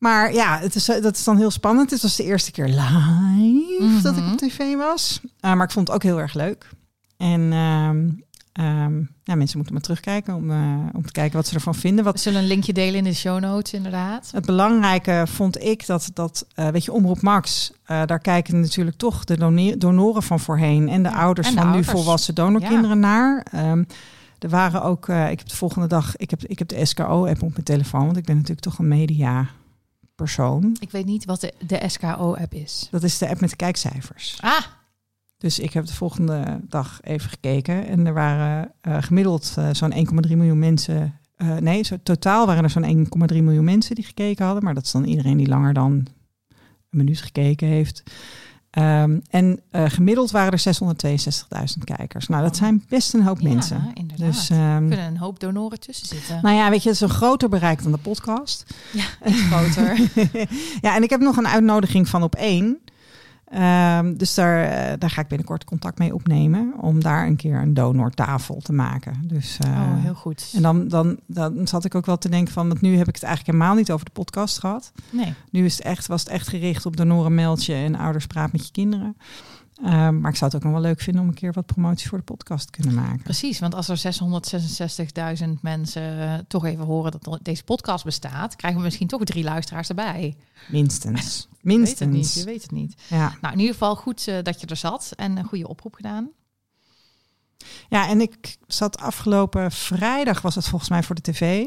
Maar 0.05 0.33
ja, 0.33 0.59
het 0.59 0.75
is, 0.75 0.85
dat 0.85 1.15
is 1.15 1.23
dan 1.23 1.37
heel 1.37 1.51
spannend. 1.51 1.91
Het 1.91 2.01
was 2.01 2.15
de 2.15 2.23
eerste 2.23 2.51
keer 2.51 2.65
live 2.65 2.79
mm 3.79 3.89
-hmm. 3.89 4.01
dat 4.01 4.17
ik 4.17 4.23
op 4.31 4.37
tv 4.37 4.75
was. 4.75 5.21
Uh, 5.23 5.53
maar 5.53 5.65
ik 5.65 5.71
vond 5.71 5.87
het 5.87 5.95
ook 5.95 6.03
heel 6.03 6.19
erg 6.19 6.33
leuk. 6.33 6.69
En 7.17 7.41
um, 7.53 8.23
um, 8.59 9.09
ja, 9.23 9.35
mensen 9.35 9.57
moeten 9.57 9.73
maar 9.73 9.83
terugkijken 9.83 10.35
om, 10.35 10.51
uh, 10.51 10.57
om 10.93 11.05
te 11.05 11.11
kijken 11.11 11.35
wat 11.35 11.47
ze 11.47 11.55
ervan 11.55 11.75
vinden. 11.75 12.03
Wat... 12.03 12.13
We 12.13 12.19
zullen 12.19 12.41
een 12.41 12.47
linkje 12.47 12.73
delen 12.73 12.95
in 12.95 13.03
de 13.03 13.13
show 13.13 13.39
notes, 13.39 13.73
inderdaad. 13.73 14.29
Het 14.31 14.45
belangrijke 14.45 15.23
vond 15.27 15.63
ik 15.63 15.85
dat, 15.85 16.09
dat 16.13 16.45
uh, 16.55 16.67
weet 16.67 16.85
je, 16.85 16.91
Omroep 16.91 17.21
Max, 17.21 17.71
daar 17.85 18.19
kijken 18.19 18.59
natuurlijk 18.59 18.97
toch 18.97 19.23
de 19.23 19.75
donoren 19.77 20.23
van 20.23 20.39
voorheen 20.39 20.89
en 20.89 21.03
de 21.03 21.09
ja, 21.09 21.15
ouders 21.15 21.47
en 21.47 21.53
de 21.53 21.59
van 21.59 21.69
ouders. 21.69 21.87
nu 21.87 21.93
volwassen 21.93 22.35
donorkinderen 22.35 23.01
ja. 23.01 23.07
naar. 23.07 23.45
Um, 23.71 23.87
er 24.39 24.49
waren 24.49 24.83
ook, 24.83 25.07
ik 25.07 25.39
heb 25.39 25.47
de 25.47 25.55
volgende 25.55 25.87
dag, 25.87 26.15
ik 26.15 26.29
heb, 26.29 26.45
ik 26.45 26.59
heb 26.59 26.67
de 26.67 26.85
SKO-app 26.85 27.41
op 27.41 27.51
mijn 27.51 27.63
telefoon, 27.63 28.05
want 28.05 28.17
ik 28.17 28.25
ben 28.25 28.35
natuurlijk 28.35 28.61
toch 28.61 28.79
een 28.79 28.87
media 28.87 29.47
persoon. 30.15 30.75
Ik 30.79 30.91
weet 30.91 31.05
niet 31.05 31.25
wat 31.25 31.41
de, 31.41 31.53
de 31.67 31.83
SKO-app 31.87 32.53
is. 32.53 32.87
Dat 32.91 33.03
is 33.03 33.17
de 33.17 33.29
app 33.29 33.41
met 33.41 33.49
de 33.49 33.55
kijkcijfers. 33.55 34.37
Ah! 34.41 34.63
Dus 35.37 35.59
ik 35.59 35.73
heb 35.73 35.85
de 35.85 35.93
volgende 35.93 36.59
dag 36.61 36.99
even 37.03 37.29
gekeken. 37.29 37.87
En 37.87 38.05
er 38.05 38.13
waren 38.13 38.71
uh, 38.87 38.97
gemiddeld 39.03 39.55
uh, 39.59 39.69
zo'n 39.71 39.93
1,3 40.27 40.35
miljoen 40.35 40.59
mensen. 40.59 41.19
Uh, 41.37 41.57
nee, 41.57 41.83
zo, 41.83 41.97
totaal 42.03 42.45
waren 42.45 42.63
er 42.63 42.69
zo'n 42.69 43.07
1,3 43.31 43.37
miljoen 43.43 43.63
mensen 43.63 43.95
die 43.95 44.03
gekeken 44.03 44.45
hadden. 44.45 44.63
Maar 44.63 44.73
dat 44.73 44.83
is 44.83 44.91
dan 44.91 45.03
iedereen 45.03 45.37
die 45.37 45.47
langer 45.47 45.73
dan 45.73 45.91
een 45.91 46.07
minuut 46.89 47.21
gekeken 47.21 47.67
heeft. 47.67 48.03
Um, 48.77 49.21
en 49.29 49.59
uh, 49.71 49.83
gemiddeld 49.87 50.31
waren 50.31 50.51
er 50.51 50.73
662.000 51.77 51.83
kijkers. 51.83 52.27
Nou, 52.27 52.43
dat 52.43 52.55
zijn 52.55 52.83
best 52.89 53.13
een 53.13 53.23
hoop 53.23 53.39
ja, 53.39 53.49
mensen. 53.49 53.91
Inderdaad. 53.93 54.27
Dus, 54.27 54.49
um, 54.49 54.57
er 54.57 54.79
kunnen 54.79 55.05
een 55.05 55.17
hoop 55.17 55.39
donoren 55.39 55.79
tussen 55.79 56.07
zitten. 56.07 56.39
Nou 56.41 56.55
ja, 56.55 56.69
weet 56.69 56.83
je, 56.83 56.89
het 56.89 57.01
is 57.01 57.03
een 57.03 57.15
groter 57.15 57.49
bereik 57.49 57.83
dan 57.83 57.91
de 57.91 57.97
podcast. 57.97 58.65
Ja, 58.91 59.05
groter. 59.23 59.99
ja, 60.85 60.95
en 60.95 61.03
ik 61.03 61.09
heb 61.09 61.19
nog 61.19 61.37
een 61.37 61.47
uitnodiging 61.47 62.07
van 62.07 62.23
op 62.23 62.35
één. 62.35 62.79
Um, 63.53 64.17
dus 64.17 64.33
daar, 64.33 64.65
uh, 64.65 64.93
daar 64.99 65.09
ga 65.09 65.21
ik 65.21 65.27
binnenkort 65.27 65.63
contact 65.63 65.99
mee 65.99 66.13
opnemen. 66.13 66.73
Om 66.81 67.01
daar 67.01 67.25
een 67.25 67.35
keer 67.35 67.55
een 67.55 67.73
donortafel 67.73 68.59
te 68.61 68.73
maken. 68.73 69.21
Dus, 69.23 69.57
uh, 69.65 69.71
oh, 69.71 70.03
heel 70.03 70.13
goed. 70.13 70.51
En 70.55 70.61
dan, 70.61 70.87
dan, 70.87 71.19
dan 71.25 71.67
zat 71.67 71.85
ik 71.85 71.95
ook 71.95 72.05
wel 72.05 72.17
te 72.17 72.29
denken 72.29 72.53
van... 72.53 72.67
Want 72.67 72.81
nu 72.81 72.97
heb 72.97 73.07
ik 73.07 73.13
het 73.13 73.23
eigenlijk 73.23 73.57
helemaal 73.57 73.77
niet 73.77 73.91
over 73.91 74.05
de 74.05 74.11
podcast 74.11 74.59
gehad. 74.59 74.91
Nee. 75.09 75.33
Nu 75.51 75.65
is 75.65 75.77
het 75.77 75.85
echt, 75.85 76.07
was 76.07 76.19
het 76.19 76.29
echt 76.29 76.47
gericht 76.47 76.85
op 76.85 76.97
donorenmeldje 76.97 77.73
en 77.73 77.95
ouders 77.95 78.27
praat 78.27 78.51
met 78.51 78.65
je 78.65 78.71
kinderen. 78.71 79.17
Um, 79.83 80.19
maar 80.19 80.31
ik 80.31 80.37
zou 80.37 80.51
het 80.51 80.55
ook 80.55 80.63
nog 80.63 80.71
wel 80.71 80.89
leuk 80.89 81.01
vinden 81.01 81.21
om 81.21 81.27
een 81.27 81.33
keer 81.33 81.53
wat 81.53 81.65
promoties 81.65 82.07
voor 82.07 82.17
de 82.17 82.23
podcast 82.23 82.65
te 82.65 82.71
kunnen 82.71 82.93
maken. 82.93 83.23
Precies, 83.23 83.59
want 83.59 83.75
als 83.75 83.87
er 83.89 84.01
666.000 85.43 85.49
mensen 85.61 86.17
uh, 86.17 86.33
toch 86.47 86.65
even 86.65 86.85
horen 86.85 87.11
dat 87.11 87.39
deze 87.41 87.63
podcast 87.63 88.03
bestaat, 88.03 88.55
krijgen 88.55 88.79
we 88.79 88.85
misschien 88.85 89.07
toch 89.07 89.23
drie 89.23 89.43
luisteraars 89.43 89.89
erbij. 89.89 90.35
Minstens. 90.67 91.47
Minstens. 91.65 91.99
Je 91.99 92.05
weet 92.05 92.13
het 92.13 92.21
niet. 92.21 92.33
Je 92.33 92.45
weet 92.45 92.61
het 92.61 92.71
niet. 92.71 93.01
Ja. 93.07 93.37
Nou, 93.41 93.53
in 93.53 93.59
ieder 93.59 93.73
geval 93.73 93.95
goed 93.95 94.27
uh, 94.27 94.37
dat 94.43 94.61
je 94.61 94.67
er 94.67 94.75
zat 94.75 95.13
en 95.15 95.37
een 95.37 95.43
goede 95.43 95.67
oproep 95.67 95.93
gedaan. 95.93 96.29
Ja, 97.89 98.07
en 98.07 98.21
ik 98.21 98.57
zat 98.67 98.97
afgelopen 98.97 99.71
vrijdag, 99.71 100.41
was 100.41 100.55
het 100.55 100.67
volgens 100.67 100.89
mij 100.89 101.03
voor 101.03 101.15
de 101.15 101.21
tv. 101.21 101.65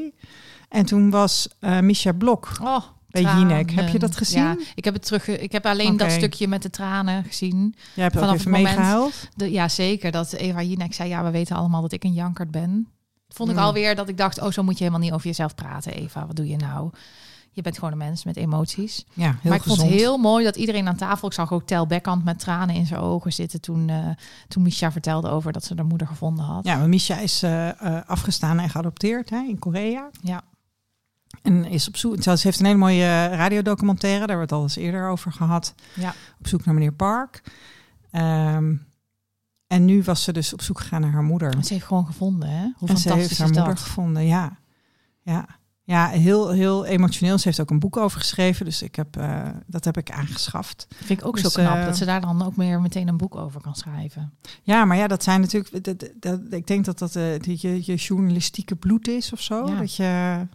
En 0.68 0.86
toen 0.86 1.10
was 1.10 1.48
uh, 1.60 1.80
Misha 1.80 2.12
Blok. 2.12 2.50
Oh, 2.62 2.82
bij 3.08 3.22
Jinek. 3.22 3.70
Heb 3.70 3.88
je 3.88 3.98
dat 3.98 4.16
gezien? 4.16 4.42
Ja, 4.42 4.56
ik 4.74 4.84
heb 4.84 4.94
het 4.94 5.06
terug. 5.06 5.28
Ik 5.28 5.52
heb 5.52 5.66
alleen 5.66 5.92
okay. 5.92 6.06
dat 6.08 6.16
stukje 6.16 6.48
met 6.48 6.62
de 6.62 6.70
tranen 6.70 7.24
gezien. 7.24 7.74
Jij 7.94 8.04
hebt 8.04 8.16
Vanaf 8.16 8.30
ook 8.30 8.38
even 8.38 8.50
meegehaald? 8.50 9.28
Ja, 9.36 9.68
zeker. 9.68 10.10
Dat 10.10 10.32
Eva 10.32 10.62
Jinek 10.62 10.94
zei: 10.94 11.08
Ja, 11.08 11.24
we 11.24 11.30
weten 11.30 11.56
allemaal 11.56 11.82
dat 11.82 11.92
ik 11.92 12.04
een 12.04 12.12
jankert 12.12 12.50
ben. 12.50 12.88
Vond 13.28 13.50
ik 13.50 13.56
mm. 13.56 13.62
alweer 13.62 13.94
dat 13.94 14.08
ik 14.08 14.16
dacht: 14.16 14.40
Oh, 14.40 14.50
zo 14.50 14.62
moet 14.62 14.78
je 14.78 14.84
helemaal 14.84 15.04
niet 15.04 15.12
over 15.12 15.26
jezelf 15.26 15.54
praten, 15.54 15.92
Eva. 15.92 16.26
Wat 16.26 16.36
doe 16.36 16.48
je 16.48 16.56
nou? 16.56 16.90
Je 17.58 17.64
bent 17.64 17.78
gewoon 17.78 17.92
een 17.92 18.08
mens 18.08 18.24
met 18.24 18.36
emoties. 18.36 19.04
Ja, 19.12 19.24
heel 19.24 19.38
maar 19.42 19.54
ik 19.54 19.62
gezond. 19.62 19.80
vond 19.80 19.90
het 19.90 20.00
heel 20.00 20.18
mooi 20.18 20.44
dat 20.44 20.56
iedereen 20.56 20.88
aan 20.88 20.96
tafel... 20.96 21.28
Ik 21.28 21.34
zag 21.34 21.52
ook 21.52 21.66
Tel 21.66 21.86
met 22.24 22.38
tranen 22.38 22.74
in 22.74 22.86
zijn 22.86 23.00
ogen 23.00 23.32
zitten... 23.32 23.60
toen, 23.60 23.88
uh, 23.88 24.08
toen 24.48 24.62
Misha 24.62 24.92
vertelde 24.92 25.28
over 25.28 25.52
dat 25.52 25.64
ze 25.64 25.74
haar 25.74 25.84
moeder 25.84 26.06
gevonden 26.06 26.44
had. 26.44 26.64
Ja, 26.64 26.76
maar 26.76 26.88
Misha 26.88 27.18
is 27.18 27.42
uh, 27.42 27.66
uh, 27.66 28.00
afgestaan 28.06 28.58
en 28.58 28.70
geadopteerd 28.70 29.30
hè, 29.30 29.38
in 29.38 29.58
Korea. 29.58 30.10
Ja. 30.22 30.42
En 31.42 31.64
is 31.64 31.88
op 31.88 31.96
zoek. 31.96 32.22
Ze 32.22 32.38
heeft 32.40 32.60
een 32.60 32.66
hele 32.66 32.78
mooie 32.78 33.26
radiodocumentaire, 33.26 34.26
daar 34.26 34.36
wordt 34.36 34.52
al 34.52 34.62
eens 34.62 34.76
eerder 34.76 35.08
over 35.08 35.32
gehad. 35.32 35.74
Ja. 35.94 36.14
Op 36.38 36.46
zoek 36.46 36.64
naar 36.64 36.74
meneer 36.74 36.92
Park. 36.92 37.42
Um, 38.12 38.86
en 39.66 39.84
nu 39.84 40.02
was 40.02 40.22
ze 40.22 40.32
dus 40.32 40.52
op 40.52 40.62
zoek 40.62 40.80
gegaan 40.80 41.00
naar 41.00 41.12
haar 41.12 41.22
moeder. 41.22 41.64
Ze 41.64 41.72
heeft 41.72 41.86
gewoon 41.86 42.06
gevonden, 42.06 42.48
hè? 42.48 42.62
Hoe 42.62 42.88
en 42.88 42.98
fantastisch 42.98 43.12
ze 43.12 43.18
heeft 43.18 43.38
haar 43.38 43.48
is 43.48 43.56
moeder 43.56 43.74
dat? 43.74 43.82
gevonden, 43.82 44.26
ja. 44.26 44.58
Ja. 45.22 45.57
Ja, 45.88 46.08
heel, 46.08 46.50
heel 46.50 46.84
emotioneel. 46.86 47.38
Ze 47.38 47.48
heeft 47.48 47.60
ook 47.60 47.70
een 47.70 47.78
boek 47.78 47.96
over 47.96 48.18
geschreven, 48.20 48.64
dus 48.64 48.82
ik 48.82 48.94
heb, 48.96 49.16
uh, 49.18 49.42
dat 49.66 49.84
heb 49.84 49.96
ik 49.96 50.10
aangeschaft. 50.10 50.86
Vind 51.04 51.20
ik 51.20 51.26
ook 51.26 51.34
dus, 51.42 51.52
zo 51.52 51.62
knap, 51.62 51.76
uh, 51.76 51.84
dat 51.84 51.96
ze 51.96 52.04
daar 52.04 52.20
dan 52.20 52.44
ook 52.44 52.56
meer 52.56 52.80
meteen 52.80 53.08
een 53.08 53.16
boek 53.16 53.36
over 53.36 53.60
kan 53.60 53.74
schrijven. 53.74 54.32
Ja, 54.62 54.84
maar 54.84 54.96
ja, 54.96 55.06
dat 55.06 55.22
zijn 55.22 55.40
natuurlijk... 55.40 55.84
Dat, 55.84 56.08
dat, 56.20 56.40
ik 56.50 56.66
denk 56.66 56.84
dat 56.84 56.98
dat 56.98 57.14
uh, 57.16 57.38
je, 57.40 57.80
je 57.84 57.94
journalistieke 57.94 58.76
bloed 58.76 59.08
is 59.08 59.32
of 59.32 59.40
zo. 59.40 59.66
Ja. 59.68 59.78
Dat 59.78 59.96
je, 59.96 60.02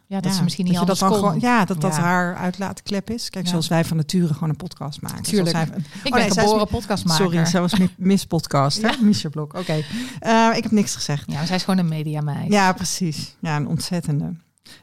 ja, 0.07 0.19
dat 0.19 0.33
ze 0.33 0.43
misschien 0.43 0.65
niet 0.65 0.75
dat 0.75 0.87
dat 0.87 0.99
dan 0.99 1.09
kon. 1.09 1.17
gewoon, 1.17 1.39
Ja, 1.39 1.65
dat 1.65 1.81
dat 1.81 1.95
Ja. 1.95 2.01
haar 2.01 2.35
uitlaatklep 2.35 3.09
is. 3.09 3.29
Kijk, 3.29 3.47
zoals 3.47 3.67
wij 3.67 3.85
van 3.85 3.97
nature 3.97 4.33
gewoon 4.33 4.49
een 4.49 4.55
podcast 4.55 5.01
maken. 5.01 5.23
Tuurlijk. 5.23 5.49
Zij- 5.55 5.63
Ik 5.65 5.71
Oh, 5.75 6.01
ben 6.03 6.11
nee, 6.13 6.31
geboren 6.31 6.57
mi- 6.57 6.65
podcastmaker. 6.65 7.23
Sorry, 7.25 7.45
zij 7.45 7.61
was 7.61 7.77
mi- 7.77 7.93
Miss 8.11 8.25
Podcast, 8.25 8.81
hè? 8.81 8.87
Ja. 8.87 8.95
Misha 9.01 9.29
Blok, 9.29 9.53
oké. 9.53 9.83
Eh, 10.19 10.49
ik 10.55 10.63
heb 10.63 10.71
niks 10.71 10.95
gezegd. 10.95 11.23
Ja, 11.31 11.33
maar 11.37 11.45
zij 11.47 11.55
is 11.55 11.63
gewoon 11.63 11.79
een 11.79 11.87
mediameid. 11.89 12.51
Ja, 12.51 12.73
precies. 12.73 13.35
Ja, 13.39 13.55
een 13.55 13.67
ontzettende. 13.67 14.33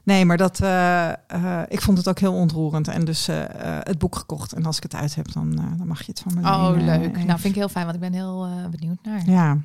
Nee, 0.02 0.24
maar 0.24 0.36
dat, 0.36 0.60
eh, 0.60 1.10
eh, 1.10 1.62
ik 1.68 1.80
vond 1.80 1.98
het 1.98 2.08
ook 2.08 2.18
heel 2.18 2.34
ontroerend. 2.34 2.88
En 2.88 3.04
dus 3.04 3.28
eh, 3.28 3.44
het 3.80 3.98
boek 3.98 4.16
gekocht. 4.16 4.52
En 4.52 4.64
als 4.64 4.76
ik 4.76 4.82
het 4.82 4.94
uit 4.94 5.14
heb, 5.14 5.32
dan, 5.32 5.50
dan 5.76 5.86
mag 5.86 5.98
je 5.98 6.10
het 6.10 6.20
van 6.20 6.34
me 6.34 6.40
Oh, 6.40 6.70
lenen, 6.76 7.00
leuk. 7.00 7.24
Nou, 7.24 7.40
vind 7.40 7.54
ik 7.54 7.60
heel 7.60 7.68
fijn, 7.68 7.84
want 7.84 7.96
ik 7.96 8.02
ben 8.02 8.12
heel 8.12 8.48
benieuwd 8.70 8.98
naar. 9.02 9.22
Ja, 9.26 9.58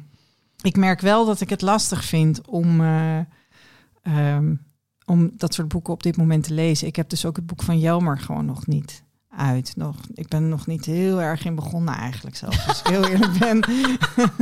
ik 0.66 0.78
merk 0.78 1.02
wel 1.02 1.26
dat 1.26 1.42
ik 1.42 1.50
het 1.50 1.62
lastig 1.62 2.06
vind 2.06 2.48
om, 2.48 2.82
eh, 2.82 3.20
ehm, 4.02 4.56
om 5.06 5.32
dat 5.38 5.54
soort 5.54 5.68
boeken 5.68 5.94
op 5.94 6.04
dit 6.04 6.18
moment 6.18 6.44
te 6.44 6.54
lezen. 6.54 6.88
Ik 6.88 6.96
heb 6.96 7.10
dus 7.10 7.26
ook 7.26 7.36
het 7.36 7.46
boek 7.46 7.64
van 7.64 7.80
Jelmer 7.80 8.20
gewoon 8.20 8.46
nog 8.46 8.68
niet 8.68 9.04
uit. 9.38 9.74
Nog, 9.76 9.96
ik 10.14 10.28
ben 10.28 10.50
nog 10.50 10.68
niet 10.68 10.86
heel 10.86 11.22
erg 11.22 11.46
in 11.46 11.56
begonnen 11.56 11.94
eigenlijk 11.94 12.36
zelf, 12.36 12.68
als 12.68 12.80
ik 12.80 12.88
heel 12.88 13.06
eerlijk 13.06 13.40
ben. 13.40 13.64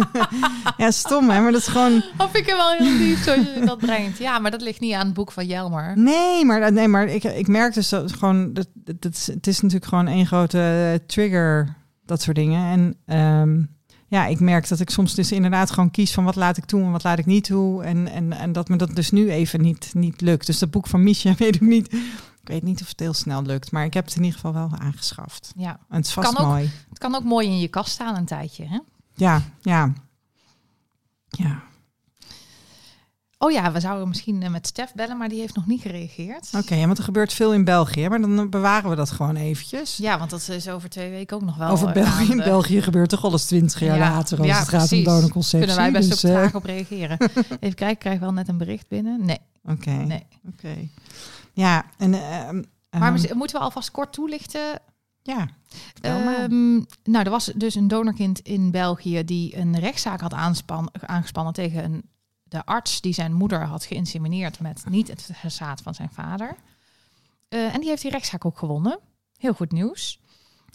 ja, 0.84 0.92
stom 0.92 1.30
hè, 1.30 1.42
maar 1.42 1.52
dat 1.52 1.62
is 1.62 1.68
gewoon... 1.68 2.04
Vind 2.18 2.36
ik 2.36 2.46
wel 2.46 2.72
heel 2.72 2.98
lief 2.98 3.24
zoals 3.24 3.40
je 3.56 3.66
dat 3.66 3.78
brengt. 3.78 4.18
Ja, 4.18 4.40
maar 4.40 4.52
dat 4.52 4.62
ligt 4.62 4.80
niet 4.80 4.94
aan 4.94 5.06
het 5.06 5.14
boek 5.14 5.32
van 5.32 5.46
Jelmer. 5.46 5.98
Nee, 5.98 6.46
maar, 6.46 6.72
nee, 6.72 6.88
maar 6.88 7.06
ik, 7.06 7.24
ik 7.24 7.48
merk 7.48 7.74
dus 7.74 7.90
dat 7.90 8.14
gewoon... 8.14 8.54
Dat, 8.54 8.68
dat, 8.74 9.30
het 9.34 9.48
is 9.48 9.60
natuurlijk 9.60 9.90
gewoon 9.90 10.08
één 10.08 10.26
grote 10.26 11.02
trigger, 11.08 11.76
dat 12.06 12.22
soort 12.22 12.36
dingen. 12.36 12.72
En 12.72 12.98
ehm, 13.06 13.62
ja, 14.14 14.26
ik 14.26 14.40
merk 14.40 14.68
dat 14.68 14.80
ik 14.80 14.90
soms 14.90 15.16
dus 15.16 15.32
inderdaad 15.32 15.72
gewoon 15.72 15.92
kies 15.92 16.14
van 16.14 16.24
wat 16.24 16.36
laat 16.36 16.58
ik 16.58 16.66
toe 16.66 16.82
en 16.82 16.92
wat 16.92 17.04
laat 17.04 17.20
ik 17.20 17.26
niet 17.26 17.44
toe. 17.44 17.84
En, 17.84 18.08
en, 18.08 18.34
en 18.34 18.52
dat 18.52 18.70
me 18.70 18.76
dat 18.76 18.96
dus 18.96 19.12
nu 19.12 19.32
even 19.32 19.62
niet, 19.62 19.92
niet 19.94 20.22
lukt. 20.22 20.46
Dus 20.46 20.60
dat 20.60 20.72
boek 20.72 20.88
van 20.88 21.04
Misha 21.04 21.34
weet 21.38 21.56
ik 21.56 21.62
niet. 21.62 21.96
Ik 22.44 22.50
weet 22.50 22.64
niet 22.64 22.82
of 22.82 22.88
het 22.88 23.00
heel 23.00 23.14
snel 23.14 23.42
lukt, 23.42 23.72
maar 23.72 23.86
ik 23.86 23.94
heb 23.94 24.06
het 24.06 24.16
in 24.16 24.24
ieder 24.24 24.40
geval 24.40 24.54
wel 24.54 24.80
aangeschaft. 24.80 25.54
Ja, 25.58 25.80
En 25.90 25.96
het 25.98 26.06
is 26.06 26.14
vast 26.14 26.34
Kan 26.34 26.46
ook. 26.46 26.52
mooi. 26.52 26.72
het 26.90 26.98
kan 26.98 27.16
ook 27.16 27.24
mooi 27.24 27.48
in 27.48 27.60
je 27.60 27.68
kast 27.68 27.92
staan 27.92 28.16
een 28.16 28.26
tijdje, 28.26 28.66
hè? 28.66 28.80
Ja, 29.14 29.42
ja. 29.62 29.94
Ja, 31.30 31.64
Oh 33.44 33.52
ja, 33.52 33.72
we 33.72 33.80
zouden 33.80 34.08
misschien 34.08 34.44
eh, 34.44 34.50
met 34.50 34.68
Stef 34.68 34.94
bellen, 34.94 35.18
maar 35.18 35.30
die 35.30 35.40
heeft 35.40 35.56
nog 35.56 35.68
niet 35.68 35.82
gereageerd. 35.82 36.50
oké. 36.58 36.86
want 36.86 36.98
er 36.98 37.04
gebeurt 37.04 37.34
veel 37.34 37.54
in 37.54 37.64
België, 37.64 38.10
maar 38.10 38.22
dan 38.22 38.50
bewaren 38.50 38.90
we 38.90 38.96
dat 38.96 39.12
gewoon 39.12 39.36
eventjes. 39.36 39.98
Ja, 39.98 40.18
want 40.18 40.30
dat 40.30 40.50
is 40.50 40.70
over 40.70 40.90
twee 40.90 41.10
weken 41.10 41.36
ook 41.36 41.44
nog 41.44 41.56
wel. 41.58 41.70
Over 41.70 41.88
eh, 41.88 41.94
België. 41.94 42.32
In. 42.32 42.38
België 42.38 42.82
gebeurt 42.82 43.10
toch 43.10 43.24
alles 43.26 43.46
twintig 43.46 43.80
jaar 43.80 43.98
Ja, 43.98 44.10
later 44.10 44.38
als 44.38 44.48
ja, 44.48 44.60
het 44.60 44.68
gaat 44.70 44.92
om 44.92 45.04
donorconceptie. 45.04 45.60
Kunnen 45.60 45.76
wij 45.76 45.92
best 45.92 46.10
dus, 46.10 46.26
ook 46.26 46.32
eh, 46.32 46.38
traag 46.38 46.56
op 46.56 46.64
reageren. 46.66 47.18
Even 47.60 47.76
kijken, 47.76 47.98
krijg 47.98 48.16
ik 48.16 48.22
wel 48.22 48.34
net 48.34 48.48
een 48.48 48.58
bericht 48.58 48.88
binnen? 48.88 49.26
Nee, 49.26 49.40
Oké, 49.66 49.92
nee. 49.92 50.26
oké. 50.48 50.90
Ja, 51.54 51.86
en 51.98 52.10
Maar 53.00 53.12
mis- 53.12 53.34
moeten 53.34 53.58
we 53.58 53.64
alvast 53.64 53.92
kort 53.92 54.14
toelichten? 54.14 54.80
ja. 55.22 55.48
Ehm, 56.02 56.74
nou, 57.04 57.24
er 57.26 57.30
was 57.30 57.46
dus 57.56 57.76
een 57.76 57.88
donorkind 57.88 58.40
in 58.40 58.72
België 58.72 59.24
die 59.24 59.58
een 59.58 59.80
rechtszaak 59.80 60.22
had 60.22 60.34
aangespannen 60.34 61.54
tegen 61.54 61.84
een, 61.84 62.04
de 62.44 62.66
arts 62.66 63.02
die 63.02 63.14
zijn 63.14 63.34
moeder 63.34 63.62
had 63.66 63.84
geïnsemineerd 63.86 64.60
met 64.60 64.84
niet 64.90 65.08
het 65.08 65.54
zaad 65.54 65.82
van 65.82 65.94
zijn 65.94 66.10
vader. 66.14 66.56
Eh, 67.50 67.74
en 67.74 67.80
die 67.80 67.90
heeft 67.90 68.02
die 68.02 68.12
rechtszaak 68.12 68.46
ook 68.46 68.58
gewonnen. 68.58 69.00
Heel 69.38 69.54
goed 69.54 69.72
nieuws. 69.72 70.20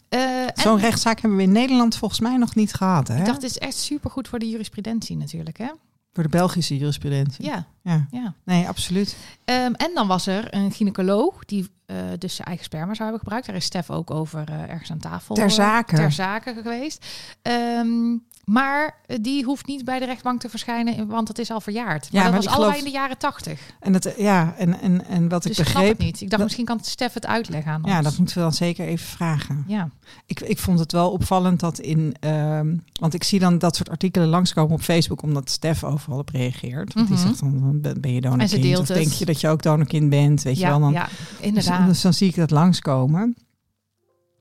Eh, 0.09 0.41
en 0.43 0.51
Zo'n 0.53 0.79
rechtszaak 0.79 1.19
hebben 1.19 1.37
we 1.37 1.43
in 1.45 1.51
Nederland 1.51 1.95
volgens 1.97 2.19
mij 2.19 2.37
nog 2.37 2.55
niet 2.55 2.73
gehad. 2.73 3.07
Hè? 3.07 3.17
ik 3.19 3.25
dacht, 3.25 3.43
is 3.43 3.57
echt 3.57 3.75
supergoed 3.75 4.27
voor 4.27 4.39
de 4.39 4.49
jurisprudentie 4.49 5.17
natuurlijk, 5.17 5.57
hè? 5.57 5.69
Voor 6.13 6.23
de 6.23 6.29
Belgische 6.29 6.77
jurisprudentie. 6.77 7.45
Ja, 7.45 7.67
ja. 7.81 8.07
ja. 8.11 8.33
Nee, 8.43 8.67
absoluut. 8.67 9.15
Ehm, 9.45 9.73
en 9.73 9.91
dan 9.93 10.07
was 10.07 10.27
er 10.27 10.53
een 10.55 10.71
gynaecoloog 10.71 11.45
die 11.45 11.69
eh, 11.85 11.95
dus 12.17 12.35
zijn 12.35 12.47
eigen 12.47 12.65
sperma 12.65 12.87
zou 12.93 13.01
hebben 13.01 13.19
gebruikt. 13.19 13.45
Daar 13.47 13.55
is 13.55 13.65
Stef 13.65 13.89
ook 13.89 14.11
over 14.11 14.43
eh, 14.49 14.69
ergens 14.69 14.91
aan 14.91 14.97
tafel 14.97 15.35
Ter 15.35 15.43
eh, 15.45 15.49
zake. 15.51 15.95
ter 15.95 16.11
zake 16.11 16.53
geweest. 16.53 17.05
Ehm, 17.41 18.17
maar 18.45 18.95
die 19.21 19.43
hoeft 19.43 19.65
niet 19.67 19.85
bij 19.85 19.99
de 19.99 20.05
rechtbank 20.05 20.39
te 20.39 20.49
verschijnen, 20.49 21.07
want 21.07 21.27
het 21.27 21.39
is 21.39 21.51
al 21.51 21.61
verjaard. 21.61 22.07
Ja, 22.11 22.11
maar 22.11 22.23
dat 22.23 22.31
maar 22.31 22.41
was 22.41 22.51
ik 22.53 22.57
allebei 22.59 22.77
in 22.79 22.85
de 22.85 22.91
jaren 22.91 23.17
tachtig. 23.17 23.59
En, 23.79 23.93
het, 23.93 24.13
ja, 24.17 24.53
en, 24.57 24.81
en, 24.81 25.05
en 25.05 25.29
wat 25.29 25.43
Dus 25.43 25.51
ik 25.51 25.57
ik 25.57 25.63
snap 25.65 25.73
begreep... 25.81 25.97
het 25.97 26.05
niet. 26.05 26.13
Ik 26.15 26.19
dacht, 26.19 26.31
dat- 26.31 26.41
misschien 26.41 26.65
kan 26.65 26.79
Stef 26.83 27.13
het 27.13 27.25
uitleggen 27.25 27.71
aan 27.71 27.83
ons. 27.83 27.91
Ja, 27.93 28.01
dat 28.01 28.17
moeten 28.17 28.35
we 28.35 28.41
dan 28.41 28.53
zeker 28.53 28.87
even 28.87 29.07
vragen. 29.07 29.63
Ja, 29.67 29.89
Ik, 30.25 30.39
ik 30.39 30.57
vond 30.59 30.79
het 30.79 30.91
wel 30.91 31.11
opvallend 31.11 31.59
dat 31.59 31.79
in... 31.79 32.15
ehm, 32.19 32.75
want 32.99 33.13
ik 33.13 33.23
zie 33.23 33.39
dan 33.39 33.57
dat 33.57 33.75
soort 33.75 33.89
artikelen 33.89 34.27
langskomen 34.27 34.73
op 34.73 34.81
Facebook... 34.81 35.21
omdat 35.21 35.49
Stef 35.49 35.83
overal 35.83 36.19
op 36.19 36.29
reageert. 36.29 36.93
Want 36.93 37.09
Mhm. 37.09 37.17
die 37.17 37.27
zegt 37.27 37.39
dan, 37.39 37.59
ben 37.73 38.01
ben 38.01 38.11
je 38.13 38.21
En 38.21 38.21
ze 38.21 38.29
donorkind? 38.29 38.61
deelt 38.63 38.79
Of 38.79 38.87
denk 38.87 39.11
je 39.11 39.25
dat 39.25 39.41
je 39.41 39.47
ook 39.47 39.61
donorkind 39.61 40.09
bent? 40.09 40.41
Weet 40.41 40.59
je 40.59 40.65
wel, 40.65 40.79
dan, 40.79 40.91
ja 40.91 41.07
inderdaad. 41.39 41.87
dus 41.87 42.01
dan 42.01 42.13
zie 42.13 42.27
ik 42.27 42.35
dat 42.35 42.51
langskomen. 42.51 43.35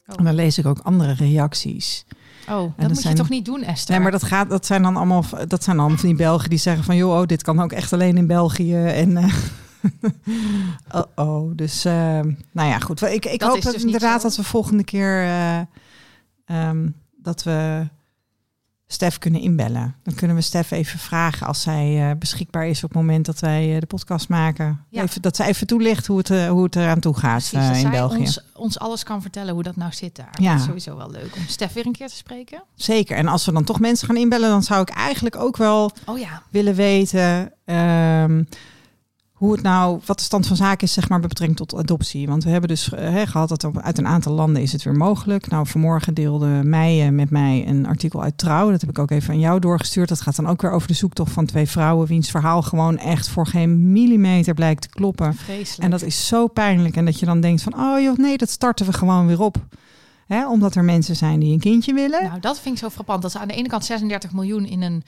Oh. 0.06 0.14
En 0.18 0.24
dan 0.24 0.34
lees 0.34 0.58
ik 0.58 0.66
ook 0.66 0.78
andere 0.78 1.12
reacties. 1.12 2.04
oh, 2.48 2.54
dat 2.56 2.72
dat 2.76 2.88
moet 2.88 2.98
zijn- 2.98 3.14
je 3.14 3.20
toch 3.20 3.28
niet 3.28 3.44
doen, 3.44 3.62
Esther? 3.62 3.94
Nee, 3.94 4.02
maar 4.02 4.12
dat, 4.12 4.22
gaat, 4.22 4.48
dat 4.50 4.66
zijn 4.66 4.82
dan 4.82 4.96
allemaal, 4.96 5.24
dat 5.48 5.64
zijn 5.64 5.78
allemaal 5.78 5.98
van 5.98 6.08
die 6.08 6.18
Belgen 6.18 6.50
die 6.50 6.58
zeggen 6.58 6.84
van... 6.84 6.96
joh, 6.96 7.20
oh, 7.20 7.26
dit 7.26 7.42
kan 7.42 7.60
ook 7.60 7.72
echt 7.72 7.92
alleen 7.92 8.16
in 8.16 8.26
België. 8.26 8.74
En, 8.84 9.16
eh, 9.16 9.34
oh, 10.94 11.02
oh, 11.14 11.56
dus 11.56 11.84
eh, 11.84 11.92
nou 12.52 12.68
ja, 12.68 12.78
goed. 12.78 13.02
Ik, 13.02 13.24
ik 13.26 13.40
Dat 13.40 13.48
hoop 13.52 13.62
dus 13.62 13.84
inderdaad 13.84 14.20
zo. 14.20 14.28
dat 14.28 14.36
we 14.36 14.44
volgende 14.44 14.84
keer... 14.84 15.22
eh, 15.22 15.60
ehm, 16.44 16.88
dat 17.22 17.42
we 17.42 17.88
Stef 18.90 19.18
kunnen 19.18 19.40
inbellen. 19.40 19.94
Dan 20.03 20.14
kunnen 20.14 20.37
we 20.37 20.42
Stef 20.42 20.70
even 20.70 20.98
vragen 20.98 21.46
als 21.46 21.62
zij 21.62 22.11
eh, 22.11 22.16
beschikbaar 22.18 22.66
is... 22.66 22.85
op 22.85 22.90
het 22.90 22.98
moment 22.98 23.27
dat 23.27 23.38
wij 23.38 23.74
eh, 23.74 23.81
de 23.81 23.87
podcast 23.87 24.29
maken. 24.29 24.85
Ja. 24.88 25.03
Even, 25.03 25.22
dat 25.22 25.37
ze 25.37 25.44
even 25.44 25.66
toelicht 25.66 26.07
hoe 26.07 26.18
het, 26.18 26.31
eh, 26.31 26.48
hoe 26.48 26.62
het 26.62 26.77
eraan 26.77 27.01
toe 27.01 27.16
gaat 27.16 27.48
Precies, 27.51 27.68
in 27.68 27.81
zij 27.81 27.90
België. 27.90 28.18
ons, 28.18 28.40
ons 28.55 28.79
alles 28.79 29.03
kan 29.03 29.22
vertellen 29.22 29.55
hoe 29.55 29.62
dat 29.62 29.77
nou 29.77 29.92
zit 29.92 30.16
daar. 30.16 30.35
Ja. 30.40 30.51
Dat 30.51 30.61
is 30.61 30.66
sowieso 30.66 30.96
wel 30.96 31.11
leuk 31.11 31.37
om 31.37 31.42
Stef 31.46 31.72
weer 31.72 31.87
een 31.87 31.92
keer 31.92 32.09
te 32.09 32.16
spreken. 32.16 32.62
Zeker. 32.74 33.16
En 33.16 33.29
als 33.29 33.46
we 33.46 33.53
dan 33.53 33.64
toch 33.64 33.81
mensen 33.81 34.07
gaan 34.07 34.16
inbellen... 34.16 34.48
dan 34.48 34.62
zou 34.62 34.81
ik 34.81 34.88
eigenlijk 34.88 35.37
ook 35.37 35.57
wel... 35.57 35.92
Oh 36.05 36.18
ja, 36.18 36.42
willen 36.51 36.74
weten 36.74 37.53
ehm, 37.64 38.42
hoe 39.38 39.53
het 39.53 39.62
nou, 39.62 40.01
wat 40.05 40.18
de 40.18 40.24
stand 40.24 40.46
van 40.46 40.57
zaken 40.57 40.87
is, 40.87 40.92
zeg 40.92 41.09
maar, 41.09 41.18
met 41.18 41.29
betrekking 41.29 41.59
tot 41.59 41.79
adoptie. 41.79 42.27
Want 42.27 42.44
we 42.44 42.51
hebben 42.51 42.68
dus 42.68 42.92
eh, 42.92 43.22
gehad 43.27 43.48
dat 43.48 43.66
uit 43.77 43.98
een 43.98 44.07
aantal 44.07 44.33
landen 44.33 44.62
is 44.62 44.72
het 44.72 44.83
weer 44.83 44.94
mogelijk. 44.94 45.48
Nou, 45.48 45.66
vanmorgen 45.66 46.14
deelde 46.14 46.46
Meijen 46.46 47.14
met 47.14 47.31
mij 47.31 47.64
een 47.66 47.87
artikel 47.87 48.22
uit 48.22 48.38
Trouw. 48.38 48.70
Dat 48.70 48.81
heb 48.81 48.90
ik 48.90 48.98
ook 48.98 49.11
even 49.11 49.35
aan 49.35 49.40
jou 49.40 49.61
doorgestuurd. 49.61 50.09
Dat 50.09 50.20
gaat 50.20 50.37
dan 50.37 50.46
ook 50.46 50.62
weer 50.62 50.70
over 50.70 50.88
de 50.88 50.94
zoektocht 50.94 51.33
van 51.33 51.46
twee 51.46 51.68
vrouwen, 51.68 52.07
wiens 52.07 52.31
verhaal 52.31 52.62
gewoon 52.62 52.98
echt 52.98 53.29
voor 53.29 53.46
geen 53.46 53.92
millimeter 53.92 54.55
blijkt 54.55 54.83
te 54.83 54.88
kloppen. 54.88 55.35
vreselijk. 55.35 55.83
En 55.83 55.90
dat 55.90 56.03
is 56.03 56.27
zo 56.27 56.46
pijnlijk. 56.46 56.96
En 56.96 57.05
dat 57.05 57.20
je 57.20 57.27
dan 57.27 57.40
denkt 57.40 57.62
van, 57.62 57.74
oh 57.74 58.01
joh, 58.01 58.16
nee, 58.16 58.37
dat 58.38 58.51
starten 58.51 58.87
we 58.87 58.92
gewoon 58.92 59.27
weer 59.27 59.40
op. 59.40 59.57
Omdat 60.48 60.74
er 60.74 60.85
mensen 60.85 61.16
zijn 61.16 61.40
die 61.40 61.53
een 61.53 61.61
kindje 61.61 61.94
willen. 61.94 62.24
Nou, 62.24 62.40
dat 62.40 62.61
vind 62.61 62.74
ik 62.74 62.81
zo 62.81 62.88
frappant. 62.88 63.22
Dat 63.22 63.33
ze 63.33 63.38
aan 63.38 63.48
de 63.48 63.55
ene 63.55 63.68
kant 63.68 63.85
36 63.85 64.33
miljoen 64.33 64.64
in 64.64 64.83
een, 64.83 65.03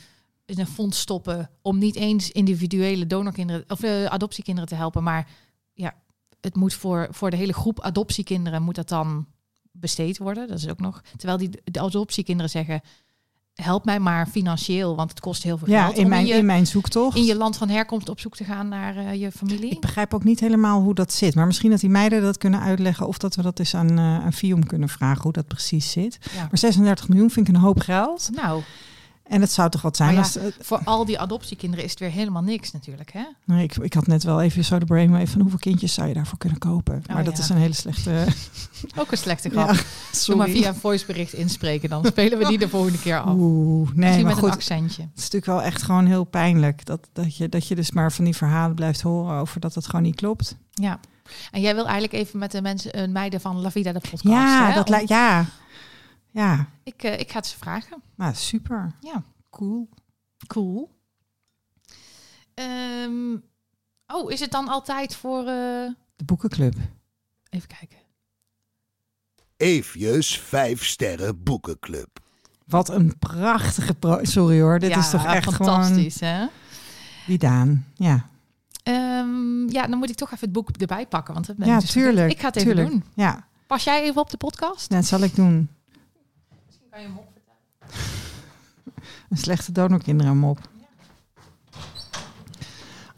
in 0.51 0.59
een 0.59 0.67
fonds 0.67 1.01
stoppen... 1.01 1.51
om 1.63 1.79
niet 1.79 1.97
eens 1.97 2.31
individuele 2.31 3.07
donorkinderen 3.07 3.65
of 3.69 3.83
eh, 3.83 4.05
adoptiekinderen 4.05 4.69
te 4.69 4.75
helpen. 4.75 5.03
Maar 5.03 5.29
ja, 5.73 5.95
het 6.41 6.57
moet 6.57 6.75
voor, 6.75 7.09
voor 7.11 7.31
de 7.31 7.37
hele 7.37 7.53
groep 7.53 7.81
adoptiekinderen 7.81 8.63
moet 8.63 8.75
dat 8.75 8.89
dan 8.89 9.27
besteed 9.73 10.19
worden. 10.19 10.49
Dat 10.49 10.59
is 10.59 10.69
ook 10.69 10.81
nog... 10.81 11.03
Terwijl 11.17 11.39
die 11.39 11.51
de 11.65 11.81
adoptiekinderen 11.81 12.51
zeggen... 12.51 12.81
help 13.55 13.85
mij 13.85 14.01
maar 14.01 14.27
financieel, 14.27 14.97
want 14.97 15.11
het 15.11 15.21
kost 15.21 15.43
heel 15.43 15.59
veel 15.59 15.69
ja, 15.69 15.85
geld... 15.85 15.97
in 15.97 16.03
om 16.03 16.09
mijn, 16.09 16.23
in, 16.23 16.27
je, 16.27 16.35
in 16.35 16.47
mijn 16.47 16.67
zoektocht. 16.67 17.17
in 17.17 17.25
je 17.25 17.37
land 17.37 17.57
van 17.57 17.69
herkomst 17.69 18.09
op 18.09 18.21
zoek 18.21 18.37
te 18.37 18.45
gaan 18.45 18.69
naar 18.69 18.97
eh, 18.97 19.21
je 19.21 19.33
familie. 19.33 19.71
Ik 19.71 19.81
begrijp 19.81 20.15
ook 20.15 20.25
niet 20.25 20.41
helemaal 20.41 20.81
hoe 20.81 20.95
dat 20.95 21.13
zit. 21.13 21.35
Maar 21.35 21.47
misschien 21.47 21.71
dat 21.71 21.81
die 21.81 21.91
meiden 21.91 22.23
dat 22.23 22.39
kunnen 22.39 22.61
uitleggen. 22.61 23.07
Of 23.07 23.19
dat 23.19 23.35
we 23.35 23.43
dat 23.43 23.59
eens 23.59 23.75
aan, 23.75 23.99
eh 23.99 24.25
aan 24.25 24.33
Fium 24.33 24.67
kunnen 24.67 24.89
vragen 24.89 25.23
hoe 25.23 25.33
dat 25.33 25.47
precies 25.47 25.91
zit. 25.91 26.19
Ja. 26.35 26.41
Maar 26.41 26.59
36 26.59 27.09
miljoen 27.09 27.31
vind 27.31 27.49
ik 27.49 27.55
een 27.55 27.61
hoop 27.61 27.81
geld. 27.81 28.31
Nou, 28.33 28.63
En 29.31 29.41
het 29.41 29.53
zou 29.53 29.71
toch 29.71 29.83
wat 29.83 29.97
zijn 29.97 30.17
als... 30.19 30.33
ja, 30.33 30.41
voor 30.61 30.81
al 30.85 31.05
die 31.05 31.19
adoptiekinderen 31.19 31.85
is 31.85 31.91
het 31.91 32.01
weer 32.01 32.11
helemaal 32.11 32.43
niks 32.43 32.73
natuurlijk, 32.73 33.13
hè? 33.13 33.23
nee, 33.45 33.63
ik, 33.65 33.77
ik 33.77 33.93
had 33.95 34.07
net 34.07 34.23
wel 34.23 34.41
even 34.43 34.65
zo 34.65 34.79
de 34.79 34.85
brainwave 34.85 35.27
van 35.27 35.41
hoeveel 35.41 35.59
kindjes 35.59 35.95
zou 35.95 36.09
je 36.09 36.15
daarvoor 36.15 36.39
kunnen 36.39 36.59
kopen. 36.59 37.03
maar 37.07 37.25
dat 37.25 37.33
Oh, 37.33 37.39
ja. 37.39 37.43
is 37.45 37.49
een 37.49 37.57
hele 37.57 37.73
slechte... 37.75 38.27
Ook 39.01 39.13
een 39.13 39.19
slechte 39.19 39.51
grap. 39.51 39.71
ja, 39.75 39.81
Doe 40.27 40.37
maar 40.37 40.49
via 40.49 40.69
een 40.69 40.75
voicebericht 40.75 41.33
inspreken, 41.33 41.89
dan 41.89 42.05
spelen 42.05 42.39
we 42.39 42.47
die 42.47 42.59
de 42.59 42.69
volgende 42.69 42.99
keer 42.99 43.21
af. 43.21 43.35
Oeh, 43.35 43.89
nee, 43.89 43.95
Misschien 43.97 44.25
maar 44.25 44.25
met 44.35 44.35
goed. 44.43 44.49
een 44.49 44.55
accentje. 44.55 45.03
Het 45.03 45.11
is 45.19 45.23
natuurlijk 45.23 45.47
wel 45.47 45.63
echt 45.63 45.83
gewoon 45.83 46.07
heel 46.07 46.25
pijnlijk. 46.25 46.85
Dat, 46.85 47.09
dat, 47.13 47.37
je, 47.37 47.49
dat 47.49 47.67
je 47.69 47.75
dus 47.75 47.91
maar 47.91 48.13
van 48.13 48.25
die 48.25 48.37
verhalen 48.37 48.75
blijft 48.75 49.01
horen 49.01 49.39
over 49.41 49.61
dat 49.61 49.75
het 49.75 49.87
gewoon 49.87 50.03
niet 50.03 50.17
klopt. 50.17 50.57
Ja. 50.73 51.01
En 51.51 51.61
jij 51.61 51.75
wil 51.75 51.85
eigenlijk 51.85 52.13
even 52.13 52.39
met 52.39 52.51
de 52.51 52.63
mensen, 52.63 52.93
eh, 52.93 53.09
meiden 53.09 53.41
van 53.41 53.61
La 53.61 53.71
Vida 53.71 53.93
de 53.93 54.01
podcast. 54.01 54.25
ja, 54.25 54.69
hè? 54.69 54.75
dat 54.75 54.89
lijkt... 54.89 55.09
Ja. 55.09 55.45
Ja. 56.33 56.69
ik, 56.83 57.03
eh, 57.03 57.19
ik 57.21 57.31
ga 57.31 57.37
het 57.37 57.47
ze 57.47 57.59
vragen. 57.59 58.03
Nou, 58.15 58.35
super. 58.35 58.93
Ja, 59.01 59.23
Cool. 59.51 59.89
cool. 60.47 60.91
Ehm, 62.55 63.37
oh, 64.07 64.31
is 64.31 64.41
het 64.41 64.51
dan 64.51 64.69
altijd 64.69 65.17
voor... 65.17 65.39
eh, 65.39 65.91
De 66.17 66.25
boekenclub. 66.25 66.75
Even 67.51 67.69
kijken. 67.69 67.99
Eefjes 69.57 70.39
5 70.39 70.85
sterren 70.85 71.43
boekenclub. 71.43 72.19
Wat 72.67 72.89
een 72.89 73.19
prachtige 73.19 73.95
pro. 73.95 74.19
Sorry 74.25 74.61
hoor, 74.61 74.79
dit 74.79 74.91
ja, 74.91 74.99
is 74.99 75.11
toch 75.11 75.25
echt 75.25 75.53
gewoon 75.55 75.75
fantastisch, 75.83 76.21
hè? 76.21 76.47
wie 77.27 77.39
Daan. 77.39 77.87
Ja, 77.95 78.29
Ehm, 78.83 79.69
ja, 79.71 79.87
dan 79.87 79.99
moet 79.99 80.11
ik 80.11 80.17
toch 80.17 80.29
even 80.29 80.41
het 80.45 80.53
boek 80.53 80.71
erbij 80.71 81.07
pakken. 81.07 81.35
Want 81.35 81.47
dat 81.47 81.57
ben 81.57 81.67
ik 81.67 81.73
ja 81.73 81.79
dus 81.81 81.91
vergeten. 81.91 82.13
tuurlijk. 82.15 82.33
Ik 82.33 82.41
ga 82.41 82.47
het 82.47 82.57
even 82.57 82.69
tuurlijk. 82.75 82.91
doen. 82.91 83.05
Ja, 83.15 83.47
Pas 83.67 83.85
jij 83.85 84.03
even 84.03 84.21
op 84.21 84.31
de 84.31 84.37
podcast? 84.37 84.91
dat 84.91 85.05
zal 85.05 85.21
ik 85.21 85.35
doen. 85.35 85.69
Kan 86.91 87.01
je 87.01 87.07
hem 87.07 87.17
op. 87.19 87.29
Een 89.31 89.37
slechte 89.37 89.73
donorkinderen 89.73 90.37
mop. 90.39 90.59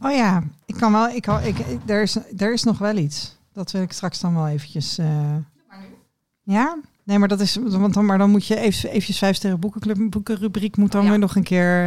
Oh 0.01 0.13
ja, 0.13 0.43
ik 0.67 0.75
kan 0.75 0.93
wel. 0.93 1.09
Ik, 1.09 1.27
ik, 1.27 1.59
ik- 1.59 1.81
er, 1.91 2.03
is, 2.03 2.17
er 2.37 2.53
is 2.53 2.63
nog 2.63 2.79
wel 2.79 2.97
iets. 2.97 3.37
Dat 3.53 3.71
wil 3.71 3.83
ik 3.83 3.93
straks 3.93 4.21
dan 4.21 4.35
wel 4.35 4.49
eventjes. 4.49 4.99
eh, 4.99 5.37
ja? 6.43 6.79
Nee, 7.05 7.19
maar 7.19 7.29
dat 7.29 7.41
is. 7.41 7.57
Want 7.57 7.95
dan, 7.95 8.07
maar 8.07 8.19
dan 8.19 8.31
moet 8.31 8.47
je 8.47 8.57
even, 8.57 8.89
eventjes 8.89 9.19
vijf 9.19 9.37
sterren 9.37 9.61
boekenclub 9.61 10.11
boekenrubriek 10.11 10.77
moet 10.77 10.91
dan 10.93 11.01
Oh 11.01 11.07
ja. 11.07 11.13
weer 11.13 11.21
nog 11.21 11.37
een 11.37 11.43
keer. 11.43 11.85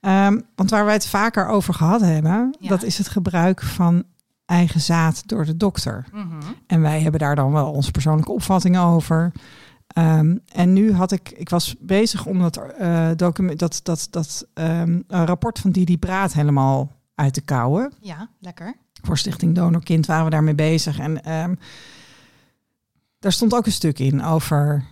ehm, 0.00 0.40
want 0.54 0.70
waar 0.70 0.84
wij 0.84 0.94
het 0.94 1.06
vaker 1.06 1.46
over 1.46 1.74
gehad 1.74 2.00
hebben, 2.00 2.56
Ja. 2.60 2.68
dat 2.68 2.82
is 2.82 2.98
het 2.98 3.08
gebruik 3.08 3.62
van 3.62 4.04
eigen 4.46 4.80
zaad 4.80 5.22
door 5.28 5.44
de 5.44 5.56
dokter. 5.56 6.06
Mhm. 6.12 6.40
En 6.66 6.80
wij 6.80 7.00
hebben 7.00 7.20
daar 7.20 7.34
dan 7.36 7.52
wel 7.52 7.70
onze 7.72 7.90
persoonlijke 7.90 8.32
opvattingen 8.32 8.82
over. 8.82 9.32
Ehm, 9.88 10.36
en 10.52 10.72
nu 10.72 10.92
had 10.92 11.12
ik, 11.12 11.30
ik 11.30 11.48
was 11.48 11.74
bezig 11.78 12.26
om 12.26 12.38
dat, 12.40 12.56
eh, 12.56 13.10
document, 13.16 13.58
dat, 13.58 13.80
dat, 13.82 14.08
dat 14.10 14.46
ehm, 14.54 15.00
eh, 15.08 15.22
rapport 15.24 15.58
van 15.58 15.70
Didi 15.70 15.98
Braat 15.98 16.32
helemaal 16.32 16.92
uit 17.14 17.32
te 17.34 17.40
kouwen. 17.40 17.92
Ja, 18.00 18.28
lekker. 18.40 18.76
Voor 19.02 19.18
Stichting 19.18 19.54
Donorkind 19.54 20.06
waren 20.06 20.24
we 20.24 20.30
daarmee 20.30 20.54
bezig. 20.54 20.98
En 20.98 21.24
ehm, 21.24 21.54
daar 23.18 23.32
stond 23.32 23.54
ook 23.54 23.66
een 23.66 23.72
stuk 23.72 23.98
in 23.98 24.24
over 24.24 24.84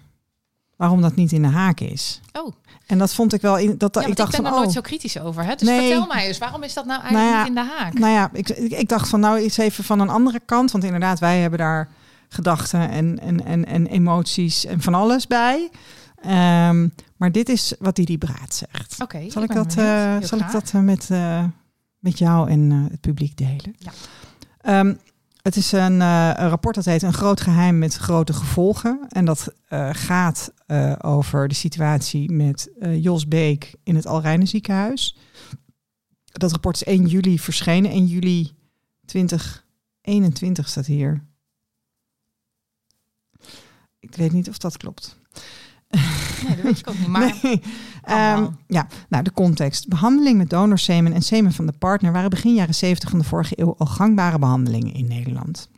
waarom 0.77 1.01
dat 1.01 1.15
niet 1.15 1.33
in 1.33 1.43
de 1.43 1.49
haak 1.49 1.81
is. 1.81 2.21
Oh, 2.33 2.53
En 2.87 2.99
dat 2.99 3.15
vond 3.15 3.33
ik 3.33 3.41
wel, 3.41 3.59
in, 3.59 3.79
dat, 3.79 3.95
ja, 3.95 4.07
ik 4.07 4.17
dacht 4.17 4.35
ik 4.35 4.43
ben 4.43 4.51
van, 4.51 4.53
er 4.53 4.53
nooit 4.53 4.67
oh, 4.67 4.75
zo 4.75 4.81
kritisch 4.81 5.21
over. 5.21 5.45
Hè? 5.45 5.55
Dus 5.55 5.69
Nee. 5.69 5.89
vertel 5.89 6.07
mij 6.07 6.27
eens, 6.27 6.39
waarom 6.39 6.63
is 6.63 6.75
dat 6.75 6.85
nou 6.85 7.01
eigenlijk 7.01 7.31
Nou 7.31 7.37
ja, 7.37 7.49
niet 7.49 7.57
in 7.57 7.69
de 7.69 7.75
haak? 7.79 7.99
Nou 7.99 8.13
ja, 8.13 8.31
ik, 8.33 8.49
ik, 8.49 8.73
ik 8.73 8.89
dacht 8.89 9.09
van 9.09 9.21
nou 9.21 9.41
iets 9.41 9.57
even 9.57 9.85
van 9.85 10.01
een 10.01 10.09
andere 10.09 10.41
kant. 10.45 10.71
Want 10.71 10.85
inderdaad, 10.85 11.19
wij 11.19 11.41
hebben 11.41 11.59
daar 11.59 11.89
gedachten 12.29 12.91
en, 12.91 13.19
en, 13.19 13.45
en, 13.45 13.67
en 13.67 13.87
emoties 13.87 14.65
en 14.65 14.81
van 14.81 14.95
alles 14.95 15.27
bij. 15.27 15.71
Ehm, 16.17 16.89
maar 17.17 17.33
dit 17.33 17.49
is 17.49 17.75
wat 17.79 17.97
Didi 17.97 18.19
Braat 18.19 18.55
zegt. 18.55 19.03
Oké, 19.03 19.31
zal 19.31 19.43
ik, 19.43 19.53
dat, 19.53 19.77
eh, 19.77 20.17
zal 20.21 20.39
ik 20.39 20.51
dat 20.51 20.73
eh, 20.75 20.81
met, 20.81 21.11
eh, 21.11 21.45
met 21.99 22.19
jou 22.19 22.51
en 22.51 22.71
het 22.71 23.01
publiek 23.01 23.37
delen? 23.37 23.75
Ja. 23.79 23.93
Ehm, 24.61 24.95
het 25.43 25.57
is 25.57 25.73
een, 25.73 26.01
een 26.01 26.49
rapport 26.49 26.75
dat 26.75 26.85
heet 26.85 27.03
Een 27.03 27.13
groot 27.13 27.41
geheim 27.41 27.79
met 27.79 27.95
grote 27.95 28.33
gevolgen. 28.33 29.07
En 29.09 29.25
dat 29.25 29.53
gaat 29.91 30.53
over 31.01 31.49
de 31.49 31.55
situatie 31.55 32.33
met 32.33 32.71
Jos 32.81 33.29
Beek 33.29 33.75
in 33.83 33.95
het 33.95 34.07
Alrijnen 34.07 34.47
ziekenhuis. 34.47 35.17
Dat 36.33 36.51
rapport 36.51 36.75
is 36.75 36.85
1 36.85 37.07
juli 37.07 37.39
verschenen, 37.39 37.91
1 37.91 38.07
juli 38.07 38.53
21 40.01 40.69
staat 40.69 40.87
hier. 40.87 41.25
Ik 44.11 44.17
weet 44.17 44.33
niet 44.33 44.49
of 44.49 44.59
dat 44.59 44.77
klopt. 44.77 45.19
Nee, 46.47 46.57
dat 46.57 46.65
weet 46.65 46.79
ik 46.79 46.89
ook 46.89 46.99
niet. 46.99 47.07
Maar 47.07 47.39
Nee. 47.43 47.63
Ehm, 48.03 48.47
ja, 48.67 48.87
nou 49.09 49.25
de 49.25 49.33
context. 49.33 49.89
Behandeling 49.89 50.39
met 50.39 50.51
donorsemen 50.51 51.13
en 51.13 51.23
semen 51.23 51.53
van 51.53 51.67
de 51.67 51.73
partner 51.73 52.13
waren 52.13 52.31
begin 52.31 52.55
jaren 52.55 52.75
70 52.75 53.11
van 53.11 53.19
de 53.19 53.25
vorige 53.25 53.61
eeuw 53.61 53.75
al 53.79 53.87
gangbare 53.87 54.39
behandelingen 54.39 54.95
in 54.95 55.07
Nederland. 55.07 55.69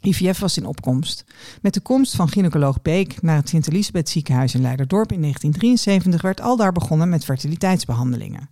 IVF 0.00 0.38
was 0.38 0.56
in 0.56 0.66
opkomst. 0.66 1.24
Met 1.62 1.74
de 1.74 1.80
komst 1.80 2.16
van 2.16 2.28
gynaecoloog 2.28 2.82
Beek 2.82 3.22
naar 3.22 3.36
het 3.36 3.48
Sint-Elisabeth 3.48 4.08
ziekenhuis 4.08 4.54
in 4.54 4.60
Leiderdorp 4.60 5.12
in 5.12 5.20
1973 5.20 6.22
werd 6.22 6.40
aldaar 6.40 6.72
begonnen 6.72 7.08
met 7.08 7.24
fertiliteitsbehandelingen. 7.24 8.48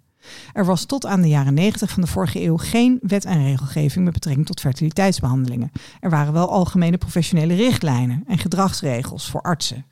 Er 0.52 0.64
was 0.64 0.84
tot 0.84 1.06
aan 1.06 1.20
de 1.20 1.28
jaren 1.28 1.54
90 1.54 1.90
van 1.90 2.02
de 2.02 2.08
vorige 2.08 2.42
eeuw 2.42 2.56
geen 2.56 2.98
wet 3.02 3.24
en 3.24 3.44
regelgeving 3.44 4.04
met 4.04 4.14
betrekking 4.14 4.46
tot 4.46 4.60
fertiliteitsbehandelingen. 4.60 5.72
Er 6.00 6.10
waren 6.10 6.32
wel 6.32 6.50
algemene 6.50 6.98
professionele 6.98 7.54
richtlijnen 7.54 8.24
en 8.26 8.38
gedragsregels 8.38 9.30
voor 9.30 9.42
artsen. 9.42 9.84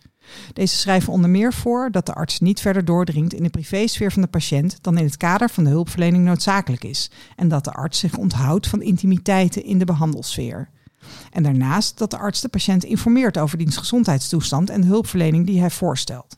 Deze 0.52 0.76
schrijven 0.76 1.12
onder 1.12 1.30
meer 1.30 1.52
voor 1.52 1.90
dat 1.90 2.06
de 2.06 2.14
arts 2.14 2.40
niet 2.40 2.60
verder 2.60 2.84
doordringt 2.84 3.34
in 3.34 3.42
de 3.42 3.50
privésfeer 3.50 4.12
van 4.12 4.22
de 4.22 4.28
patiënt 4.28 4.78
dan 4.80 4.98
in 4.98 5.04
het 5.04 5.16
kader 5.16 5.50
van 5.50 5.64
de 5.64 5.70
hulpverlening 5.70 6.24
noodzakelijk 6.24 6.84
is. 6.84 7.10
En 7.36 7.48
dat 7.48 7.64
de 7.64 7.72
arts 7.72 7.98
zich 7.98 8.16
onthoudt 8.16 8.66
van 8.66 8.82
intimiteiten 8.82 9.64
in 9.64 9.78
de 9.78 9.84
behandelsfeer. 9.84 10.68
En 11.30 11.42
daarnaast 11.42 11.98
dat 11.98 12.10
de 12.10 12.18
arts 12.18 12.40
de 12.40 12.48
patiënt 12.48 12.84
informeert 12.84 13.38
over 13.38 13.58
diens 13.58 13.76
gezondheidstoestand 13.76 14.70
en 14.70 14.80
de 14.80 14.86
hulpverlening 14.86 15.46
die 15.46 15.60
hij 15.60 15.70
voorstelt. 15.70 16.34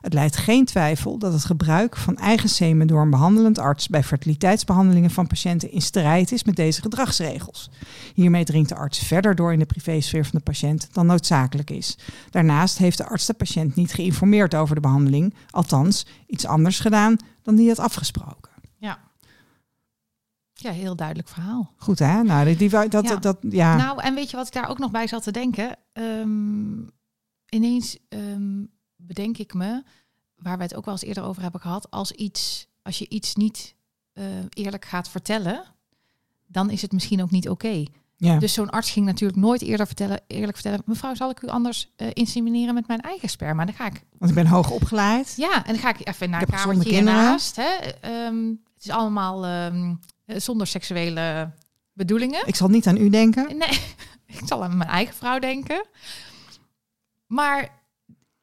Het 0.00 0.12
leidt 0.12 0.36
geen 0.36 0.64
twijfel 0.64 1.18
dat 1.18 1.32
het 1.32 1.44
gebruik 1.44 1.96
van 1.96 2.16
eigen 2.16 2.48
semen 2.48 2.86
door 2.86 3.00
een 3.02 3.10
behandelend 3.10 3.58
arts 3.58 3.88
bij 3.88 4.02
fertiliteitsbehandelingen 4.04 5.10
van 5.10 5.26
patiënten 5.26 5.70
in 5.70 5.82
strijd 5.82 6.32
is 6.32 6.44
met 6.44 6.56
deze 6.56 6.80
gedragsregels. 6.82 7.70
Hiermee 8.14 8.44
dringt 8.44 8.68
de 8.68 8.74
arts 8.76 8.98
verder 8.98 9.34
door 9.34 9.52
in 9.52 9.58
de 9.58 9.66
privésfeer 9.66 10.22
van 10.24 10.38
de 10.38 10.44
patiënt 10.44 10.88
dan 10.92 11.06
noodzakelijk 11.06 11.70
is. 11.70 11.98
Daarnaast 12.30 12.78
heeft 12.78 12.98
de 12.98 13.06
arts 13.06 13.26
de 13.26 13.34
patiënt 13.34 13.74
niet 13.74 13.92
geïnformeerd 13.92 14.54
over 14.54 14.74
de 14.74 14.80
behandeling, 14.80 15.34
althans 15.50 16.06
iets 16.26 16.46
anders 16.46 16.80
gedaan 16.80 17.16
dan 17.42 17.54
die 17.54 17.68
had 17.68 17.78
afgesproken. 17.78 18.50
ja. 18.78 18.98
Ja, 20.58 20.70
heel 20.72 20.96
duidelijk 20.96 21.28
verhaal. 21.28 21.72
Goed 21.76 21.98
hè? 21.98 22.22
Nou, 22.22 22.44
die, 22.44 22.56
die, 22.56 22.88
dat, 22.88 23.08
Ja. 23.08 23.16
dat, 23.16 23.36
ja. 23.40 23.76
Nou, 23.76 24.02
en 24.02 24.14
weet 24.14 24.30
je 24.30 24.36
wat 24.36 24.46
ik 24.46 24.52
daar 24.52 24.68
ook 24.68 24.78
nog 24.78 24.90
bij 24.90 25.06
zat 25.06 25.22
te 25.22 25.30
denken? 25.30 25.76
Ehm, 25.92 26.80
ineens 27.48 27.98
ehm, 28.08 28.64
bedenk 29.06 29.38
ik 29.38 29.54
me, 29.54 29.82
waar 30.36 30.56
we 30.56 30.62
het 30.62 30.74
ook 30.74 30.84
wel 30.84 30.94
eens 30.94 31.02
eerder 31.02 31.22
over 31.24 31.42
hebben 31.42 31.60
gehad, 31.60 31.90
als 31.90 32.12
iets, 32.12 32.68
als 32.82 32.98
je 32.98 33.08
iets 33.08 33.34
niet 33.34 33.74
eh, 34.12 34.24
eerlijk 34.48 34.84
gaat 34.84 35.08
vertellen, 35.08 35.64
dan 36.46 36.70
is 36.70 36.82
het 36.82 36.92
misschien 36.92 37.22
ook 37.22 37.30
niet 37.30 37.48
oké. 37.48 37.84
ja. 38.16 38.38
Dus 38.38 38.52
zo'n 38.52 38.70
arts 38.70 38.90
ging 38.90 39.06
natuurlijk 39.06 39.38
nooit 39.40 39.62
eerder 39.62 39.86
vertellen, 39.86 40.20
eerlijk 40.26 40.54
vertellen, 40.54 40.82
mevrouw, 40.84 41.14
zal 41.14 41.30
ik 41.30 41.42
u 41.42 41.48
anders 41.48 41.92
eh, 41.96 42.08
insemineren 42.12 42.74
met 42.74 42.86
mijn 42.86 43.00
eigen 43.00 43.28
sperma? 43.28 43.64
Dan 43.64 43.74
ga 43.74 43.86
ik, 43.86 44.02
Want 44.18 44.30
ik 44.30 44.36
ben 44.36 44.46
hoog 44.46 44.70
opgeleid. 44.70 45.34
ja, 45.36 45.64
en 45.66 45.72
dan 45.72 45.82
ga 45.82 45.88
ik 45.88 46.08
even 46.08 46.30
naar 46.30 46.42
Ik 46.42 46.48
een 46.48 46.54
kamertje 46.54 46.90
hiernaast. 46.90 47.56
Hè? 47.56 47.74
Ehm, 48.00 48.44
het 48.74 48.84
is 48.84 48.90
allemaal 48.90 49.44
ehm, 49.44 49.94
eh, 50.24 50.38
zonder 50.40 50.66
seksuele 50.66 51.50
bedoelingen. 51.92 52.46
Ik 52.46 52.56
zal 52.56 52.68
niet 52.68 52.86
aan 52.86 52.96
u 52.96 53.08
denken. 53.08 53.56
Nee, 53.58 53.80
ik 54.40 54.40
zal 54.44 54.64
aan 54.64 54.76
mijn 54.76 54.90
eigen 54.90 55.14
vrouw 55.14 55.38
denken. 55.38 55.86
Maar 57.26 57.84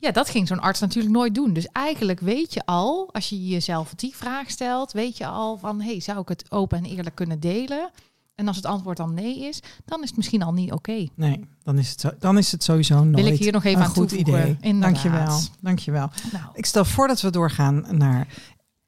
ja, 0.03 0.11
dat 0.11 0.29
ging 0.29 0.47
zo'n 0.47 0.59
arts 0.59 0.79
natuurlijk 0.79 1.13
nooit 1.13 1.35
doen. 1.35 1.53
Dus 1.53 1.67
eigenlijk 1.71 2.19
weet 2.19 2.53
je 2.53 2.65
al, 2.65 3.09
als 3.11 3.29
je 3.29 3.47
jezelf 3.47 3.93
die 3.95 4.15
vraag 4.15 4.49
stelt, 4.49 4.91
weet 4.91 5.17
je 5.17 5.25
al 5.27 5.57
van, 5.57 5.81
hey, 5.81 5.99
zou 5.99 6.19
ik 6.19 6.27
het 6.27 6.51
open 6.51 6.77
en 6.77 6.85
eerlijk 6.85 7.15
kunnen 7.15 7.39
delen? 7.39 7.89
En 8.35 8.47
als 8.47 8.55
het 8.55 8.65
antwoord 8.65 8.97
dan 8.97 9.13
nee 9.13 9.39
is, 9.39 9.59
dan 9.85 10.01
is 10.01 10.07
het 10.07 10.17
misschien 10.17 10.43
al 10.43 10.53
niet 10.53 10.71
oké. 10.71 11.07
Nee, 11.15 11.39
dan 11.63 11.77
is 11.77 11.89
het, 11.89 11.99
zo, 11.99 12.09
dan 12.19 12.37
is 12.37 12.51
het 12.51 12.63
sowieso 12.63 13.03
nooit 13.03 13.23
Wil 13.23 13.33
ik 13.33 13.39
hier 13.39 13.51
nog 13.51 13.63
even 13.63 13.79
een 13.79 13.85
aan 13.85 13.91
goed 13.93 14.09
toevoegen. 14.09 14.41
idee. 14.43 14.57
Inderdaad. 14.61 15.01
Dankjewel. 15.03 15.39
Dankjewel. 15.61 16.09
Nou, 16.31 16.45
Ik 16.53 16.65
stel 16.65 16.85
voor 16.85 17.07
dat 17.07 17.21
we 17.21 17.29
doorgaan 17.31 17.85
naar 17.89 18.27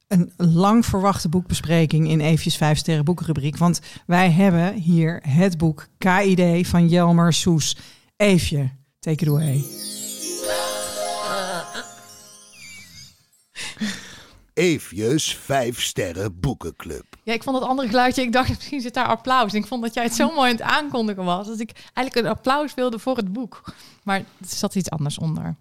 een 0.08 0.32
lang 0.38 0.86
verwachte 0.86 1.30
boekbespreking 1.30 2.10
in 2.10 2.20
Eefjes 2.20 2.58
5 2.58 2.78
Sterren 2.78 3.06
boekrubriek. 3.06 3.58
Want 3.58 3.80
wij 4.06 4.32
hebben 4.32 4.74
hier 4.74 5.20
het 5.28 5.58
boek 5.58 5.88
KID 5.98 6.68
van 6.68 6.88
Jelmer 6.88 7.34
Soes. 7.34 7.78
Eefje, 8.16 8.70
take 9.00 9.24
it 9.26 9.30
away. 9.30 9.64
Eefjes 14.54 15.36
5 15.36 15.82
Sterren 15.82 16.40
Boekenclub. 16.40 17.06
ja, 17.24 17.34
ik 17.34 17.44
vond 17.44 17.60
dat 17.60 17.70
andere 17.70 17.88
geluidje, 17.88 18.22
ik 18.22 18.32
dacht 18.32 18.50
misschien 18.56 18.82
zit 18.82 18.94
daar 18.94 19.08
applaus. 19.08 19.54
En 19.54 19.60
ik 19.60 19.68
vond 19.68 19.82
dat 19.82 19.94
jij 19.94 20.04
het 20.04 20.16
zo 20.16 20.28
mooi 20.28 20.52
aan 20.52 20.58
het 20.58 20.62
aankondigen 20.62 21.24
was. 21.24 21.48
Dat 21.48 21.60
ik 21.60 21.72
eigenlijk 21.94 22.28
een 22.28 22.34
applaus 22.34 22.74
wilde 22.74 23.00
voor 23.00 23.18
het 23.18 23.34
boek. 23.34 23.64
Maar 24.04 24.18
er 24.18 24.26
zat 24.48 24.76
iets 24.76 24.90
anders 24.90 25.18
onder. 25.18 25.56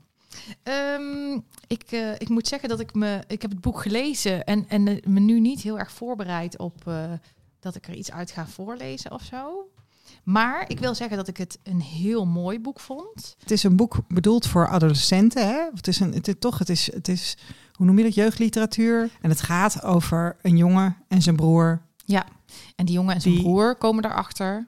Ehm, 0.62 1.38
ik, 1.66 1.82
eh, 1.90 2.12
ik 2.12 2.28
moet 2.28 2.48
zeggen 2.48 2.68
dat 2.68 2.80
ik 2.80 2.94
me, 2.94 3.20
ik 3.26 3.42
heb 3.42 3.50
het 3.50 3.60
boek 3.60 3.80
gelezen 3.82 4.44
en, 4.44 4.68
en 4.68 4.82
me 5.04 5.20
nu 5.20 5.40
niet 5.40 5.60
heel 5.60 5.78
erg 5.78 5.92
voorbereid 5.92 6.58
op 6.58 6.82
eh, 6.86 7.12
dat 7.60 7.74
ik 7.74 7.86
er 7.88 7.94
iets 7.94 8.12
uit 8.12 8.30
ga 8.30 8.46
voorlezen 8.46 9.10
of 9.10 9.22
zo. 9.22 9.68
Maar 10.24 10.70
ik 10.70 10.78
wil 10.78 10.94
zeggen 10.94 11.16
dat 11.16 11.28
ik 11.28 11.36
het 11.36 11.58
een 11.62 11.80
heel 11.80 12.26
mooi 12.26 12.60
boek 12.60 12.80
vond. 12.80 13.36
Het 13.38 13.50
is 13.50 13.62
een 13.62 13.76
boek 13.76 13.96
bedoeld 14.08 14.46
voor 14.46 14.68
adolescenten. 14.68 15.48
Hè? 15.48 15.68
Het 15.74 15.86
is 15.86 16.00
een, 16.00 16.12
het 16.12 16.28
is 16.28 16.34
toch, 16.38 16.58
het 16.58 16.68
is, 16.68 16.92
het 16.92 17.08
is, 17.08 17.36
hoe 17.76 17.86
noem 17.86 17.98
je 17.98 18.04
dat, 18.04 18.14
jeugdliteratuur. 18.14 19.10
En 19.20 19.30
het 19.30 19.40
gaat 19.40 19.82
over 19.82 20.36
een 20.42 20.56
jongen 20.56 20.96
en 21.08 21.22
zijn 21.22 21.36
broer. 21.36 21.82
En 22.76 22.84
die 22.84 22.94
jongen 22.94 23.14
en 23.14 23.20
zijn 23.20 23.34
Die- 23.34 23.42
broer 23.42 23.76
komen 23.76 24.02
daarachter. 24.02 24.66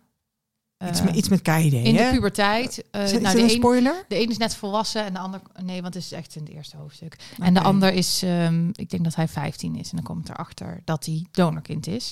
Iets, 0.88 1.02
met, 1.02 1.14
iets 1.14 1.28
met 1.28 1.48
in 1.48 1.70
de 1.70 2.02
hè? 2.02 2.10
puberteit. 2.10 2.84
Eh, 2.90 3.02
Is, 3.02 3.12
is 3.12 3.20
nou, 3.20 3.22
dat 3.24 3.32
de 3.32 3.38
een 3.38 3.44
een, 3.44 3.50
spoiler? 3.50 4.04
De 4.08 4.20
een 4.20 4.30
is 4.30 4.36
net 4.36 4.54
volwassen 4.54 5.04
en 5.04 5.12
de 5.12 5.18
ander... 5.18 5.40
Nee, 5.62 5.82
want 5.82 5.94
het 5.94 6.02
is 6.02 6.12
echt 6.12 6.36
in 6.36 6.42
het 6.44 6.52
eerste 6.52 6.76
hoofdstuk. 6.76 7.16
En 7.38 7.54
de 7.54 7.60
ander 7.60 7.92
is, 7.92 8.22
ehm, 8.22 8.68
ik 8.72 8.90
denk 8.90 9.04
dat 9.04 9.14
hij 9.14 9.28
15 9.28 9.76
is. 9.76 9.90
En 9.90 9.96
dan 9.96 10.04
komt 10.04 10.28
erachter 10.28 10.80
dat 10.84 11.06
hij 11.06 11.26
donorkind 11.30 11.86
is. 11.86 12.10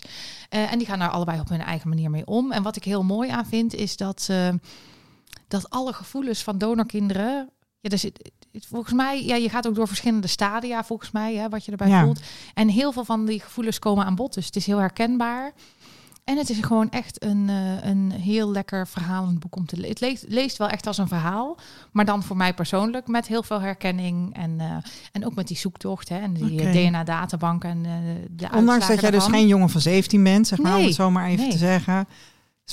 Eh, 0.48 0.72
en 0.72 0.78
die 0.78 0.86
gaan 0.86 0.98
daar 0.98 1.10
allebei 1.10 1.40
op 1.40 1.48
hun 1.48 1.60
eigen 1.60 1.88
manier 1.88 2.10
mee 2.10 2.26
om. 2.26 2.52
En 2.52 2.62
wat 2.62 2.76
ik 2.76 2.84
heel 2.84 3.02
mooi 3.04 3.30
aan 3.30 3.46
vind, 3.46 3.74
is 3.74 3.96
dat, 3.96 4.26
eh, 4.30 4.48
dat 5.48 5.70
alle 5.70 5.92
gevoelens 5.92 6.42
van 6.42 6.58
donorkinderen... 6.58 7.50
Ja, 7.80 7.90
er 7.90 7.98
zit, 7.98 8.30
volgens 8.68 8.94
mij, 8.94 9.24
ja, 9.24 9.36
je 9.36 9.48
gaat 9.48 9.66
ook 9.66 9.74
door 9.74 9.88
verschillende 9.88 10.26
stadia, 10.26 10.84
volgens 10.84 11.10
mij, 11.10 11.34
hè, 11.34 11.48
wat 11.48 11.64
je 11.64 11.70
erbij 11.70 11.88
Ja. 11.88 12.02
voelt. 12.02 12.20
En 12.54 12.68
heel 12.68 12.92
veel 12.92 13.04
van 13.04 13.24
die 13.24 13.40
gevoelens 13.40 13.78
komen 13.78 14.04
aan 14.04 14.14
bod. 14.14 14.34
Dus 14.34 14.46
het 14.46 14.56
is 14.56 14.66
heel 14.66 14.78
herkenbaar. 14.78 15.52
En 16.24 16.36
het 16.36 16.50
is 16.50 16.58
gewoon 16.60 16.90
echt 16.90 17.24
een, 17.24 17.48
eh, 17.48 17.88
een 17.90 18.10
heel 18.12 18.50
lekker 18.50 18.86
verhalend 18.86 19.38
boek 19.38 19.56
om 19.56 19.66
te 19.66 19.76
lezen. 19.76 19.90
Het 19.90 20.00
leest, 20.00 20.24
leest 20.28 20.56
wel 20.56 20.68
echt 20.68 20.86
als 20.86 20.98
een 20.98 21.08
verhaal, 21.08 21.56
maar 21.92 22.04
dan 22.04 22.22
voor 22.22 22.36
mij 22.36 22.54
persoonlijk 22.54 23.06
met 23.06 23.26
heel 23.26 23.42
veel 23.42 23.60
herkenning 23.60 24.34
en, 24.34 24.60
eh, 24.60 24.76
en 25.12 25.26
ook 25.26 25.34
met 25.34 25.48
die 25.48 25.56
zoektocht 25.56 26.08
hè, 26.08 26.18
en 26.18 26.32
die 26.32 26.52
Oké. 26.52 26.70
DNA-databanken 26.70 27.70
en 27.70 27.84
eh, 27.84 27.92
de 28.30 28.56
Ondanks 28.56 28.88
dat 28.88 29.00
jij 29.00 29.10
dus 29.10 29.24
geen 29.24 29.46
jongen 29.46 29.70
van 29.70 29.80
17 29.80 30.22
bent, 30.22 30.46
zeg 30.46 30.58
maar, 30.58 30.76
om 30.76 30.84
het 30.84 30.94
zo 30.94 31.10
maar 31.10 31.26
even 31.26 31.40
nee. 31.40 31.50
te 31.50 31.58
zeggen. 31.58 32.06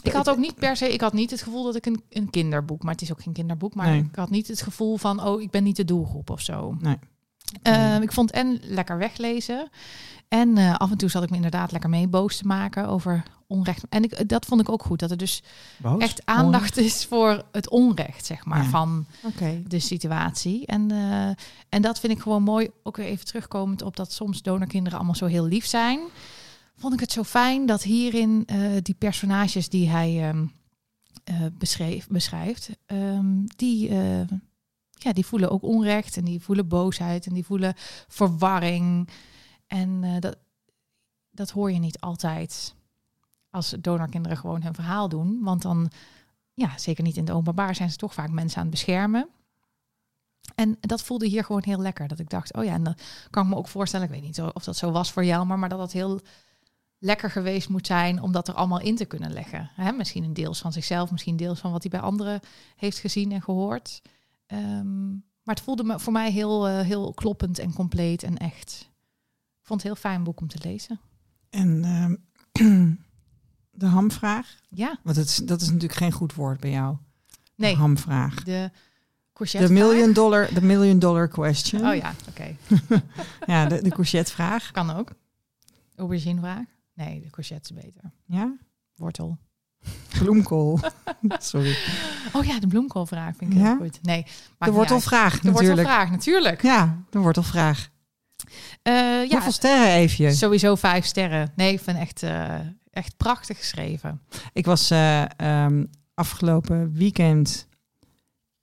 Ik 0.03 0.11
had 0.11 0.29
ook 0.29 0.37
niet 0.37 0.55
per 0.55 0.75
se, 0.77 0.93
ik 0.93 1.01
had 1.01 1.13
niet 1.13 1.31
het 1.31 1.41
gevoel 1.41 1.63
dat 1.63 1.75
ik 1.75 1.85
een, 1.85 2.03
een 2.09 2.29
kinderboek, 2.29 2.83
maar 2.83 2.91
het 2.93 3.01
is 3.01 3.11
ook 3.11 3.21
geen 3.21 3.33
kinderboek, 3.33 3.73
maar 3.75 3.87
Nee. 3.87 3.99
ik 3.99 4.15
had 4.15 4.29
niet 4.29 4.47
het 4.47 4.61
gevoel 4.61 4.97
van, 4.97 5.23
oh, 5.23 5.41
ik 5.41 5.51
ben 5.51 5.63
niet 5.63 5.75
de 5.75 5.85
doelgroep 5.85 6.29
of 6.29 6.41
zo. 6.41 6.75
Nee. 6.79 6.97
Ehm, 7.61 8.01
ik 8.01 8.11
vond 8.11 8.31
en 8.31 8.59
lekker 8.63 8.97
weglezen. 8.97 9.69
En 10.27 10.57
eh, 10.57 10.75
af 10.75 10.91
en 10.91 10.97
toe 10.97 11.09
zat 11.09 11.23
ik 11.23 11.29
me 11.29 11.35
inderdaad 11.35 11.71
lekker 11.71 11.89
mee 11.89 12.07
boos 12.07 12.37
te 12.37 12.47
maken 12.47 12.87
over 12.87 13.23
onrecht. 13.47 13.83
En 13.89 14.03
ik, 14.03 14.29
dat 14.29 14.45
vond 14.45 14.61
ik 14.61 14.69
ook 14.69 14.83
goed, 14.83 14.99
dat 14.99 15.11
er 15.11 15.17
dus 15.17 15.43
Boos? 15.77 16.01
echt 16.01 16.21
aandacht 16.25 16.77
is 16.77 17.05
voor 17.05 17.43
het 17.51 17.69
onrecht, 17.69 18.25
zeg 18.25 18.45
maar, 18.45 18.63
Ja. 18.63 18.69
van 18.69 19.05
Oké. 19.23 19.63
de 19.67 19.79
situatie. 19.79 20.65
En, 20.65 20.91
eh, 20.91 21.27
en 21.69 21.81
dat 21.81 21.99
vind 21.99 22.13
ik 22.13 22.19
gewoon 22.21 22.43
mooi, 22.43 22.69
ook 22.83 22.97
weer 22.97 23.05
even 23.05 23.25
terugkomend 23.25 23.81
op 23.81 23.95
dat 23.95 24.11
soms 24.13 24.41
donorkinderen 24.41 24.97
allemaal 24.97 25.15
zo 25.15 25.25
heel 25.25 25.45
lief 25.45 25.65
zijn. 25.65 25.99
Vond 26.75 26.93
ik 26.93 26.99
het 26.99 27.11
zo 27.11 27.23
fijn 27.23 27.65
dat 27.65 27.83
hierin 27.83 28.43
eh, 28.45 28.71
die 28.81 28.95
personages 28.95 29.69
die 29.69 29.89
hij 29.89 30.29
ehm, 30.29 30.45
eh, 31.23 31.45
beschreef, 31.53 32.07
beschrijft, 32.07 32.69
ehm, 32.85 33.45
die, 33.55 33.89
eh, 33.89 34.27
ja, 34.89 35.13
die 35.13 35.25
voelen 35.25 35.51
ook 35.51 35.63
onrecht 35.63 36.17
en 36.17 36.25
die 36.25 36.41
voelen 36.41 36.67
boosheid 36.67 37.25
en 37.25 37.33
die 37.33 37.45
voelen 37.45 37.73
verwarring. 38.07 39.09
En 39.67 40.19
dat, 40.19 40.37
dat 41.29 41.49
hoor 41.49 41.71
je 41.71 41.79
niet 41.79 41.99
altijd 41.99 42.75
als 43.49 43.75
donorkinderen 43.79 44.37
gewoon 44.37 44.63
hun 44.63 44.73
verhaal 44.73 45.09
doen. 45.09 45.39
Want 45.41 45.61
dan, 45.61 45.91
ja, 46.53 46.77
zeker 46.77 47.03
niet 47.03 47.17
in 47.17 47.23
het 47.23 47.33
openbaar, 47.33 47.75
zijn 47.75 47.91
ze 47.91 47.97
toch 47.97 48.13
vaak 48.13 48.29
mensen 48.29 48.57
aan 48.57 48.65
het 48.67 48.71
beschermen. 48.71 49.29
En 50.55 50.77
dat 50.79 51.03
voelde 51.03 51.27
hier 51.27 51.43
gewoon 51.43 51.63
heel 51.63 51.79
lekker. 51.79 52.07
Dat 52.07 52.19
ik 52.19 52.29
dacht, 52.29 52.53
oh 52.53 52.63
ja, 52.63 52.73
en 52.73 52.83
dan 52.83 52.95
kan 53.29 53.43
ik 53.43 53.49
me 53.49 53.55
ook 53.55 53.67
voorstellen, 53.67 54.05
ik 54.05 54.11
weet 54.11 54.21
niet 54.21 54.41
of 54.41 54.63
dat 54.63 54.77
zo 54.77 54.91
was 54.91 55.11
voor 55.11 55.25
jou, 55.25 55.45
maar, 55.45 55.59
maar 55.59 55.69
dat 55.69 55.79
dat 55.79 55.91
heel 55.91 56.21
lekker 57.03 57.31
geweest 57.31 57.69
moet 57.69 57.87
zijn 57.87 58.21
om 58.21 58.31
dat 58.31 58.47
er 58.47 58.53
allemaal 58.53 58.79
in 58.81 58.95
te 58.95 59.05
kunnen 59.05 59.33
leggen. 59.33 59.69
Hè? 59.75 59.91
Misschien 59.91 60.23
een 60.23 60.33
deels 60.33 60.59
van 60.59 60.71
zichzelf, 60.73 61.11
misschien 61.11 61.35
deels 61.37 61.59
van 61.59 61.71
wat 61.71 61.81
hij 61.81 61.91
bij 61.91 61.99
anderen 61.99 62.39
heeft 62.75 62.99
gezien 62.99 63.31
en 63.31 63.41
gehoord. 63.41 64.01
Ehm, 64.47 65.09
maar 65.43 65.55
het 65.55 65.61
voelde 65.61 65.83
me 65.83 65.99
voor 65.99 66.13
mij 66.13 66.31
heel, 66.31 66.67
eh, 66.67 66.79
heel 66.79 67.13
kloppend 67.13 67.59
en 67.59 67.73
compleet 67.73 68.23
en 68.23 68.37
echt. 68.37 68.89
Ik 69.61 69.67
vond 69.67 69.83
het 69.83 69.91
heel 69.91 70.01
fijn 70.01 70.23
boek 70.23 70.41
om 70.41 70.47
te 70.47 70.59
lezen. 70.63 70.99
En 71.49 71.83
ehm, 71.83 72.15
de 73.71 73.85
hamvraag? 73.85 74.55
Ja, 74.69 74.99
Want 75.03 75.15
het 75.15 75.27
is, 75.27 75.35
dat 75.35 75.61
is 75.61 75.67
natuurlijk 75.67 75.95
geen 75.95 76.11
goed 76.11 76.33
woord 76.33 76.59
bij 76.59 76.71
jou. 76.71 76.97
nee. 77.55 77.75
Hamvraag. 77.75 78.43
De 78.43 78.71
De 79.51 79.69
million 79.71 80.13
dollar, 80.13 80.53
de 80.53 80.61
million 80.61 80.99
dollar 80.99 81.27
question. 81.27 81.87
Oh 81.87 81.95
ja, 81.95 82.13
oké. 82.29 82.55
Ja, 83.45 83.65
de, 83.65 83.81
de 83.81 83.89
courgette 83.89 84.31
vraag. 84.31 84.71
Kan 84.71 84.89
ook. 84.91 85.11
Auberginevraag? 85.95 86.65
Nee, 86.93 87.21
de 87.21 87.29
courgette 87.29 87.73
is 87.73 87.81
beter. 87.83 88.11
Ja, 88.25 88.55
Wortel. 88.95 89.37
bloemkool. 90.19 90.79
Sorry. 91.39 91.77
Oh 92.33 92.45
ja, 92.45 92.59
de 92.59 92.67
bloemkoolvraag 92.67 93.35
vind 93.35 93.51
ik 93.53 93.57
Ja? 93.57 93.63
heel 93.65 93.77
goed. 93.77 93.99
Nee, 94.01 94.25
De 94.57 94.71
wortelvraag. 94.71 95.39
De 95.39 95.47
natuurlijk. 95.51 95.75
wortelvraag, 95.75 96.11
natuurlijk. 96.11 96.61
Ja, 96.61 97.03
de 97.09 97.19
wortelvraag. 97.19 97.89
Eh, 98.81 98.93
ja, 98.93 99.27
Hoeveel 99.29 99.51
sterren 99.51 99.93
even? 99.93 100.33
sowieso 100.33 100.75
vijf 100.75 101.05
sterren. 101.05 101.51
Nee, 101.55 101.73
ik 101.73 101.79
vind 101.79 101.97
echt, 101.97 102.23
eh, 102.23 102.59
echt 102.89 103.17
prachtig 103.17 103.57
geschreven. 103.57 104.21
Ik 104.53 104.65
was 104.65 104.89
eh, 104.91 105.39
ehm, 105.39 105.85
afgelopen 106.13 106.93
weekend 106.93 107.67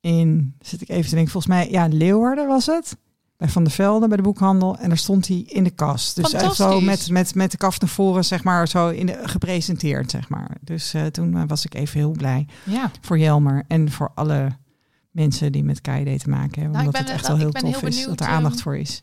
in, 0.01 0.55
zit 0.61 0.81
ik 0.81 0.89
even 0.89 1.09
te 1.09 1.15
denken, 1.15 1.33
volgens 1.33 1.53
mij, 1.53 1.71
ja, 1.71 1.87
Leeuwarden 1.87 2.47
was 2.47 2.67
het. 2.67 2.97
Bij 3.39 3.49
Van 3.49 3.65
der 3.65 3.73
Velde, 3.73 4.09
bij 4.09 4.17
de 4.17 4.23
boekhandel. 4.23 4.77
En 4.79 4.89
daar 4.89 4.99
stond 4.99 5.29
hij 5.29 5.37
in 5.37 5.65
de 5.65 5.71
kast. 5.71 6.17
Dus 6.17 6.33
echt 6.33 6.55
zo 6.55 6.81
met, 6.81 7.11
met, 7.11 7.35
met 7.35 7.51
de 7.51 7.57
kaft 7.57 7.81
naar 7.81 7.91
voren, 7.91 8.25
zeg 8.25 8.45
maar, 8.45 8.69
zo 8.69 8.89
in 8.89 9.07
de, 9.07 9.21
gepresenteerd, 9.23 10.11
zeg 10.11 10.29
maar. 10.29 10.57
Dus 10.61 10.95
eh, 10.95 11.07
toen 11.07 11.37
eh, 11.37 11.43
was 11.47 11.65
ik 11.65 11.75
even 11.75 11.99
heel 11.99 12.11
blij 12.11 12.47
Ja, 12.65 12.91
voor 13.01 13.19
Jelmer 13.19 13.65
en 13.69 13.91
voor 13.91 14.13
alle 14.15 14.57
mensen 15.11 15.53
die 15.53 15.65
met 15.65 15.81
KID 15.81 16.21
te 16.21 16.29
maken 16.29 16.61
hebben. 16.63 16.73
Nou, 16.73 16.87
omdat 16.87 17.01
het 17.01 17.11
echt 17.11 17.27
wel- 17.27 17.37
heel 17.37 17.51
tof 17.51 17.81
heel 17.81 17.89
is 17.89 18.05
dat 18.05 18.21
er 18.21 18.27
aandacht 18.27 18.55
ehm, 18.55 18.63
voor 18.63 18.77
is. 18.77 19.03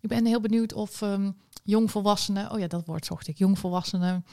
ik 0.00 0.08
ben 0.08 0.26
heel 0.26 0.40
benieuwd 0.40 0.72
of 0.72 1.02
ehm, 1.02 1.30
jongvolwassenen, 1.64 2.52
oh 2.52 2.58
ja, 2.58 2.66
dat 2.66 2.86
woord 2.86 3.04
zocht 3.06 3.28
ik, 3.28 3.38
jongvolwassenen 3.38 4.24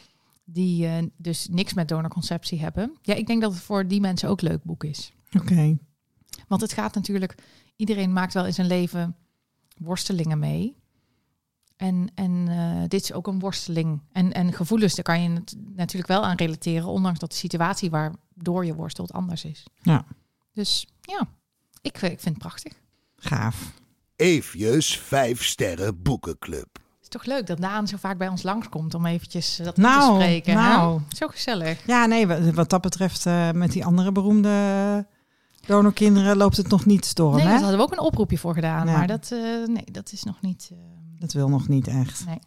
die 0.45 0.88
eh, 0.88 1.03
dus 1.17 1.47
niks 1.51 1.74
met 1.74 1.88
donorconceptie 1.88 2.59
hebben. 2.59 2.97
Ja, 3.01 3.13
ik 3.13 3.28
denk 3.28 3.41
dat 3.41 3.53
het 3.53 3.61
voor 3.61 3.88
die 3.88 4.01
mensen 4.01 4.30
ook 4.30 4.41
leuk 4.41 4.63
boek 4.63 4.84
is. 4.84 5.13
Oké. 5.39 5.78
Want 6.47 6.61
het 6.61 6.74
gaat 6.74 6.95
natuurlijk, 6.95 7.36
iedereen 7.76 8.13
maakt 8.13 8.34
wel 8.34 8.45
in 8.45 8.53
zijn 8.53 8.67
leven 8.67 9.15
worstelingen 9.78 10.39
mee. 10.39 10.76
En, 11.76 12.11
en 12.15 12.45
eh, 12.47 12.82
dit 12.88 13.01
is 13.01 13.13
ook 13.13 13.28
een 13.28 13.39
worsteling. 13.39 14.01
En, 14.11 14.34
en 14.34 14.53
gevoelens, 14.53 14.95
daar 14.95 15.03
kan 15.03 15.21
je 15.21 15.30
het 15.30 15.55
natuurlijk 15.76 16.07
wel 16.11 16.24
aan 16.26 16.36
relateren, 16.36 16.88
ondanks 16.88 17.19
dat 17.19 17.30
de 17.32 17.38
situatie 17.38 17.89
waardoor 17.89 18.65
je 18.65 18.76
worstelt 18.76 19.13
anders 19.13 19.45
is. 19.45 19.63
Ja. 19.82 20.05
Dus 20.53 20.88
ja, 21.01 21.28
ik, 21.82 22.01
ik 22.01 22.19
vind 22.19 22.24
het 22.24 22.38
prachtig. 22.38 22.74
Gaaf. 23.15 23.71
Eefjes 24.15 24.97
5 24.97 25.43
sterren 25.43 26.01
boekenclub. 26.01 26.67
Het 26.74 27.01
is 27.01 27.07
toch 27.07 27.26
leuk 27.26 27.47
dat 27.47 27.61
Daan 27.61 27.88
zo 27.88 27.97
vaak 27.97 28.17
bij 28.17 28.28
ons 28.28 28.43
langskomt 28.43 28.93
om 28.93 29.05
eventjes 29.05 29.59
eh, 29.59 29.65
dat 29.65 29.78
Nou, 29.78 30.17
te 30.17 30.24
spreken. 30.24 30.53
nou. 30.55 30.99
Hè? 30.99 31.15
Zo 31.15 31.28
gezellig. 31.28 31.88
Ja, 31.88 32.05
nee, 32.05 32.28
wat, 32.28 32.39
wat 32.39 32.69
dat 32.69 32.82
betreft 32.82 33.26
eh, 33.26 33.51
met 33.51 33.71
die 33.71 33.86
andere 33.86 34.11
beroemde 34.11 35.07
donorkinderen 35.68 36.38
loopt 36.38 36.57
het 36.57 36.70
nog 36.70 36.86
niet 36.86 37.05
storm, 37.05 37.36
Nee, 37.36 37.43
daar 37.45 37.59
hadden 37.59 37.78
we 37.78 37.84
ook 37.84 37.91
een 37.91 37.99
oproepje 37.99 38.38
voor 38.38 38.53
gedaan. 38.53 38.88
Ja. 38.88 38.97
Maar 38.97 39.07
dat, 39.07 39.30
eh, 39.32 39.39
nee, 39.68 39.86
dat 39.91 40.11
is 40.11 40.24
nog 40.24 40.41
niet... 40.41 40.70
eh, 40.72 40.78
Dat 41.20 41.34
wil 41.34 41.49
nog 41.49 41.68
niet 41.68 41.88
echt. 41.88 42.26
Nee. 42.26 42.39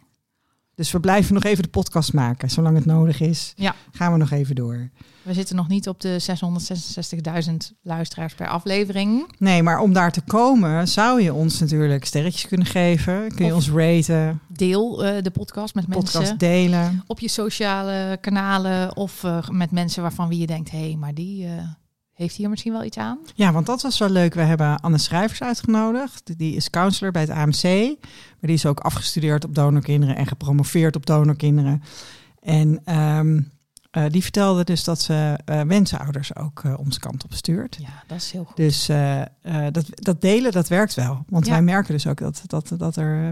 Dus 0.75 0.91
we 0.91 0.99
blijven 0.99 1.33
nog 1.33 1.43
even 1.43 1.63
de 1.63 1.69
podcast 1.69 2.13
maken. 2.13 2.49
Zolang 2.49 2.75
het 2.75 2.85
nodig 2.85 3.19
is, 3.19 3.53
Ja. 3.55 3.75
gaan 3.91 4.11
we 4.11 4.17
nog 4.17 4.31
even 4.31 4.55
door. 4.55 4.89
we 5.21 5.33
zitten 5.33 5.55
nog 5.55 5.67
niet 5.67 5.87
op 5.87 5.99
de 6.01 6.19
666.000 6.19 7.73
luisteraars 7.81 8.33
per 8.35 8.47
aflevering. 8.47 9.31
Nee, 9.37 9.63
maar 9.63 9.79
om 9.79 9.93
daar 9.93 10.11
te 10.11 10.21
komen 10.21 10.87
zou 10.87 11.21
je 11.21 11.33
ons 11.33 11.59
natuurlijk 11.59 12.05
sterretjes 12.05 12.47
kunnen 12.47 12.67
geven. 12.67 13.33
Kun 13.35 13.45
je 13.45 13.51
Of 13.51 13.57
ons 13.57 13.69
raten, 13.69 14.39
Deel 14.47 15.03
eh, 15.05 15.23
de 15.23 15.31
podcast 15.31 15.75
met 15.75 15.87
podcast 15.89 16.13
mensen 16.17 16.37
delen. 16.37 17.03
op 17.07 17.19
je 17.19 17.29
sociale 17.29 18.17
kanalen 18.21 18.95
of 18.95 19.23
met 19.51 19.71
mensen 19.71 20.01
waarvan 20.01 20.27
wie 20.27 20.39
je 20.39 20.47
denkt, 20.47 20.71
hé, 20.71 20.77
hey, 20.87 20.95
maar 20.95 21.13
die 21.13 21.47
heeft 22.17 22.35
hier 22.35 22.49
misschien 22.49 22.71
wel 22.71 22.83
iets 22.83 22.97
aan. 22.97 23.19
Ja, 23.35 23.51
want 23.51 23.65
dat 23.65 23.81
was 23.81 23.97
wel 23.97 24.09
leuk. 24.09 24.33
We 24.33 24.41
hebben 24.41 24.79
Anne 24.79 24.97
Schrijvers 24.97 25.41
uitgenodigd. 25.41 26.37
Die 26.37 26.55
is 26.55 26.69
counselor 26.69 27.11
bij 27.11 27.21
het 27.21 27.31
AMC. 27.31 27.63
Maar 28.03 28.37
die 28.39 28.53
is 28.53 28.65
ook 28.65 28.79
afgestudeerd 28.79 29.45
op 29.45 29.55
donorkinderen 29.55 30.15
en 30.15 30.27
gepromoveerd 30.27 30.95
op 30.95 31.05
donorkinderen. 31.05 31.83
En 32.41 32.81
ehm, 32.83 33.41
eh, 33.91 34.03
die 34.09 34.21
vertelde 34.21 34.63
dus 34.63 34.83
dat 34.83 35.01
ze 35.01 35.39
eh 35.45 35.61
wensenouders 35.61 36.35
ook 36.35 36.61
eh, 36.63 36.79
onze 36.79 36.99
kant 36.99 37.23
op 37.23 37.33
stuurt. 37.33 37.77
Ja, 37.79 38.03
dat 38.07 38.17
is 38.17 38.31
heel 38.31 38.43
goed. 38.43 38.55
Dus 38.55 38.85
dat, 39.71 39.85
dat 39.93 40.21
delen, 40.21 40.51
dat 40.51 40.67
werkt 40.67 40.93
wel. 40.93 41.25
Want 41.29 41.45
Ja. 41.45 41.51
wij 41.51 41.61
merken 41.61 41.93
dus 41.93 42.07
ook 42.07 42.17
dat, 42.17 42.41
dat, 42.47 42.73
dat 42.77 42.95
er 42.95 43.31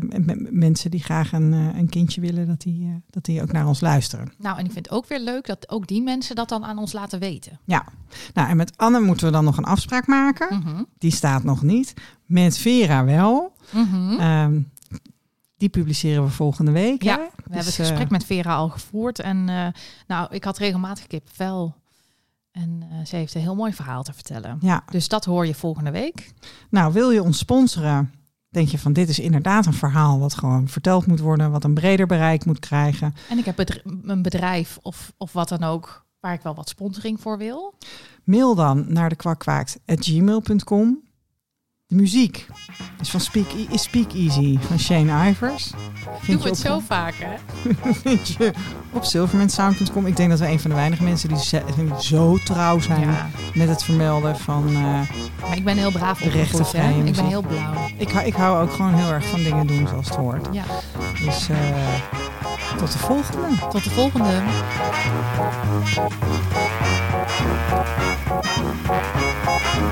mensen 0.51 0.91
die 0.91 1.03
graag 1.03 1.31
een, 1.31 1.51
een 1.51 1.89
kindje 1.89 2.21
willen, 2.21 2.47
dat 2.47 2.61
die, 2.61 3.03
dat 3.09 3.25
die 3.25 3.41
ook 3.41 3.51
naar 3.51 3.67
ons 3.67 3.81
luisteren. 3.81 4.31
Nou, 4.37 4.57
en 4.57 4.65
ik 4.65 4.71
vind 4.71 4.85
het 4.85 4.95
ook 4.95 5.07
weer 5.07 5.19
leuk 5.19 5.45
dat 5.47 5.69
ook 5.69 5.87
die 5.87 6.01
mensen 6.01 6.35
dat 6.35 6.49
dan 6.49 6.65
aan 6.65 6.77
ons 6.77 6.93
laten 6.93 7.19
weten. 7.19 7.59
Ja, 7.65 7.85
nou 8.33 8.49
en 8.49 8.57
met 8.57 8.77
Anne 8.77 8.99
moeten 8.99 9.25
we 9.25 9.31
dan 9.31 9.43
nog 9.43 9.57
een 9.57 9.63
afspraak 9.63 10.07
maken. 10.07 10.57
Mhm. 10.59 10.83
Die 10.97 11.11
staat 11.11 11.43
nog 11.43 11.61
niet. 11.61 11.93
Met 12.25 12.57
Vera 12.57 13.05
wel. 13.05 13.53
Ehm, 14.19 14.59
die 15.57 15.69
publiceren 15.69 16.23
we 16.23 16.29
volgende 16.29 16.71
week. 16.71 17.03
Ja, 17.03 17.15
hè? 17.15 17.21
We 17.23 17.29
hebben 17.35 17.53
Dus, 17.57 17.65
het 17.65 17.75
gesprek 17.75 18.05
eh, 18.05 18.09
met 18.11 18.25
Vera 18.25 18.55
al 18.55 18.69
gevoerd. 18.69 19.19
En 19.19 19.49
eh, 19.49 19.67
nou, 20.07 20.27
ik 20.33 20.43
had 20.43 20.57
regelmatig 20.57 21.07
kipvel. 21.07 21.75
En 22.51 22.83
eh, 22.91 23.05
ze 23.05 23.15
heeft 23.15 23.35
een 23.35 23.41
heel 23.41 23.55
mooi 23.55 23.73
verhaal 23.73 24.03
te 24.03 24.13
vertellen. 24.13 24.57
Ja, 24.61 24.83
Dus 24.91 25.07
dat 25.07 25.25
hoor 25.25 25.45
je 25.47 25.55
volgende 25.55 25.91
week. 25.91 26.33
nou 26.69 26.93
wil 26.93 27.11
je 27.11 27.23
ons 27.23 27.37
sponsoren? 27.37 28.13
Denk 28.49 28.67
je 28.67 28.79
van 28.79 28.93
dit 28.93 29.09
is 29.09 29.19
inderdaad 29.19 29.65
een 29.65 29.73
verhaal 29.73 30.19
wat 30.19 30.33
gewoon 30.33 30.67
verteld 30.67 31.07
moet 31.07 31.19
worden, 31.19 31.51
wat 31.51 31.63
een 31.63 31.73
breder 31.73 32.05
bereik 32.07 32.45
moet 32.45 32.59
krijgen. 32.59 33.13
En 33.29 33.37
ik 33.37 33.45
heb 33.45 33.59
een 34.03 34.21
bedrijf 34.21 34.79
of, 34.81 35.13
of 35.17 35.33
wat 35.33 35.49
dan 35.49 35.63
ook 35.63 36.05
waar 36.19 36.33
ik 36.33 36.41
wel 36.41 36.55
wat 36.55 36.69
sponsoring 36.69 37.21
voor 37.21 37.37
wil. 37.37 37.73
Mail 38.23 38.55
dan 38.55 38.85
naar 38.93 39.09
de 39.09 39.15
kwakwaakt@gmail.com. 39.15 41.03
De 41.87 41.95
muziek 41.95 42.47
is 43.01 43.09
van 43.09 43.19
Speak, 43.19 43.45
Speak 43.73 44.11
Easy 44.13 44.57
van 44.67 44.79
Shane 44.79 45.29
Ivers. 45.29 45.71
Vind 46.21 46.43
we 46.43 46.49
het 46.49 46.57
op- 46.59 46.65
zo 46.65 46.79
vaak, 46.79 47.13
hè? 47.17 47.35
vind 48.03 48.27
je 48.27 48.53
op 48.91 49.03
silvermansound.com. 49.03 50.05
Ik 50.05 50.15
denk 50.15 50.29
dat 50.29 50.39
we 50.39 50.47
een 50.47 50.59
van 50.59 50.69
de 50.69 50.75
weinige 50.75 51.03
mensen 51.03 51.29
die 51.29 51.37
zo 51.99 52.37
trouw 52.37 52.79
zijn 52.79 52.99
Ja, 53.01 53.29
met 53.53 53.67
het 53.69 53.83
vermelden 53.83 54.37
van. 54.37 54.67
eh, 54.67 54.73
maar 55.47 55.55
ik 55.57 55.63
ben 55.63 55.77
heel 55.77 55.91
braaf 55.91 56.19
De 56.19 56.29
rechte 56.29 56.57
opgevoed, 56.57 56.81
hè? 56.81 56.87
vrije 56.87 57.03
Ik 57.03 57.15
ben 57.15 57.25
heel 57.27 57.41
blauw. 57.41 57.73
ik, 57.97 58.09
hou- 58.11 58.25
ik 58.25 58.33
hou 58.35 58.63
ook 58.63 58.73
gewoon 58.73 58.93
heel 58.93 59.11
erg 59.11 59.25
van 59.27 59.43
dingen 59.43 59.67
doen 59.67 59.87
zoals 59.87 60.05
het 60.07 60.15
hoort. 60.15 60.47
Ja, 60.51 60.63
Dus 61.25 61.49
eh, 61.49 61.57
tot 62.77 62.91
de 62.91 62.97
volgende. 62.97 63.47
tot 63.69 63.83
de 63.83 63.89
volgende. 63.89 64.43
Oh, 69.47 69.85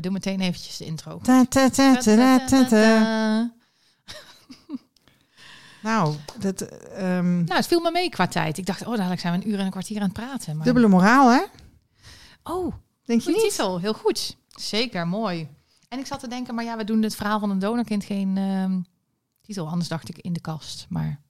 we 0.00 0.06
doen 0.08 0.12
meteen 0.12 0.40
eventjes 0.40 0.76
de 0.76 0.84
intro. 0.84 1.18
Ta, 1.22 1.44
ta, 1.44 1.68
ta. 1.70 3.50
Nou, 5.82 6.14
dat, 6.38 6.60
ehm, 6.60 7.44
Nou, 7.44 7.54
het 7.54 7.66
viel 7.66 7.80
me 7.80 7.90
mee 7.90 8.08
qua 8.08 8.26
tijd. 8.28 8.58
Ik 8.58 8.66
dacht, 8.66 8.86
oh, 8.86 8.96
dadelijk 8.96 9.20
zijn 9.20 9.38
we 9.38 9.44
een 9.44 9.50
uur 9.52 9.58
en 9.58 9.64
een 9.64 9.70
kwartier 9.70 9.96
aan 9.96 10.02
het 10.02 10.12
praten. 10.12 10.56
Maar... 10.56 10.64
dubbele 10.64 10.88
moraal, 10.88 11.30
hè? 11.30 11.42
Oh, 12.42 12.74
Denk 13.04 13.20
je 13.20 13.30
niet? 13.30 13.40
titel. 13.40 13.80
Heel 13.80 13.94
goed. 13.94 14.36
Zeker, 14.48 15.06
mooi. 15.06 15.48
En 15.88 15.98
ik 15.98 16.06
zat 16.06 16.20
te 16.20 16.28
denken, 16.28 16.54
maar 16.54 16.64
ja, 16.64 16.76
we 16.76 16.84
doen 16.84 17.02
het 17.02 17.16
verhaal 17.16 17.40
van 17.40 17.50
een 17.50 17.58
donorkind 17.58 18.04
geen 18.04 18.36
ehm, 18.36 18.80
titel. 19.40 19.68
Anders 19.68 19.88
dacht 19.88 20.08
ik 20.08 20.18
in 20.18 20.32
de 20.32 20.40
kast. 20.40 20.86
Maar 20.88 21.20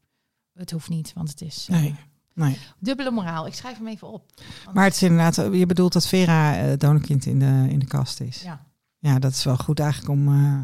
het 0.53 0.71
hoeft 0.71 0.89
niet, 0.89 1.13
want 1.15 1.29
het 1.29 1.41
is... 1.41 1.67
eh, 1.71 1.81
Nee. 1.81 1.97
Nee. 2.41 2.59
Dubbele 2.79 3.11
moraal. 3.11 3.47
Ik 3.47 3.55
schrijf 3.55 3.77
hem 3.79 3.87
even 3.89 4.09
op. 4.09 4.33
Want- 4.65 4.77
Maar 4.77 4.85
het 4.85 4.95
is 4.95 5.03
inderdaad, 5.03 5.35
je 5.55 5.67
bedoelt 5.67 5.93
dat 5.93 6.07
Vera 6.07 6.57
eh 6.57 6.79
donorkind 6.79 7.27
in 7.27 7.39
de, 7.39 7.67
in 7.69 7.79
de 7.79 7.87
kast 7.87 8.21
is. 8.21 8.43
ja. 8.43 8.69
Ja, 8.99 9.19
dat 9.19 9.33
is 9.33 9.45
wel 9.45 9.57
goed 9.57 9.81
eigenlijk 9.81 10.11
om 10.11 10.29
eh, 10.29 10.61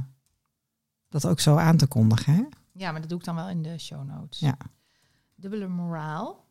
dat 1.09 1.27
ook 1.27 1.41
zo 1.41 1.57
aan 1.57 1.77
te 1.77 1.87
kondigen. 1.87 2.35
Hè? 2.35 2.43
ja, 2.73 2.91
maar 2.93 3.01
dat 3.01 3.09
doe 3.11 3.19
ik 3.19 3.25
dan 3.25 3.35
wel 3.35 3.49
in 3.49 3.63
de 3.63 3.79
show 3.79 4.05
notes. 4.07 4.39
Ja. 4.41 4.57
Dubbele 5.35 5.67
moraal 5.69 6.45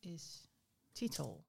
is 0.00 0.48
titel. 0.92 1.44